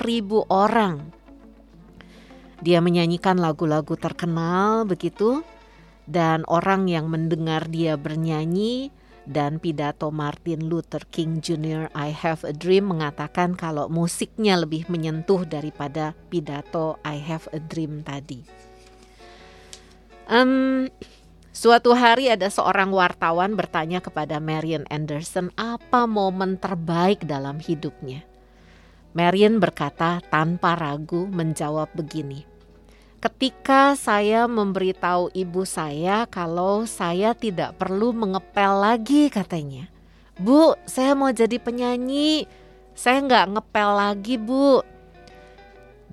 ribu 0.00 0.48
orang. 0.48 1.12
Dia 2.64 2.80
menyanyikan 2.80 3.36
lagu-lagu 3.36 3.96
terkenal 4.00 4.88
begitu 4.88 5.44
dan 6.08 6.44
orang 6.48 6.88
yang 6.88 7.08
mendengar 7.08 7.68
dia 7.68 7.96
bernyanyi 7.96 8.92
dan 9.24 9.60
pidato 9.60 10.12
Martin 10.12 10.68
Luther 10.68 11.04
King 11.08 11.40
Jr. 11.40 11.88
I 11.96 12.12
Have 12.12 12.44
a 12.44 12.52
Dream 12.52 12.92
mengatakan 12.92 13.56
kalau 13.56 13.88
musiknya 13.88 14.60
lebih 14.60 14.88
menyentuh 14.92 15.48
daripada 15.48 16.12
pidato 16.28 17.00
I 17.04 17.20
Have 17.20 17.48
a 17.52 17.60
Dream 17.60 18.04
tadi. 18.04 18.44
Um, 20.24 20.88
Suatu 21.54 21.94
hari 21.94 22.26
ada 22.26 22.50
seorang 22.50 22.90
wartawan 22.90 23.54
bertanya 23.54 24.02
kepada 24.02 24.42
Marian 24.42 24.82
Anderson 24.90 25.54
apa 25.54 26.02
momen 26.02 26.58
terbaik 26.58 27.22
dalam 27.30 27.62
hidupnya. 27.62 28.26
Marian 29.14 29.62
berkata 29.62 30.18
tanpa 30.34 30.74
ragu 30.74 31.30
menjawab 31.30 31.94
begini. 31.94 32.53
Ketika 33.24 33.96
saya 33.96 34.44
memberitahu 34.44 35.32
ibu 35.32 35.64
saya 35.64 36.28
kalau 36.28 36.84
saya 36.84 37.32
tidak 37.32 37.72
perlu 37.80 38.12
mengepel 38.12 38.84
lagi 38.84 39.32
katanya. 39.32 39.88
Bu, 40.36 40.76
saya 40.84 41.16
mau 41.16 41.32
jadi 41.32 41.56
penyanyi. 41.56 42.44
Saya 42.92 43.24
nggak 43.24 43.56
ngepel 43.56 43.90
lagi 43.96 44.36
bu. 44.36 44.84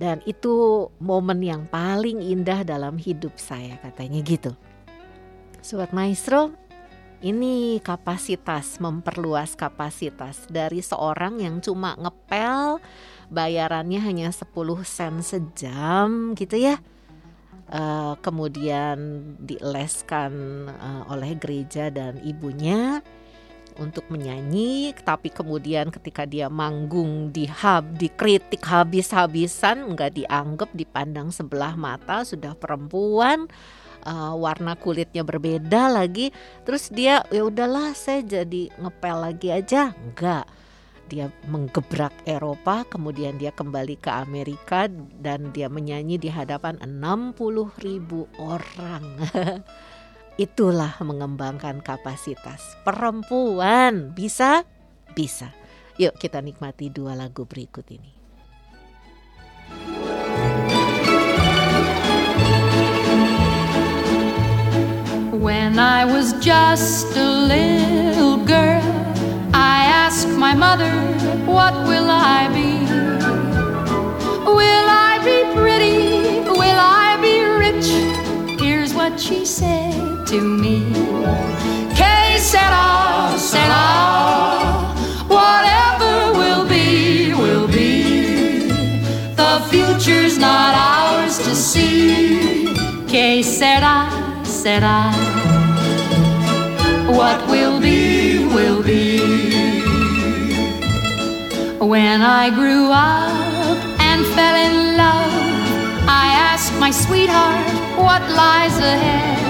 Dan 0.00 0.24
itu 0.24 0.88
momen 1.04 1.44
yang 1.44 1.68
paling 1.68 2.24
indah 2.24 2.64
dalam 2.64 2.96
hidup 2.96 3.36
saya 3.36 3.76
katanya 3.84 4.24
gitu. 4.24 4.56
Sobat 5.60 5.92
Maestro, 5.92 6.56
ini 7.20 7.76
kapasitas 7.84 8.80
memperluas 8.80 9.52
kapasitas 9.52 10.48
dari 10.48 10.80
seorang 10.80 11.44
yang 11.44 11.60
cuma 11.60 11.92
ngepel 12.00 12.80
bayarannya 13.28 14.00
hanya 14.00 14.32
10 14.32 14.48
sen 14.88 15.20
sejam 15.20 16.32
gitu 16.32 16.56
ya. 16.56 16.80
Uh, 17.72 18.20
kemudian 18.20 19.24
dileskan 19.40 20.68
uh, 20.68 21.08
oleh 21.08 21.32
gereja 21.40 21.88
dan 21.88 22.20
ibunya 22.20 23.00
untuk 23.80 24.04
menyanyi. 24.12 24.92
Tapi 24.92 25.32
kemudian 25.32 25.88
ketika 25.88 26.28
dia 26.28 26.52
manggung 26.52 27.32
di 27.32 27.48
hub 27.48 27.96
dikritik 27.96 28.60
habis-habisan 28.60 29.88
nggak 29.96 30.20
dianggap 30.20 30.68
dipandang 30.76 31.32
sebelah 31.32 31.72
mata 31.72 32.28
sudah 32.28 32.52
perempuan 32.52 33.48
uh, 34.04 34.36
warna 34.36 34.76
kulitnya 34.76 35.24
berbeda 35.24 35.88
lagi. 35.88 36.28
Terus 36.68 36.92
dia 36.92 37.24
ya 37.32 37.48
udahlah 37.48 37.96
saya 37.96 38.20
jadi 38.20 38.68
ngepel 38.76 39.16
lagi 39.16 39.48
aja. 39.48 39.96
Enggak 39.96 40.44
dia 41.12 41.28
menggebrak 41.52 42.24
Eropa 42.24 42.88
kemudian 42.88 43.36
dia 43.36 43.52
kembali 43.52 44.00
ke 44.00 44.08
Amerika 44.08 44.88
dan 45.20 45.52
dia 45.52 45.68
menyanyi 45.68 46.16
di 46.16 46.32
hadapan 46.32 46.80
60 46.80 47.36
ribu 47.84 48.24
orang. 48.40 49.20
Itulah 50.40 50.96
mengembangkan 51.04 51.84
kapasitas. 51.84 52.80
Perempuan 52.80 54.16
bisa? 54.16 54.64
Bisa. 55.12 55.52
Yuk 56.00 56.16
kita 56.16 56.40
nikmati 56.40 56.88
dua 56.88 57.12
lagu 57.12 57.44
berikut 57.44 57.84
ini. 57.92 58.12
When 65.36 65.76
I 65.76 66.08
was 66.08 66.32
just 66.40 67.12
a 67.12 67.28
little 67.28 68.40
girl, 68.48 69.11
I 70.12 70.14
asked 70.14 70.28
my 70.28 70.54
mother, 70.54 70.92
What 71.46 71.72
will 71.88 72.08
I 72.10 72.46
be? 72.52 72.72
Will 74.44 74.88
I 75.08 75.12
be 75.24 75.38
pretty? 75.58 76.40
Will 76.50 76.80
I 77.04 77.16
be 77.26 77.36
rich? 77.64 77.88
Here's 78.60 78.92
what 78.92 79.18
she 79.18 79.46
said 79.46 80.26
to 80.26 80.38
me 80.38 80.92
Que 81.96 82.38
sera, 82.38 83.32
sera, 83.38 83.86
whatever 85.28 86.38
will 86.38 86.68
be, 86.68 87.32
will 87.32 87.66
be. 87.66 88.68
The 89.40 89.64
future's 89.70 90.36
not 90.36 90.74
ours 90.74 91.38
to 91.38 91.54
see. 91.54 92.74
Que 93.08 93.42
sera, 93.42 93.96
sera. 94.44 95.10
What 97.18 97.40
will 97.48 97.80
be, 97.80 98.44
will 98.54 98.82
be. 98.82 99.31
When 101.82 102.22
I 102.22 102.48
grew 102.50 102.92
up 102.92 103.76
and 103.98 104.24
fell 104.36 104.54
in 104.54 104.96
love, 104.96 106.06
I 106.06 106.26
asked 106.50 106.72
my 106.78 106.92
sweetheart 106.92 107.66
what 107.98 108.22
lies 108.30 108.78
ahead. 108.78 109.42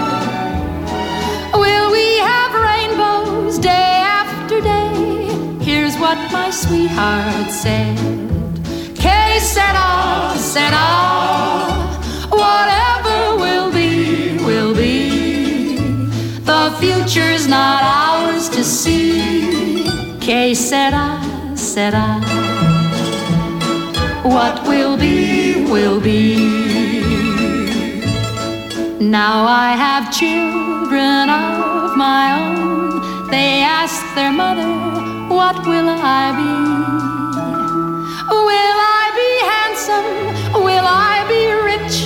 Will 1.53 1.93
we 1.93 2.17
have 2.21 2.53
rainbows 2.55 3.59
day 3.59 4.01
after 4.01 4.63
day? 4.63 5.63
Here's 5.63 5.95
what 5.99 6.17
my 6.33 6.49
sweetheart 6.49 7.51
said. 7.51 7.99
Que 8.97 9.39
sera, 9.39 10.33
sera, 10.39 10.89
whatever 12.31 13.37
will 13.45 13.71
be, 13.71 14.39
will 14.39 14.75
be. 14.75 15.77
The 16.47 16.75
future's 16.81 17.47
not 17.47 17.83
ours 17.83 18.49
to 18.49 18.65
see. 18.65 19.85
Que 20.19 20.55
sera, 21.73 22.21
sera. 22.21 22.61
What 24.25 24.57
will 24.69 24.97
be, 24.99 25.65
will 25.73 26.01
be. 26.01 26.37
Now 29.01 29.47
I 29.47 29.69
have 29.85 30.13
children 30.13 31.31
of 31.31 31.97
my 31.97 32.25
own. 32.41 33.31
They 33.31 33.63
ask 33.63 33.97
their 34.15 34.33
mother, 34.33 34.71
What 35.39 35.57
will 35.67 35.89
I 35.89 36.25
be? 36.41 36.53
Will 38.49 38.79
I 39.01 39.05
be 39.21 39.31
handsome? 39.53 40.11
Will 40.67 40.89
I 41.11 41.17
be 41.33 41.43
rich? 41.71 41.97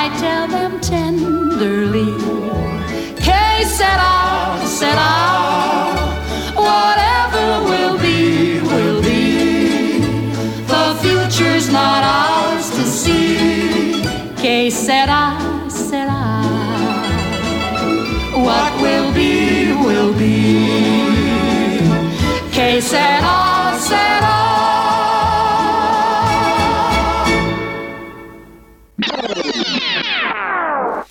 I 0.00 0.02
tell 0.22 0.46
them 0.56 0.80
tenderly. 0.80 2.12
Que 3.24 3.64
sera, 3.76 4.14
sera. 4.78 5.17
Be, 20.18 20.54
will 20.68 21.12
be. 21.12 22.50
Que 22.52 22.80
sera, 22.80 23.76
sera. 23.78 24.48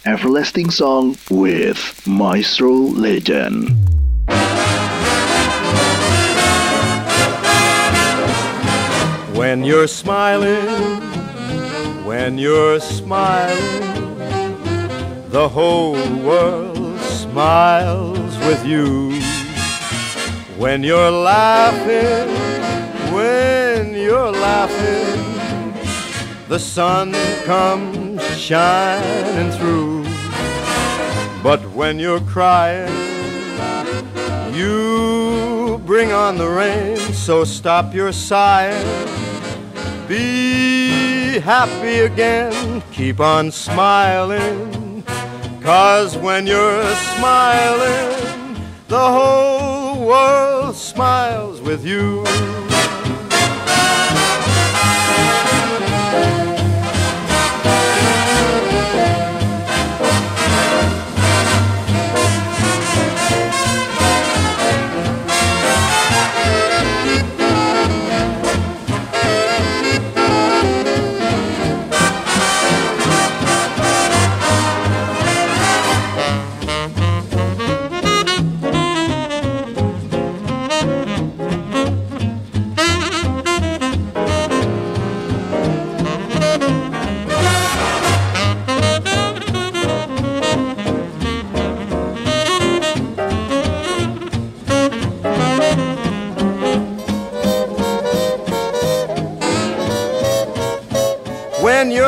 Everlasting 0.05 0.71
Song 0.71 1.15
with 1.29 2.01
Maestro 2.05 2.71
Legend. 2.71 3.69
When 9.37 9.63
you're 9.63 9.87
smiling, 9.87 11.01
when 12.05 12.37
you're 12.37 12.79
smiling, 12.79 14.17
the 15.29 15.47
whole 15.47 15.93
world 16.23 16.99
smiles 16.99 18.16
with 18.47 18.65
you. 18.65 19.11
When 20.57 20.81
you're 20.81 21.11
laughing, 21.11 22.29
when 23.13 23.93
you're 23.93 24.31
laughing, 24.31 25.73
the 26.47 26.57
sun 26.57 27.11
comes 27.43 28.23
shining 28.37 29.51
through. 29.57 30.03
But 31.43 31.61
when 31.71 31.99
you're 31.99 32.21
crying, 32.21 32.95
you 34.55 35.81
bring 35.85 36.13
on 36.13 36.37
the 36.37 36.47
rain, 36.47 36.97
so 37.13 37.43
stop 37.43 37.93
your 37.93 38.13
sighing. 38.13 38.87
Be 40.07 41.39
happy 41.39 41.99
again, 41.99 42.81
keep 42.93 43.19
on 43.19 43.51
smiling. 43.51 45.03
Cause 45.61 46.15
when 46.15 46.47
you're 46.47 46.95
smiling, 47.17 48.06
the 48.87 48.97
whole 48.97 50.05
world 50.05 50.75
smiles 50.75 51.61
with 51.61 51.85
you. 51.85 52.23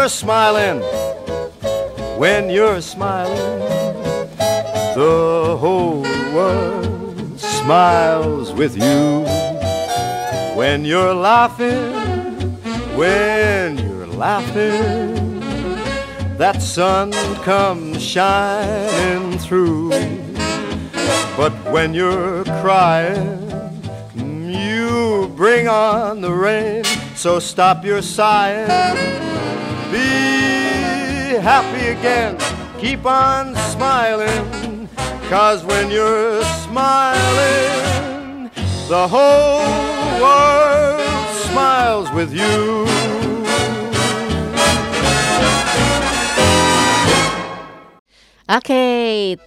Smiling, 0.10 0.82
when 2.18 2.50
you're 2.50 2.82
smiling, 2.82 3.60
the 4.96 5.56
whole 5.60 6.02
world 6.34 7.40
smiles 7.40 8.52
with 8.52 8.76
you. 8.76 9.26
When 10.56 10.84
you're 10.84 11.14
laughing, 11.14 11.94
when 12.98 13.78
you're 13.78 14.08
laughing, 14.08 15.40
that 16.38 16.62
sun 16.62 17.12
comes 17.44 18.02
shining 18.04 19.38
through. 19.38 19.92
But 21.38 21.54
when 21.72 21.94
you're 21.94 22.44
crying, 22.62 23.40
you 24.16 25.32
bring 25.38 25.68
on 25.68 26.22
the 26.22 26.34
rain. 26.34 26.84
So 27.16 27.40
stop 27.40 27.86
your 27.86 28.02
sighing. 28.02 29.29
Be 29.92 31.38
happy 31.42 31.98
again. 31.98 32.38
Keep 32.80 33.06
on 33.06 33.56
smiling. 33.74 34.90
Cause 35.30 35.64
when 35.66 35.92
you're 35.92 36.44
smiling, 36.66 38.50
the 38.88 39.08
whole 39.08 40.22
world 40.22 41.30
smiles 41.46 42.10
with 42.14 42.34
you. 42.34 42.86
Oke, 48.50 49.38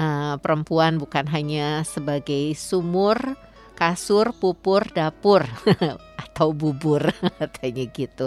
Eh, 0.00 0.34
perempuan 0.40 0.96
bukan 0.96 1.26
hanya 1.28 1.82
sebagai 1.82 2.54
sumur, 2.54 3.36
kasur, 3.80 4.36
pupur, 4.36 4.84
dapur 4.92 5.48
atau 6.40 6.52
bubur 6.52 7.08
katanya 7.40 7.84
gitu. 7.88 8.26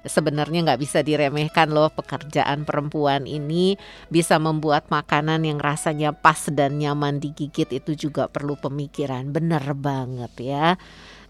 Sebenarnya 0.00 0.64
nggak 0.64 0.80
bisa 0.80 1.04
diremehkan 1.04 1.68
loh 1.68 1.92
pekerjaan 1.92 2.64
perempuan 2.64 3.28
ini 3.28 3.76
bisa 4.08 4.40
membuat 4.40 4.88
makanan 4.88 5.44
yang 5.44 5.60
rasanya 5.60 6.16
pas 6.16 6.48
dan 6.48 6.80
nyaman 6.80 7.20
digigit 7.20 7.68
itu 7.68 8.08
juga 8.08 8.32
perlu 8.32 8.56
pemikiran. 8.56 9.28
Bener 9.28 9.64
banget 9.76 10.32
ya. 10.40 10.80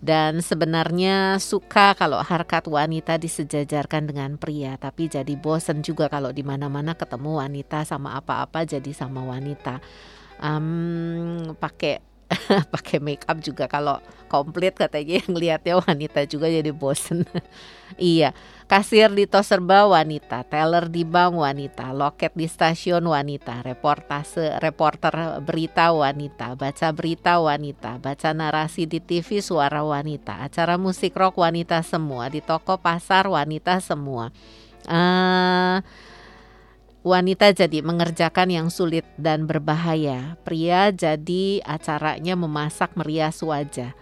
Dan 0.04 0.44
sebenarnya 0.44 1.40
suka 1.40 1.96
kalau 1.96 2.20
harkat 2.20 2.68
wanita 2.68 3.16
disejajarkan 3.16 4.04
dengan 4.04 4.36
pria, 4.36 4.76
tapi 4.76 5.08
jadi 5.08 5.32
bosen 5.32 5.80
juga 5.80 6.12
kalau 6.12 6.28
di 6.28 6.44
mana-mana 6.44 6.92
ketemu 6.92 7.40
wanita 7.40 7.88
sama 7.88 8.20
apa-apa 8.20 8.68
jadi 8.68 8.92
sama 8.92 9.24
wanita. 9.24 9.80
Em, 10.44 11.56
pakai 11.56 12.13
pakai 12.74 12.98
make 13.00 13.24
up 13.28 13.38
juga 13.40 13.68
kalau 13.68 14.00
komplit 14.28 14.74
katanya 14.74 15.22
yang 15.22 15.34
lihatnya 15.36 15.74
wanita 15.78 16.26
juga 16.26 16.50
jadi 16.50 16.72
bosen. 16.74 17.22
iya, 18.00 18.34
kasir 18.66 19.12
di 19.12 19.28
tos 19.30 19.46
serba 19.46 19.86
wanita, 19.86 20.42
teller 20.48 20.90
di 20.90 21.06
bank 21.06 21.38
wanita, 21.38 21.94
loket 21.94 22.34
di 22.34 22.48
stasiun 22.50 23.04
wanita, 23.06 23.62
reportase 23.62 24.58
reporter 24.58 25.38
berita 25.44 25.94
wanita, 25.94 26.58
baca 26.58 26.88
berita 26.90 27.38
wanita, 27.38 28.02
baca 28.02 28.30
narasi 28.34 28.90
di 28.90 28.98
TV 28.98 29.38
suara 29.38 29.84
wanita, 29.86 30.42
acara 30.42 30.74
musik 30.80 31.14
rock 31.14 31.38
wanita 31.38 31.84
semua, 31.86 32.26
di 32.32 32.42
toko 32.42 32.80
pasar 32.80 33.30
wanita 33.30 33.78
semua. 33.78 34.34
Eh 34.84 35.78
wanita 37.04 37.52
jadi 37.52 37.84
mengerjakan 37.84 38.48
yang 38.48 38.68
sulit 38.72 39.04
dan 39.20 39.44
berbahaya. 39.44 40.40
Pria 40.42 40.88
jadi 40.88 41.60
acaranya 41.60 42.34
memasak 42.34 42.96
merias 42.96 43.44
wajah. 43.44 43.92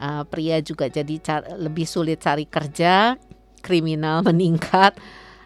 Uh, 0.00 0.26
pria 0.26 0.58
juga 0.58 0.90
jadi 0.90 1.22
lebih 1.56 1.86
sulit 1.86 2.18
cari 2.18 2.50
kerja, 2.50 3.14
kriminal 3.62 4.20
meningkat. 4.28 4.98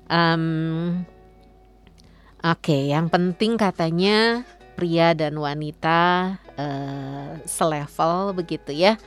Um, 0.08 1.04
Oke, 2.44 2.92
yang 2.92 3.08
penting 3.08 3.56
katanya 3.56 4.44
pria 4.76 5.16
dan 5.16 5.32
wanita 5.40 6.36
uh, 6.60 7.40
selevel 7.48 8.36
begitu 8.36 8.68
ya. 8.68 9.00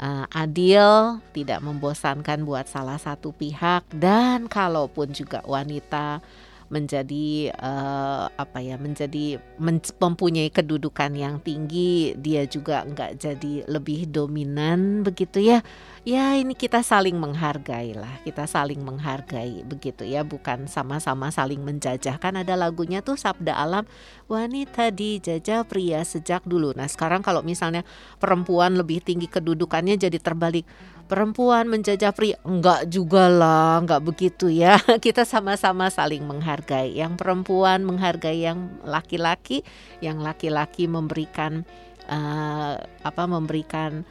Uh, 0.00 0.24
adil, 0.32 1.20
tidak 1.36 1.60
membosankan 1.60 2.40
buat 2.48 2.64
salah 2.64 2.96
satu 2.96 3.36
pihak 3.36 3.84
dan 3.92 4.48
kalaupun 4.48 5.12
juga 5.12 5.44
wanita 5.44 6.24
menjadi 6.72 7.52
uh, 7.56 8.28
apa 8.34 8.60
ya 8.60 8.76
menjadi 8.80 9.40
men- 9.60 9.94
mempunyai 10.00 10.48
kedudukan 10.48 11.12
yang 11.16 11.40
tinggi 11.40 12.16
dia 12.16 12.44
juga 12.48 12.84
nggak 12.84 13.20
jadi 13.20 13.54
lebih 13.68 14.08
dominan 14.08 15.04
begitu 15.04 15.40
ya. 15.40 15.60
Ya 16.04 16.36
ini 16.36 16.52
kita 16.52 16.84
saling 16.84 17.16
menghargai 17.16 17.96
lah 17.96 18.20
kita 18.20 18.44
saling 18.44 18.84
menghargai 18.84 19.64
begitu 19.64 20.04
ya 20.04 20.20
bukan 20.20 20.68
sama-sama 20.68 21.32
saling 21.32 21.64
menjajah. 21.64 22.20
Kan 22.20 22.36
ada 22.36 22.54
lagunya 22.54 23.00
tuh 23.00 23.16
sabda 23.16 23.56
alam 23.56 23.88
wanita 24.28 24.92
dijajah 24.92 25.64
pria 25.64 26.04
sejak 26.04 26.44
dulu. 26.44 26.76
Nah 26.76 26.88
sekarang 26.88 27.24
kalau 27.24 27.40
misalnya 27.40 27.88
perempuan 28.20 28.76
lebih 28.76 29.00
tinggi 29.00 29.28
kedudukannya 29.28 29.96
jadi 29.96 30.20
terbalik 30.20 30.68
perempuan 31.06 31.68
menjajah 31.68 32.12
pria? 32.16 32.36
Enggak 32.42 32.88
juga 32.88 33.28
lah 33.28 33.80
enggak 33.80 34.02
begitu 34.02 34.50
ya. 34.50 34.80
Kita 35.04 35.22
sama-sama 35.28 35.92
saling 35.92 36.24
menghargai. 36.24 36.96
Yang 36.96 37.20
perempuan 37.20 37.84
menghargai 37.84 38.42
yang 38.42 38.80
laki-laki 38.82 39.62
yang 40.00 40.20
laki-laki 40.20 40.88
memberikan 40.88 41.62
uh, 42.08 42.80
apa 42.80 43.22
memberikan 43.28 44.04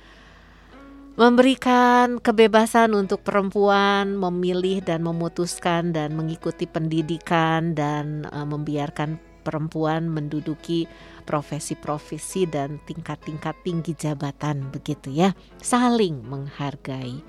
memberikan 1.14 2.18
kebebasan 2.18 2.98
untuk 2.98 3.22
perempuan 3.22 4.18
memilih 4.18 4.82
dan 4.82 5.06
memutuskan 5.06 5.94
dan 5.94 6.18
mengikuti 6.18 6.66
pendidikan 6.66 7.78
dan 7.78 8.26
uh, 8.34 8.46
membiarkan 8.50 9.22
perempuan 9.44 10.08
menduduki 10.08 10.88
profesi-profesi 11.28 12.48
dan 12.48 12.80
tingkat-tingkat 12.88 13.54
tinggi 13.68 13.94
jabatan 13.94 14.72
begitu 14.72 15.12
ya 15.12 15.36
saling 15.60 16.24
menghargai 16.24 17.20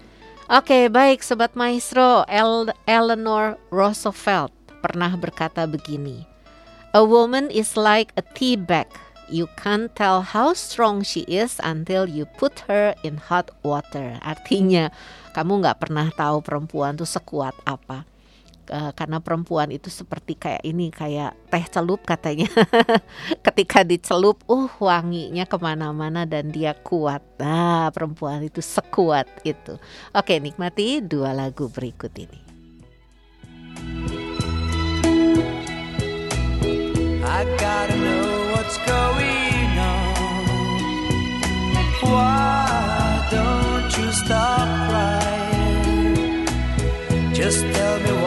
oke 0.49 0.89
baik 0.89 1.21
sobat 1.21 1.53
maestro 1.59 2.23
El 2.31 2.71
Eleanor 2.87 3.59
Roosevelt 3.75 4.55
pernah 4.81 5.11
berkata 5.19 5.67
begini 5.67 6.23
a 6.95 7.03
woman 7.03 7.51
is 7.51 7.75
like 7.75 8.15
a 8.15 8.23
tea 8.39 8.55
bag 8.55 8.87
You 9.25 9.49
can't 9.57 9.89
tell 9.97 10.21
how 10.21 10.53
strong 10.53 11.01
she 11.01 11.25
is 11.25 11.57
until 11.65 12.05
you 12.05 12.29
put 12.37 12.69
her 12.69 12.93
in 13.01 13.17
hot 13.17 13.49
water. 13.65 14.21
Artinya, 14.21 14.93
kamu 15.33 15.65
nggak 15.65 15.81
pernah 15.81 16.13
tahu 16.13 16.45
perempuan 16.45 16.93
tuh 17.01 17.09
sekuat 17.09 17.57
apa. 17.65 18.05
Eh, 18.65 18.93
karena 18.97 19.21
perempuan 19.21 19.69
itu 19.69 19.93
seperti 19.93 20.41
kayak 20.41 20.65
ini 20.65 20.89
kayak 20.89 21.37
teh 21.53 21.65
celup 21.69 22.01
katanya. 22.09 22.49
Ketika 23.47 23.85
dicelup 23.85 24.41
uh 24.49 24.73
wanginya 24.81 25.45
ke 25.45 25.57
mana-mana 25.61 26.25
dan 26.25 26.49
dia 26.49 26.73
kuat. 26.73 27.21
Nah 27.37 27.93
perempuan 27.93 28.41
itu 28.41 28.65
sekuat 28.65 29.29
itu. 29.45 29.77
Oke 30.17 30.41
nikmati 30.41 31.05
dua 31.05 31.37
lagu 31.37 31.69
berikut 31.69 32.13
ini. 32.17 32.41
I 37.25 37.45
gotta 37.61 37.97
know 38.01 38.53
what's 38.57 38.79
going 38.89 39.77
on. 39.77 40.45
Why 42.05 43.29
don't 43.33 43.91
you 43.97 44.13
stop 44.13 44.69
crying? 44.89 45.35
Just 47.35 47.61
tell 47.75 47.99
me 48.01 48.13
why 48.23 48.24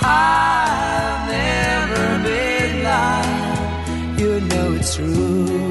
I've 0.00 1.22
never 1.36 2.04
been 2.28 2.72
lying. 2.82 4.18
You 4.20 4.40
know 4.48 4.72
it's 4.72 4.94
true. 4.96 5.67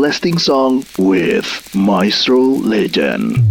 everlasting 0.00 0.38
song 0.38 0.82
with 0.96 1.74
Maestro 1.74 2.40
Legend. 2.40 3.49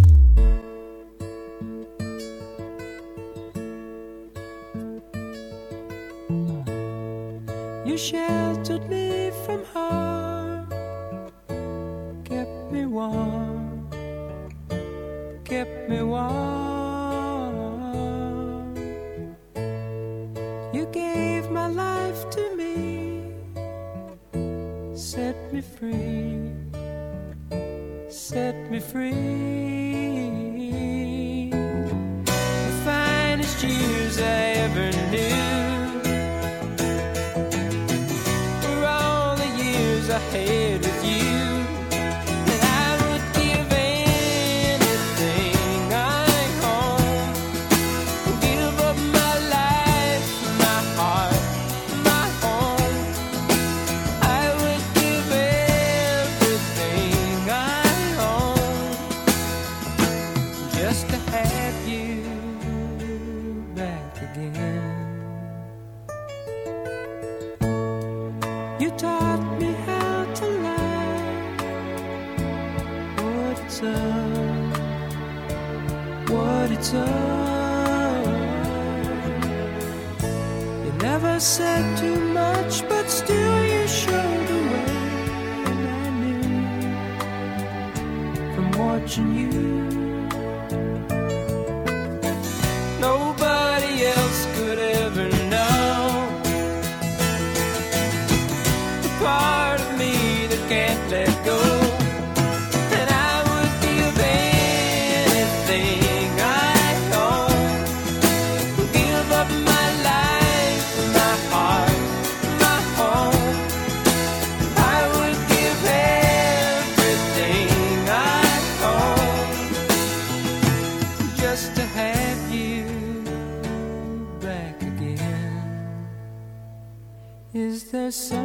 So. 128.11 128.39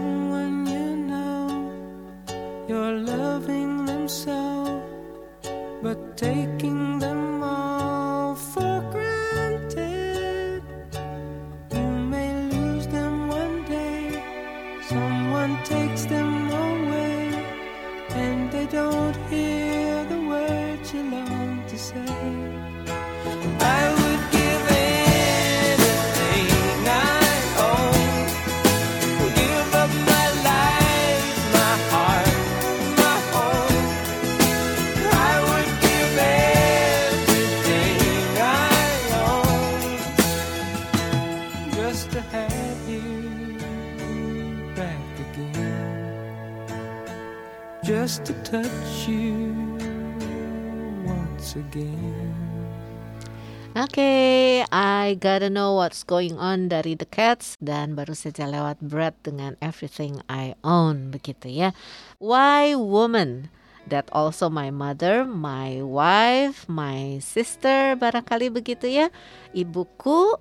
Gotta 55.25 55.49
know 55.49 55.73
what's 55.73 56.05
going 56.05 56.37
on 56.37 56.69
dari 56.69 56.93
The 56.93 57.09
Cats 57.09 57.57
dan 57.57 57.97
baru 57.97 58.13
saja 58.13 58.45
lewat 58.45 58.85
Brad 58.85 59.17
dengan 59.25 59.57
Everything 59.65 60.21
I 60.29 60.53
Own 60.61 61.09
begitu 61.09 61.49
ya. 61.49 61.73
Why 62.21 62.77
Woman? 62.77 63.49
That 63.89 64.13
also 64.13 64.53
my 64.53 64.69
mother, 64.69 65.25
my 65.25 65.81
wife, 65.81 66.69
my 66.69 67.25
sister 67.25 67.97
barangkali 67.97 68.53
begitu 68.53 68.85
ya. 68.89 69.09
Ibuku, 69.57 70.37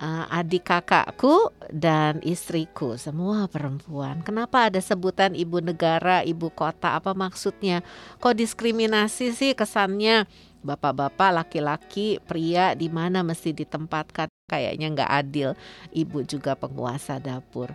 uh, 0.00 0.24
adik 0.28 0.68
kakakku 0.68 1.52
dan 1.72 2.20
istriku 2.24 2.96
semua 2.96 3.48
perempuan. 3.48 4.24
Kenapa 4.24 4.72
ada 4.72 4.80
sebutan 4.80 5.36
ibu 5.36 5.60
negara, 5.60 6.24
ibu 6.24 6.48
kota? 6.48 6.96
Apa 6.96 7.12
maksudnya? 7.12 7.84
Kok 8.20 8.36
diskriminasi 8.36 9.32
sih 9.36 9.52
kesannya? 9.52 10.24
Bapak-bapak, 10.58 11.30
laki-laki, 11.30 12.18
pria 12.26 12.74
di 12.74 12.90
mana 12.90 13.22
mesti 13.22 13.54
ditempatkan? 13.54 14.26
Kayaknya 14.50 14.86
nggak 14.90 15.12
adil. 15.12 15.48
Ibu 15.94 16.26
juga 16.26 16.58
penguasa 16.58 17.22
dapur. 17.22 17.70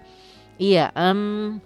Iya, 0.59 0.91
em 0.93 1.57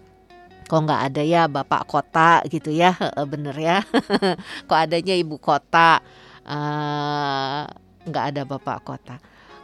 kok 0.68 0.84
nggak 0.84 1.02
ada 1.12 1.22
ya 1.24 1.48
bapak 1.48 1.88
kota 1.88 2.44
gitu 2.52 2.70
ya, 2.76 2.92
bener 3.32 3.56
ya. 3.56 3.78
kok 4.68 4.80
adanya 4.80 5.16
ibu 5.16 5.40
kota, 5.40 6.04
eh, 6.44 7.62
nggak 8.08 8.26
ada 8.36 8.42
bapak 8.44 8.78
kota. 8.84 9.16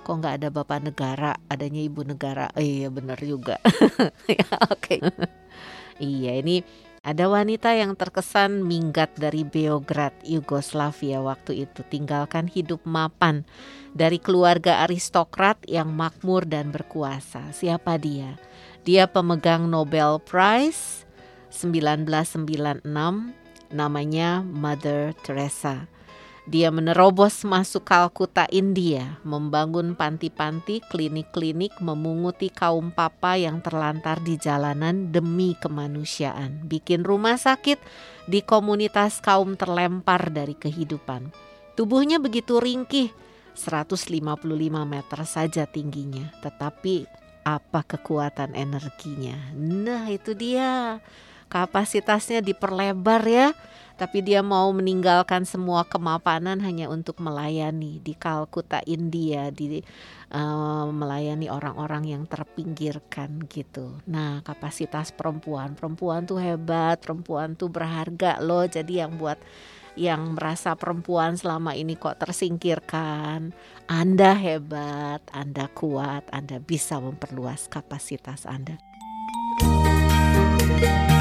Kok 0.04 0.16
nggak 0.20 0.36
ada 0.44 0.48
bapak 0.52 0.80
negara, 0.84 1.32
adanya 1.48 1.80
ibu 1.80 2.04
negara. 2.04 2.52
Eh, 2.60 2.84
iya 2.84 2.90
bener 2.92 3.16
juga. 3.24 3.56
ya, 4.32 4.48
Oke. 4.68 5.00
iya 6.00 6.40
ini 6.40 6.64
ada 7.04 7.28
wanita 7.28 7.76
yang 7.76 8.00
terkesan 8.00 8.64
minggat 8.64 9.12
dari 9.20 9.44
Beograd, 9.44 10.16
Yugoslavia 10.24 11.20
waktu 11.20 11.68
itu, 11.68 11.84
tinggalkan 11.92 12.48
hidup 12.48 12.80
mapan 12.88 13.44
dari 13.92 14.24
keluarga 14.24 14.88
aristokrat 14.88 15.60
yang 15.68 15.92
makmur 15.92 16.48
dan 16.48 16.72
berkuasa. 16.72 17.52
Siapa 17.52 18.00
dia? 18.00 18.40
Dia 18.88 19.12
pemegang 19.12 19.68
Nobel 19.68 20.16
Prize 20.24 21.04
1996, 21.52 22.88
namanya 23.68 24.40
Mother 24.40 25.12
Teresa. 25.28 25.92
Dia 26.44 26.76
menerobos 26.76 27.48
masuk 27.48 27.88
Kalkuta, 27.88 28.44
India, 28.52 29.15
membangun 29.24 29.95
panti-panti, 29.95 30.84
klinik-klinik, 30.91 31.80
memunguti 31.80 32.52
kaum 32.52 32.91
papa 32.91 33.40
yang 33.40 33.64
terlantar 33.64 34.20
di 34.20 34.36
jalanan 34.36 35.07
demi 35.15 35.56
kemanusiaan. 35.56 36.68
Bikin 36.68 37.07
rumah 37.07 37.40
sakit 37.40 37.80
di 38.28 38.44
komunitas 38.44 39.24
kaum 39.24 39.56
terlempar 39.56 40.36
dari 40.36 40.52
kehidupan. 40.60 41.32
Tubuhnya 41.80 42.20
begitu 42.20 42.60
ringkih, 42.60 43.15
155 43.56 44.44
meter 44.84 45.20
saja 45.24 45.64
tingginya, 45.64 46.28
tetapi 46.44 47.07
apa 47.48 47.88
kekuatan 47.88 48.52
energinya? 48.52 49.56
Nah, 49.56 50.11
itu 50.11 50.36
dia. 50.36 50.99
Kapasitasnya 51.48 52.44
diperlebar 52.44 53.24
ya 53.30 53.56
tapi 54.04 54.20
dia 54.20 54.44
mau 54.44 54.68
meninggalkan 54.76 55.48
semua 55.48 55.88
kemapanan 55.88 56.60
hanya 56.60 56.92
untuk 56.92 57.24
melayani 57.24 58.04
di 58.04 58.12
Kalkuta 58.12 58.84
India 58.84 59.48
di 59.48 59.80
uh, 60.36 60.92
melayani 60.92 61.48
orang-orang 61.48 62.12
yang 62.12 62.28
terpinggirkan 62.28 63.48
gitu. 63.48 64.04
Nah, 64.12 64.44
kapasitas 64.44 65.16
perempuan, 65.16 65.80
perempuan 65.80 66.28
tuh 66.28 66.36
hebat, 66.44 67.00
perempuan 67.00 67.56
tuh 67.56 67.72
berharga 67.72 68.44
loh. 68.44 68.68
Jadi 68.68 69.00
yang 69.00 69.16
buat 69.16 69.40
yang 69.96 70.36
merasa 70.36 70.76
perempuan 70.76 71.40
selama 71.40 71.72
ini 71.72 71.96
kok 71.96 72.20
tersingkirkan, 72.20 73.56
Anda 73.88 74.36
hebat, 74.36 75.24
Anda 75.32 75.72
kuat, 75.72 76.28
Anda 76.36 76.60
bisa 76.60 77.00
memperluas 77.00 77.72
kapasitas 77.72 78.44
Anda. 78.44 78.76
Di 80.76 81.12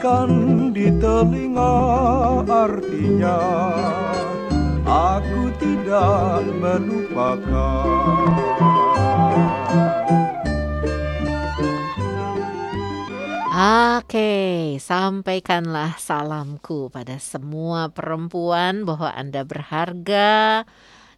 Bisikan 0.00 0.72
di 0.72 0.88
telinga 0.96 1.76
artinya 2.48 3.36
Aku 4.88 5.52
tidak 5.60 6.40
melupakan. 6.56 7.84
Oke, 14.00 14.80
sampaikanlah 14.80 16.00
salamku 16.00 16.88
pada 16.88 17.20
semua 17.20 17.92
perempuan 17.92 18.88
bahwa 18.88 19.12
Anda 19.12 19.44
berharga 19.44 20.64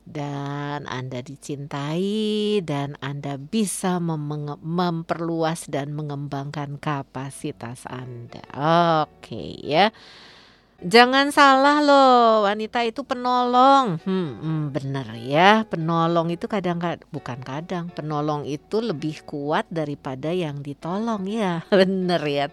dan 0.06 0.84
Anda 0.90 1.22
dicintai 1.22 2.60
dan 2.66 2.98
Anda 2.98 3.38
bisa 3.38 4.02
memeng- 4.02 4.60
memperluas 4.62 5.70
dan 5.70 5.94
mengembangkan 5.94 6.78
kapasitas 6.82 7.86
Anda. 7.86 8.42
Oke 9.06 9.58
ya. 9.62 9.94
Jangan 10.82 11.30
salah 11.30 11.78
loh, 11.78 12.42
wanita 12.42 12.82
itu 12.82 13.06
penolong. 13.06 14.02
Hmm, 14.02 14.30
hmm, 14.42 14.62
bener 14.74 15.06
ya, 15.14 15.62
penolong 15.62 16.34
itu 16.34 16.50
kadang 16.50 16.82
kadang 16.82 17.06
bukan 17.14 17.38
kadang, 17.38 17.86
penolong 17.94 18.42
itu 18.50 18.82
lebih 18.82 19.22
kuat 19.22 19.70
daripada 19.70 20.34
yang 20.34 20.58
ditolong 20.58 21.22
ya, 21.30 21.62
bener 21.70 22.22
ya. 22.26 22.46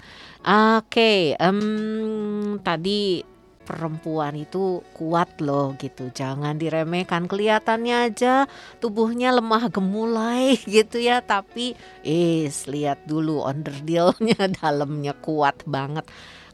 Oke, 0.46 1.34
em, 1.42 2.62
tadi 2.62 3.26
perempuan 3.70 4.34
itu 4.34 4.82
kuat 4.98 5.30
loh 5.46 5.78
gitu, 5.78 6.10
jangan 6.10 6.58
diremehkan. 6.58 7.30
Kelihatannya 7.30 7.96
aja 8.10 8.34
tubuhnya 8.82 9.30
lemah 9.38 9.70
gemulai 9.70 10.58
gitu 10.76 10.98
ya, 10.98 11.22
tapi 11.22 11.78
is 12.02 12.66
lihat 12.74 13.06
dulu 13.06 13.46
underdealnya 13.46 14.40
dalamnya 14.60 15.14
kuat 15.22 15.62
banget. 15.70 16.06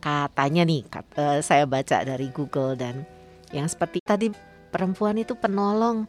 Katanya 0.04 0.62
nih 0.70 0.82
kat- 0.94 1.16
eh, 1.16 1.40
saya 1.40 1.64
baca 1.64 1.98
dari 2.04 2.28
Google 2.36 2.76
dan 2.76 3.08
yang 3.56 3.68
seperti 3.72 4.04
tadi 4.04 4.28
perempuan 4.74 5.16
itu 5.24 5.34
penolong. 5.40 6.04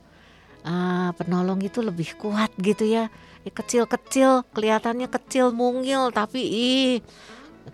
Ah, 0.67 1.15
penolong 1.15 1.63
itu 1.63 1.79
lebih 1.85 2.19
kuat 2.19 2.51
gitu 2.59 2.85
ya. 2.87 3.07
Eh, 3.47 3.55
kecil-kecil 3.55 4.43
kelihatannya 4.55 5.07
kecil 5.07 5.55
mungil. 5.55 6.11
Tapi 6.11 6.41
ih 6.43 6.95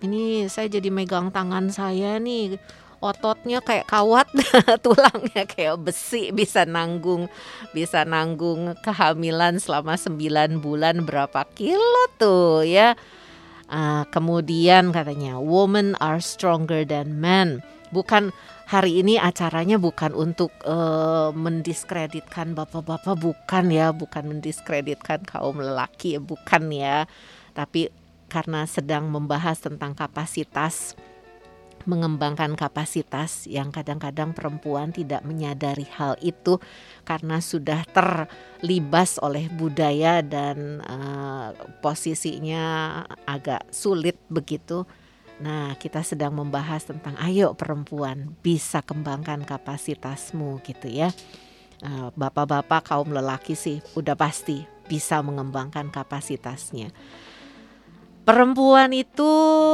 ini 0.02 0.48
saya 0.48 0.66
jadi 0.72 0.88
megang 0.88 1.28
tangan 1.30 1.68
saya 1.70 2.16
nih 2.18 2.56
ototnya 3.02 3.58
kayak 3.60 3.90
kawat 3.90 4.30
tulangnya 4.86 5.44
kayak 5.44 5.82
besi 5.82 6.30
bisa 6.30 6.62
nanggung 6.62 7.26
bisa 7.74 8.06
nanggung 8.06 8.78
kehamilan 8.80 9.58
selama 9.58 9.98
9 9.98 10.16
bulan 10.62 11.02
berapa 11.02 11.42
kilo 11.52 12.06
tuh 12.16 12.62
ya 12.62 12.94
Ah, 13.72 14.04
kemudian 14.12 14.92
katanya 14.92 15.40
women 15.40 15.96
are 15.96 16.20
stronger 16.20 16.84
than 16.84 17.16
men. 17.16 17.64
Bukan 17.88 18.28
hari 18.68 19.00
ini 19.00 19.16
acaranya 19.16 19.80
bukan 19.80 20.12
untuk 20.12 20.52
eh, 20.68 21.32
mendiskreditkan 21.32 22.52
bapak-bapak 22.52 23.16
bukan 23.16 23.72
ya, 23.72 23.96
bukan 23.96 24.28
mendiskreditkan 24.28 25.24
kaum 25.24 25.56
lelaki 25.56 26.20
bukan 26.20 26.68
ya. 26.68 27.08
Tapi 27.56 27.88
karena 28.28 28.68
sedang 28.68 29.08
membahas 29.08 29.56
tentang 29.64 29.96
kapasitas 29.96 30.92
mengembangkan 31.84 32.54
kapasitas 32.58 33.46
yang 33.50 33.70
kadang-kadang 33.70 34.32
perempuan 34.32 34.90
tidak 34.90 35.22
menyadari 35.22 35.86
hal 35.96 36.16
itu 36.22 36.62
karena 37.02 37.42
sudah 37.42 37.84
terlibas 37.90 39.18
oleh 39.22 39.46
budaya 39.52 40.20
dan 40.20 40.82
eh, 40.82 41.48
posisinya 41.84 42.64
agak 43.26 43.66
sulit 43.70 44.18
begitu. 44.32 44.86
Nah, 45.42 45.74
kita 45.74 46.06
sedang 46.06 46.38
membahas 46.38 46.86
tentang 46.86 47.18
ayo 47.18 47.58
perempuan 47.58 48.38
bisa 48.46 48.78
kembangkan 48.78 49.42
kapasitasmu 49.42 50.62
gitu 50.62 50.86
ya. 50.86 51.10
Eh, 51.82 52.08
Bapak-bapak 52.14 52.94
kaum 52.94 53.10
lelaki 53.10 53.58
sih 53.58 53.82
udah 53.98 54.14
pasti 54.14 54.62
bisa 54.86 55.18
mengembangkan 55.24 55.90
kapasitasnya. 55.90 56.94
Perempuan 58.22 58.94
itu 58.94 59.32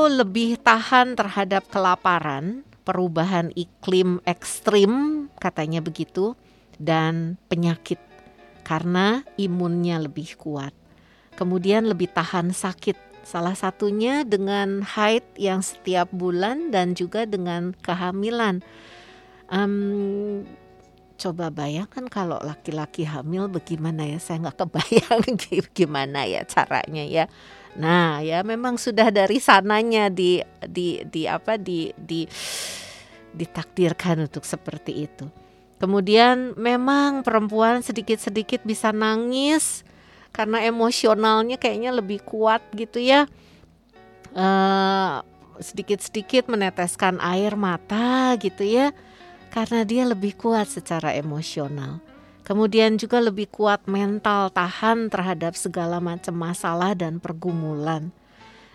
lebih 0.09 0.57
tahan 0.65 1.13
terhadap 1.13 1.69
kelaparan, 1.69 2.65
perubahan 2.81 3.53
iklim 3.53 4.25
ekstrim, 4.25 5.27
katanya 5.37 5.85
begitu, 5.85 6.33
dan 6.81 7.37
penyakit 7.53 8.01
karena 8.65 9.25
imunnya 9.41 10.01
lebih 10.01 10.37
kuat. 10.37 10.73
kemudian 11.39 11.87
lebih 11.87 12.11
tahan 12.11 12.51
sakit. 12.51 12.99
Salah 13.23 13.55
satunya 13.55 14.27
dengan 14.27 14.83
haid 14.83 15.23
yang 15.39 15.63
setiap 15.63 16.11
bulan 16.11 16.75
dan 16.75 16.99
juga 16.99 17.31
dengan 17.31 17.79
kehamilan. 17.79 18.59
Em, 19.47 20.43
coba 21.15 21.47
bayangkan 21.55 22.11
kalau 22.11 22.43
laki-laki 22.43 23.07
hamil 23.07 23.47
bagaimana 23.47 24.03
ya? 24.03 24.19
Saya 24.19 24.51
nggak 24.51 24.67
kebayang 24.67 25.23
gimana 25.79 26.27
ya 26.27 26.43
caranya 26.43 27.07
ya. 27.07 27.25
Nah 27.79 28.19
ya 28.21 28.43
memang 28.43 28.75
sudah 28.75 29.09
dari 29.15 29.39
sananya 29.39 30.11
di 30.11 30.43
di 30.67 30.99
di 31.07 31.31
apa 31.31 31.55
di 31.55 31.95
di 31.95 32.27
ditakdirkan 33.31 34.27
untuk 34.27 34.43
seperti 34.43 35.07
itu. 35.07 35.31
Kemudian 35.79 36.59
memang 36.59 37.23
perempuan 37.23 37.87
sedikit-sedikit 37.87 38.67
bisa 38.67 38.91
nangis 38.91 39.87
karena 40.35 40.67
emosionalnya 40.67 41.55
kayaknya 41.55 41.95
lebih 41.95 42.19
kuat 42.27 42.67
gitu 42.75 42.99
ya. 42.99 43.31
Eh, 44.35 45.17
sedikit-sedikit 45.63 46.51
meneteskan 46.51 47.23
air 47.23 47.55
mata 47.55 48.35
gitu 48.43 48.67
ya. 48.67 48.91
Karena 49.55 49.87
dia 49.87 50.03
lebih 50.03 50.35
kuat 50.35 50.67
secara 50.67 51.15
emosional. 51.15 52.03
Kemudian 52.49 52.97
juga 52.97 53.21
lebih 53.21 53.53
kuat 53.53 53.85
mental 53.85 54.49
tahan 54.49 55.13
terhadap 55.13 55.53
segala 55.53 56.01
macam 56.01 56.33
masalah 56.33 56.97
dan 56.97 57.21
pergumulan. 57.21 58.09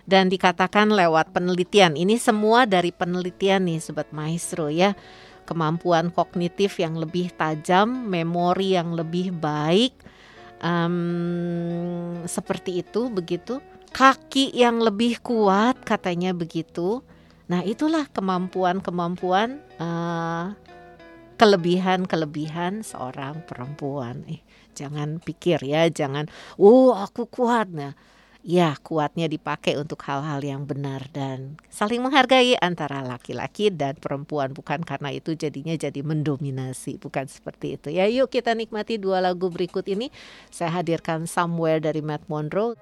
Dan 0.05 0.29
dikatakan 0.29 0.93
lewat 0.93 1.33
penelitian, 1.33 1.97
ini 1.97 2.21
semua 2.21 2.69
dari 2.69 2.93
penelitian 2.93 3.65
nih 3.65 3.81
Sobat 3.81 4.13
Maestro 4.13 4.69
ya. 4.69 4.93
Kemampuan 5.49 6.13
kognitif 6.13 6.77
yang 6.77 6.95
lebih 7.01 7.33
tajam, 7.33 7.89
memori 8.07 8.77
yang 8.77 8.93
lebih 8.93 9.33
baik, 9.33 9.97
Em, 10.63 12.23
seperti 12.23 12.79
itu 12.87 13.11
begitu. 13.11 13.59
Kaki 13.91 14.55
yang 14.55 14.79
lebih 14.79 15.19
kuat 15.19 15.75
katanya 15.83 16.31
begitu. 16.31 17.03
Nah 17.51 17.59
itulah 17.67 18.07
kemampuan-kemampuan 18.07 19.59
eh, 19.59 20.45
kelebihan-kelebihan 21.35 22.85
seorang 22.85 23.43
perempuan. 23.45 24.23
Eh, 24.29 24.41
jangan 24.77 25.21
pikir 25.21 25.61
ya, 25.63 25.89
jangan, 25.89 26.29
oh 26.57 26.93
aku 26.93 27.29
kuat. 27.29 27.69
Nah, 27.69 27.93
ya 28.43 28.75
kuatnya 28.83 29.31
dipakai 29.31 29.79
untuk 29.79 30.03
hal-hal 30.03 30.43
yang 30.43 30.67
benar 30.67 31.07
dan 31.15 31.55
saling 31.71 32.03
menghargai 32.03 32.59
antara 32.59 32.99
laki-laki 32.99 33.71
dan 33.71 33.95
perempuan. 33.95 34.51
Bukan 34.51 34.83
karena 34.83 35.15
itu 35.15 35.33
jadinya 35.33 35.73
jadi 35.73 36.03
mendominasi, 36.03 36.99
bukan 36.99 37.25
seperti 37.31 37.79
itu. 37.79 37.87
Ya 37.89 38.05
yuk 38.11 38.29
kita 38.29 38.51
nikmati 38.53 38.99
dua 38.99 39.23
lagu 39.23 39.47
berikut 39.47 39.87
ini. 39.87 40.11
Saya 40.51 40.83
hadirkan 40.83 41.25
Somewhere 41.25 41.79
dari 41.79 42.03
Matt 42.03 42.27
Monroe. 42.27 42.75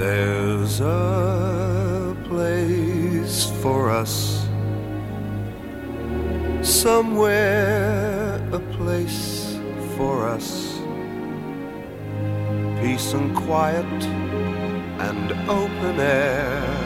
There's 0.00 0.80
a 0.80 2.16
place 2.24 3.50
for 3.60 3.90
us 3.90 4.46
somewhere, 6.62 8.40
a 8.50 8.60
place 8.78 9.58
for 9.98 10.26
us. 10.26 10.78
Peace 12.80 13.12
and 13.12 13.36
quiet 13.36 13.84
and 15.06 15.32
open 15.50 16.00
air 16.00 16.80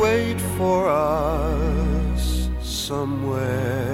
wait 0.00 0.40
for 0.56 0.88
us 0.88 2.48
somewhere. 2.62 3.84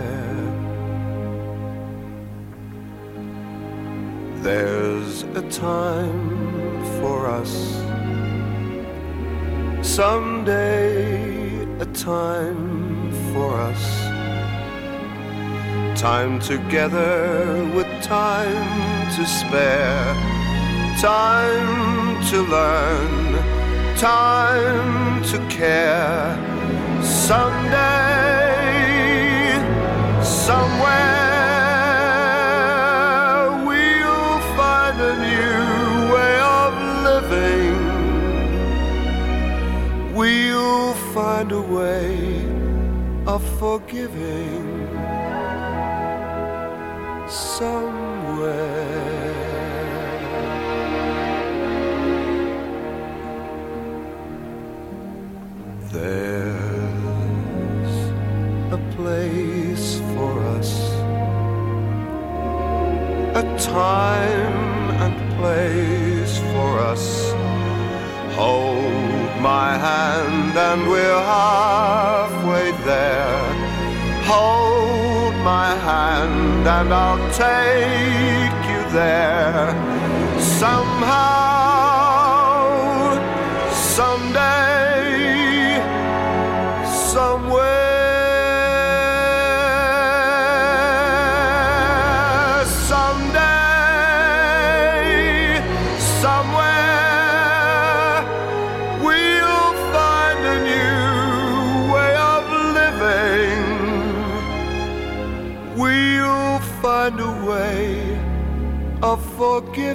There's 4.40 5.24
a 5.34 5.42
time 5.50 6.39
for 7.00 7.26
us. 7.26 7.52
Someday, 9.82 11.64
a 11.80 11.86
time 11.86 13.12
for 13.32 13.50
us. 13.70 13.84
Time 16.00 16.38
together 16.40 17.68
with 17.74 17.88
time 18.02 19.10
to 19.16 19.22
spare. 19.26 20.14
Time 21.00 22.24
to 22.30 22.38
learn. 22.56 23.16
Time 23.96 25.22
to 25.24 25.38
care. 25.48 26.36
Someday, 27.02 28.50
somewhere, 30.22 31.19
find 41.14 41.50
a 41.50 41.60
way 41.60 42.44
of 43.26 43.42
forgiving 43.58 44.86
somewhere. 47.28 47.89
And 70.72 70.88
we're 70.88 71.22
halfway 71.34 72.70
there. 72.84 73.42
Hold 74.32 75.34
my 75.42 75.70
hand 75.88 76.64
and 76.76 76.88
I'll 76.94 77.24
take 77.44 78.60
you 78.72 78.82
there. 78.92 79.74
Somehow, 80.62 81.29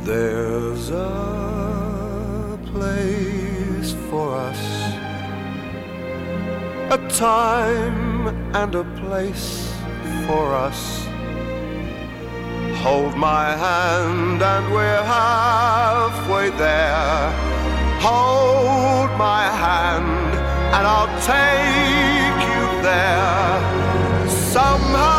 There's 0.03 0.89
a 0.91 2.59
place 2.65 3.93
for 4.09 4.35
us, 4.35 4.61
a 6.91 6.97
time 7.09 8.27
and 8.55 8.75
a 8.75 8.83
place 9.01 9.73
for 10.27 10.53
us. 10.53 11.05
Hold 12.83 13.15
my 13.15 13.51
hand 13.51 14.43
and 14.43 14.73
we're 14.73 15.03
halfway 15.03 16.51
there. 16.51 17.44
Hold 18.07 19.09
my 19.17 19.45
hand 19.63 20.29
and 20.75 20.83
I'll 20.93 21.13
take 21.33 22.39
you 22.51 22.65
there. 22.89 24.29
Somehow, 24.53 25.14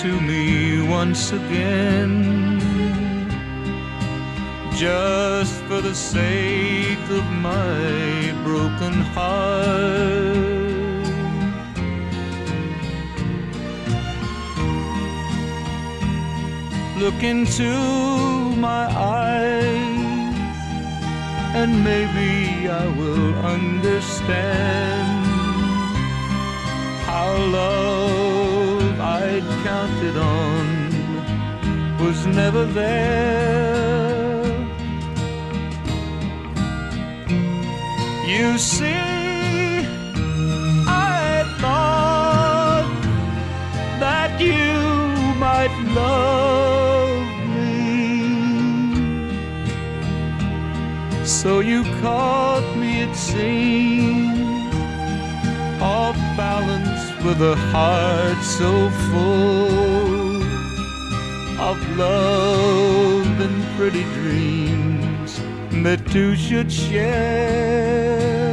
to 0.00 0.20
me 0.20 0.80
once 0.88 1.32
again. 1.32 2.58
Just 4.74 5.62
for 5.64 5.82
the 5.82 5.94
sake 5.94 7.06
of 7.10 7.24
my 7.30 8.32
broken 8.42 8.94
heart. 9.14 10.32
Look 16.98 17.22
into 17.22 17.70
my 18.56 18.86
eyes 18.96 19.92
and 21.54 21.84
maybe 21.84 22.68
I 22.68 22.86
will 22.98 23.34
understand 23.44 25.26
how 27.04 27.36
love 27.58 28.21
I'd 29.34 29.48
counted 29.64 30.16
on 30.18 30.66
was 32.04 32.26
never 32.26 32.64
there. 32.66 34.44
You 38.28 38.58
see, 38.58 38.92
I 40.86 41.44
thought 41.60 42.84
that 44.00 44.38
you 44.38 44.74
might 45.40 45.74
love 45.94 47.24
me. 47.56 48.10
So 51.24 51.60
you 51.60 51.84
caught 52.02 52.76
me, 52.76 53.00
it 53.00 53.16
seems, 53.16 53.91
with 57.24 57.40
a 57.40 57.54
heart 57.70 58.42
so 58.42 58.90
full 59.10 60.42
of 61.60 61.96
love 61.96 63.40
and 63.40 63.76
pretty 63.76 64.02
dreams 64.14 65.40
that 65.84 66.04
two 66.10 66.34
should 66.34 66.70
share. 66.72 68.51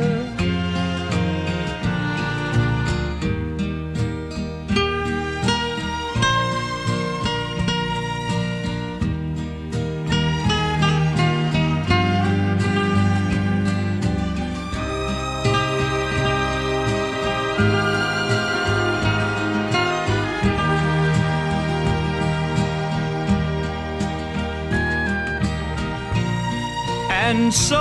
So 27.68 27.76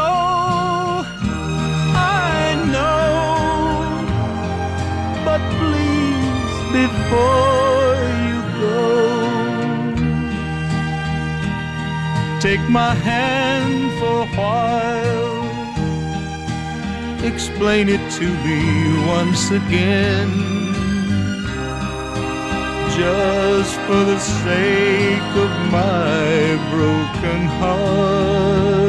I 1.95 2.57
know, 2.75 2.99
but 5.25 5.41
please, 5.59 6.57
before 6.83 7.99
you 8.27 8.39
go, 8.65 8.83
take 12.41 12.65
my 12.69 12.93
hand 13.09 13.93
for 14.01 14.17
a 14.23 14.31
while. 14.39 15.47
Explain 17.33 17.89
it 17.89 18.05
to 18.19 18.27
me 18.45 18.61
once 19.07 19.45
again, 19.51 20.31
just 22.99 23.75
for 23.87 24.03
the 24.11 24.19
sake 24.19 25.33
of 25.45 25.53
my 25.71 26.27
broken 26.73 27.41
heart. 27.61 28.88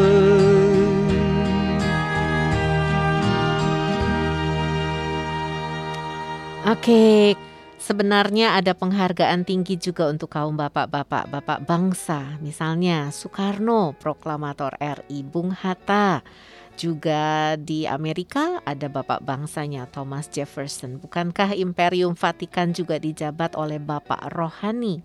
Oke, 6.69 7.33
sebenarnya 7.81 8.53
ada 8.53 8.77
penghargaan 8.77 9.41
tinggi 9.41 9.73
juga 9.73 10.05
untuk 10.05 10.29
kaum 10.29 10.53
bapak-bapak, 10.53 11.25
bapak 11.25 11.65
bangsa. 11.65 12.37
Misalnya 12.45 13.09
Soekarno, 13.09 13.97
proklamator 13.97 14.77
RI, 14.77 15.25
Bung 15.25 15.49
Hatta. 15.49 16.21
Juga 16.77 17.57
di 17.57 17.89
Amerika 17.89 18.61
ada 18.69 18.85
bapak 18.85 19.25
bangsanya 19.25 19.89
Thomas 19.89 20.29
Jefferson. 20.29 21.01
Bukankah 21.01 21.57
Imperium 21.57 22.13
Vatikan 22.13 22.69
juga 22.69 23.01
dijabat 23.01 23.57
oleh 23.57 23.81
bapak 23.81 24.29
rohani? 24.29 25.01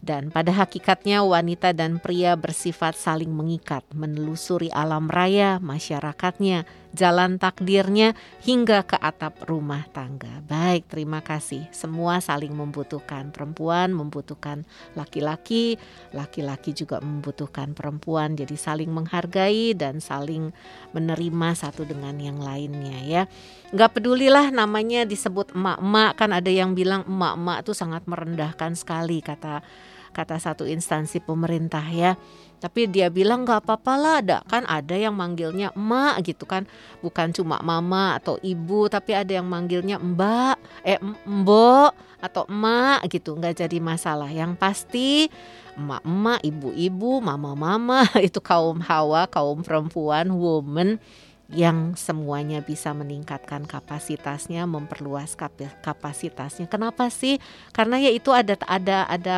Dan 0.00 0.30
pada 0.32 0.54
hakikatnya 0.54 1.26
wanita 1.26 1.76
dan 1.76 2.00
pria 2.00 2.32
bersifat 2.32 2.96
saling 2.96 3.34
mengikat, 3.34 3.84
menelusuri 3.92 4.72
alam 4.72 5.10
raya 5.12 5.60
masyarakatnya, 5.60 6.64
jalan 6.90 7.38
takdirnya 7.38 8.18
hingga 8.42 8.82
ke 8.82 8.98
atap 8.98 9.46
rumah 9.46 9.86
tangga. 9.94 10.42
Baik, 10.46 10.90
terima 10.90 11.22
kasih. 11.22 11.70
Semua 11.70 12.18
saling 12.18 12.50
membutuhkan. 12.50 13.30
Perempuan 13.30 13.94
membutuhkan 13.94 14.66
laki-laki, 14.98 15.78
laki-laki 16.10 16.74
juga 16.74 16.98
membutuhkan 16.98 17.72
perempuan. 17.72 18.34
Jadi 18.34 18.58
saling 18.58 18.90
menghargai 18.90 19.72
dan 19.78 20.02
saling 20.02 20.50
menerima 20.90 21.48
satu 21.54 21.86
dengan 21.86 22.18
yang 22.18 22.42
lainnya 22.42 22.98
ya. 23.06 23.22
Nggak 23.70 24.02
pedulilah 24.02 24.50
namanya 24.50 25.06
disebut 25.06 25.54
emak-emak 25.54 26.18
kan 26.18 26.30
ada 26.34 26.50
yang 26.50 26.74
bilang 26.74 27.06
emak-emak 27.06 27.62
tuh 27.62 27.76
sangat 27.76 28.02
merendahkan 28.10 28.74
sekali 28.74 29.22
kata 29.22 29.62
kata 30.10 30.36
satu 30.42 30.66
instansi 30.66 31.22
pemerintah 31.22 31.86
ya. 31.86 32.18
Tapi 32.60 32.86
dia 32.92 33.08
bilang 33.08 33.48
nggak 33.48 33.64
apa-apa 33.64 33.94
lah, 33.96 34.14
ada 34.20 34.38
kan 34.44 34.68
ada 34.68 34.92
yang 34.92 35.16
manggilnya 35.16 35.72
emak 35.72 36.20
gitu 36.28 36.44
kan, 36.44 36.68
bukan 37.00 37.32
cuma 37.32 37.56
mama 37.64 38.20
atau 38.20 38.36
ibu, 38.44 38.84
tapi 38.92 39.16
ada 39.16 39.40
yang 39.40 39.48
manggilnya 39.48 39.96
mbak, 39.96 40.60
eh 40.84 41.00
mbok 41.24 41.96
atau 42.20 42.44
emak 42.52 43.08
gitu, 43.08 43.32
nggak 43.32 43.64
jadi 43.64 43.78
masalah. 43.80 44.28
Yang 44.28 44.52
pasti 44.60 45.10
emak-emak, 45.80 46.44
ibu-ibu, 46.44 47.24
mama-mama 47.24 48.04
itu 48.28 48.38
kaum 48.44 48.84
hawa, 48.84 49.24
kaum 49.24 49.64
perempuan, 49.64 50.28
woman 50.28 51.00
yang 51.50 51.98
semuanya 51.98 52.62
bisa 52.62 52.94
meningkatkan 52.94 53.66
kapasitasnya, 53.66 54.70
memperluas 54.70 55.34
kapasitasnya. 55.82 56.70
Kenapa 56.70 57.10
sih? 57.10 57.42
Karena 57.74 57.98
ya 57.98 58.10
itu 58.14 58.30
ada 58.30 58.54
ada 58.70 59.02
ada 59.10 59.36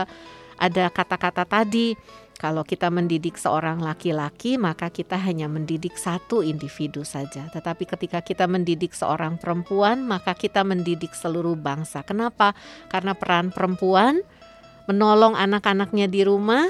ada 0.60 0.84
kata-kata 0.92 1.48
tadi 1.48 1.96
kalau 2.42 2.66
kita 2.66 2.90
mendidik 2.90 3.38
seorang 3.38 3.78
laki-laki 3.78 4.58
maka 4.58 4.90
kita 4.90 5.14
hanya 5.14 5.46
mendidik 5.46 5.94
satu 5.94 6.42
individu 6.42 7.06
saja. 7.06 7.46
Tetapi 7.46 7.86
ketika 7.86 8.18
kita 8.18 8.50
mendidik 8.50 8.98
seorang 8.98 9.38
perempuan 9.38 10.02
maka 10.02 10.34
kita 10.34 10.66
mendidik 10.66 11.14
seluruh 11.14 11.54
bangsa. 11.54 12.02
Kenapa? 12.02 12.58
Karena 12.90 13.14
peran 13.14 13.54
perempuan 13.54 14.26
menolong 14.90 15.38
anak-anaknya 15.38 16.10
di 16.10 16.26
rumah 16.26 16.66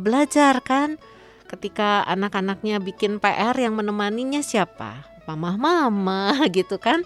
belajar 0.00 0.64
kan? 0.64 0.96
Ketika 1.52 2.08
anak-anaknya 2.08 2.80
bikin 2.80 3.20
PR 3.20 3.52
yang 3.60 3.76
menemaninya 3.76 4.40
siapa? 4.40 5.04
Mama-mama 5.28 6.32
gitu 6.56 6.80
kan? 6.80 7.04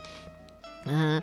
Nah, 0.86 1.18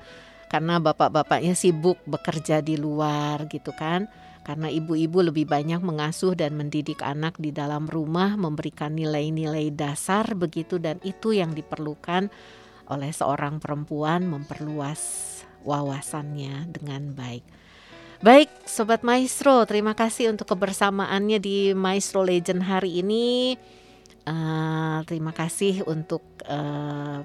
karena 0.52 0.76
bapak-bapaknya 0.84 1.56
sibuk 1.56 2.04
bekerja 2.04 2.60
di 2.60 2.76
luar 2.76 3.48
gitu 3.48 3.72
kan 3.72 4.12
karena 4.44 4.72
ibu-ibu 4.72 5.30
lebih 5.30 5.46
banyak 5.46 5.84
mengasuh 5.84 6.34
dan 6.34 6.56
mendidik 6.58 7.04
anak 7.06 7.38
di 7.38 7.54
dalam 7.54 7.86
rumah, 7.86 8.34
memberikan 8.40 8.96
nilai-nilai 8.96 9.70
dasar 9.76 10.26
begitu 10.34 10.82
dan 10.82 10.98
itu 11.06 11.36
yang 11.36 11.54
diperlukan 11.54 12.32
oleh 12.90 13.12
seorang 13.14 13.62
perempuan 13.62 14.26
memperluas 14.26 15.02
wawasannya 15.62 16.72
dengan 16.72 17.14
baik. 17.14 17.46
Baik, 18.20 18.52
Sobat 18.68 19.00
Maestro, 19.06 19.64
terima 19.64 19.96
kasih 19.96 20.36
untuk 20.36 20.52
kebersamaannya 20.52 21.40
di 21.40 21.72
Maestro 21.72 22.26
Legend 22.26 22.68
hari 22.68 23.00
ini. 23.00 23.56
Uh, 24.28 25.00
terima 25.08 25.32
kasih 25.32 25.88
untuk 25.88 26.22
uh, 26.44 27.24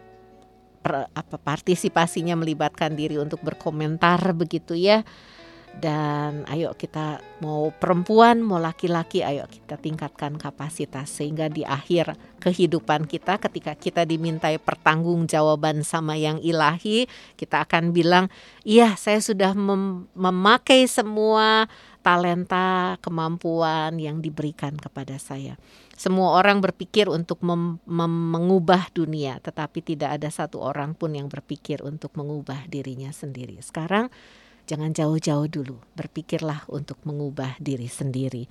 per, 0.85 1.11
apa 1.11 1.37
partisipasinya 1.41 2.39
melibatkan 2.39 2.95
diri 2.95 3.19
untuk 3.19 3.43
berkomentar 3.43 4.21
begitu 4.37 4.79
ya 4.79 5.03
dan 5.79 6.47
ayo 6.49 6.73
kita 6.73 7.21
mau 7.43 7.69
perempuan 7.75 8.41
mau 8.41 8.63
laki-laki 8.63 9.21
ayo 9.21 9.45
kita 9.51 9.77
tingkatkan 9.77 10.39
kapasitas 10.41 11.11
sehingga 11.11 11.51
di 11.51 11.67
akhir 11.67 12.15
kehidupan 12.41 13.05
kita 13.11 13.37
ketika 13.43 13.77
kita 13.77 14.03
dimintai 14.09 14.63
pertanggungjawaban 14.63 15.83
sama 15.83 16.15
yang 16.17 16.39
ilahi 16.41 17.11
kita 17.35 17.67
akan 17.67 17.91
bilang 17.91 18.31
iya 18.63 18.95
saya 18.95 19.19
sudah 19.21 19.53
mem 19.53 20.07
memakai 20.15 20.87
semua 20.89 21.69
talenta, 22.05 23.01
kemampuan 23.01 23.97
yang 23.97 24.21
diberikan 24.21 24.77
kepada 24.77 25.17
saya. 25.17 25.57
Semua 25.97 26.37
orang 26.37 26.61
berpikir 26.61 27.09
untuk 27.09 27.41
mengubah 27.89 28.93
dunia, 28.93 29.41
tetapi 29.41 29.81
tidak 29.81 30.21
ada 30.21 30.29
satu 30.29 30.61
orang 30.61 30.93
pun 30.93 31.17
yang 31.17 31.33
berpikir 31.33 31.81
untuk 31.81 32.13
mengubah 32.21 32.69
dirinya 32.69 33.09
sendiri. 33.09 33.57
Sekarang 33.65 34.13
jangan 34.65 34.93
jauh-jauh 34.93 35.49
dulu, 35.49 35.77
berpikirlah 35.97 36.67
untuk 36.69 37.01
mengubah 37.05 37.57
diri 37.61 37.89
sendiri. 37.89 38.49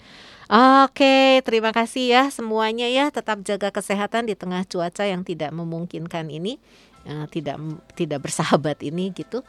Oke, 0.86 1.42
terima 1.46 1.74
kasih 1.74 2.06
ya 2.10 2.24
semuanya 2.30 2.90
ya. 2.90 3.10
Tetap 3.10 3.42
jaga 3.46 3.70
kesehatan 3.70 4.30
di 4.30 4.36
tengah 4.38 4.64
cuaca 4.66 5.04
yang 5.06 5.26
tidak 5.26 5.52
memungkinkan 5.52 6.30
ini, 6.30 6.62
eh, 7.06 7.26
tidak 7.30 7.60
tidak 7.98 8.20
bersahabat 8.26 8.82
ini 8.86 9.10
gitu. 9.12 9.42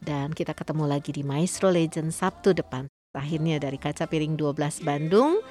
Dan 0.00 0.32
kita 0.32 0.56
ketemu 0.56 0.88
lagi 0.88 1.12
di 1.12 1.20
Maestro 1.20 1.68
Legend 1.68 2.12
Sabtu 2.12 2.56
depan. 2.56 2.88
Akhirnya 3.12 3.60
dari 3.60 3.76
Kaca 3.76 4.06
Piring 4.06 4.38
12 4.38 4.80
Bandung, 4.86 5.42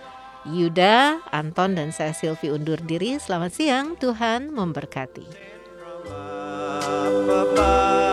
Yuda, 0.48 1.22
Anton, 1.30 1.76
dan 1.76 1.91
saya 1.91 2.16
Silvi 2.16 2.50
undur 2.50 2.80
diri. 2.82 3.20
Selamat 3.20 3.52
siang, 3.54 4.00
Tuhan 4.00 4.50
memberkati. 4.50 5.60
the 7.30 8.09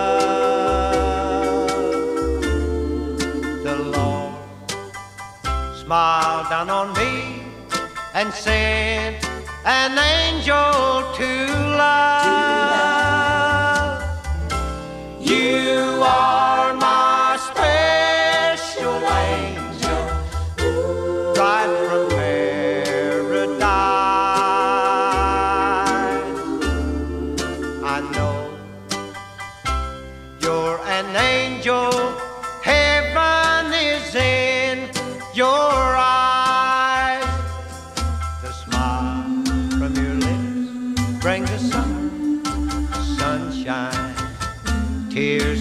smiled 5.86 6.48
down 6.48 6.68
on 6.68 6.92
me 6.94 7.44
and 8.12 8.34
sent 8.34 9.24
an 9.64 9.96
angel 9.96 11.14
to 11.14 11.46
love. 11.78 13.22
You 15.20 16.02
are 16.02 16.74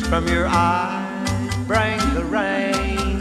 from 0.09 0.27
your 0.27 0.45
eyes 0.47 1.55
bring 1.65 1.97
the 2.13 2.23
rain. 2.25 3.19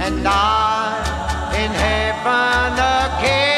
and 0.00 0.26
I'm 0.26 1.54
in 1.54 1.70
heaven 1.70 2.72
again. 2.72 3.49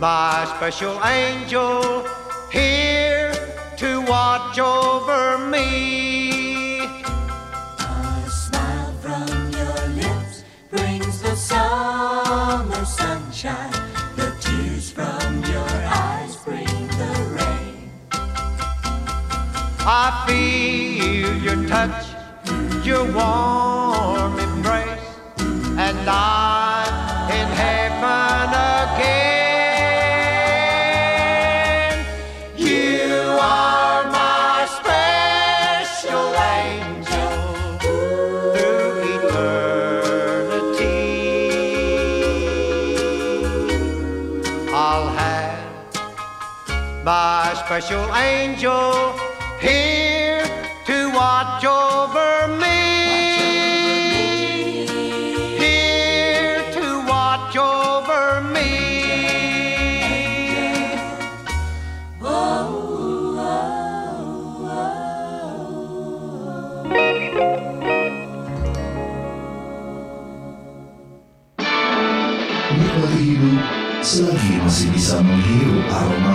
My 0.00 0.50
special 0.56 0.98
angel 1.04 2.06
here 2.50 3.34
to 3.76 4.00
watch 4.06 4.58
over 4.58 5.36
me. 5.36 6.80
A 6.80 8.30
smile 8.30 8.94
from 9.02 9.28
your 9.50 9.88
lips 10.00 10.44
brings 10.70 11.20
the 11.20 11.36
summer 11.36 12.82
sunshine. 12.86 13.72
The 14.16 14.34
tears 14.40 14.90
from 14.90 15.44
your 15.44 15.68
eyes 15.68 16.34
bring 16.46 16.86
the 16.96 17.14
rain. 17.36 17.90
I 19.84 20.24
feel 20.26 21.36
your 21.42 21.68
touch, 21.68 22.06
your 22.86 23.04
warm 23.12 24.38
embrace, 24.38 25.10
and 25.76 26.08
I'm 26.08 27.30
in 27.30 27.48
heaven 27.48 28.49
special 47.70 48.12
angel 48.16 49.14
here 49.60 50.42
to 50.84 51.08
watch 51.14 51.64
over 51.64 52.48
me. 52.58 52.82
Here 55.54 56.66
to 56.74 57.06
watch 57.06 57.54
over 57.54 58.42
me. 58.50 58.74
Hidup 73.20 73.62
selagi 74.02 74.58
masih 74.64 74.88
bisa 74.96 75.20
menghirup 75.22 75.86
aroma 75.92 76.29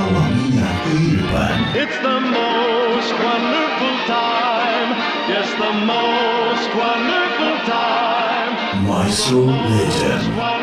kehidupan. 1.35 1.75
It's 1.75 1.97
the 1.99 2.19
most 2.19 3.11
wonderful 3.19 3.95
time. 4.07 4.89
Yes, 5.27 5.47
the 5.59 5.73
most 5.85 6.69
wonderful 6.75 7.55
time. 7.67 8.87
Maestro 8.87 9.45
Legend. 9.45 10.37
Why 10.37 10.54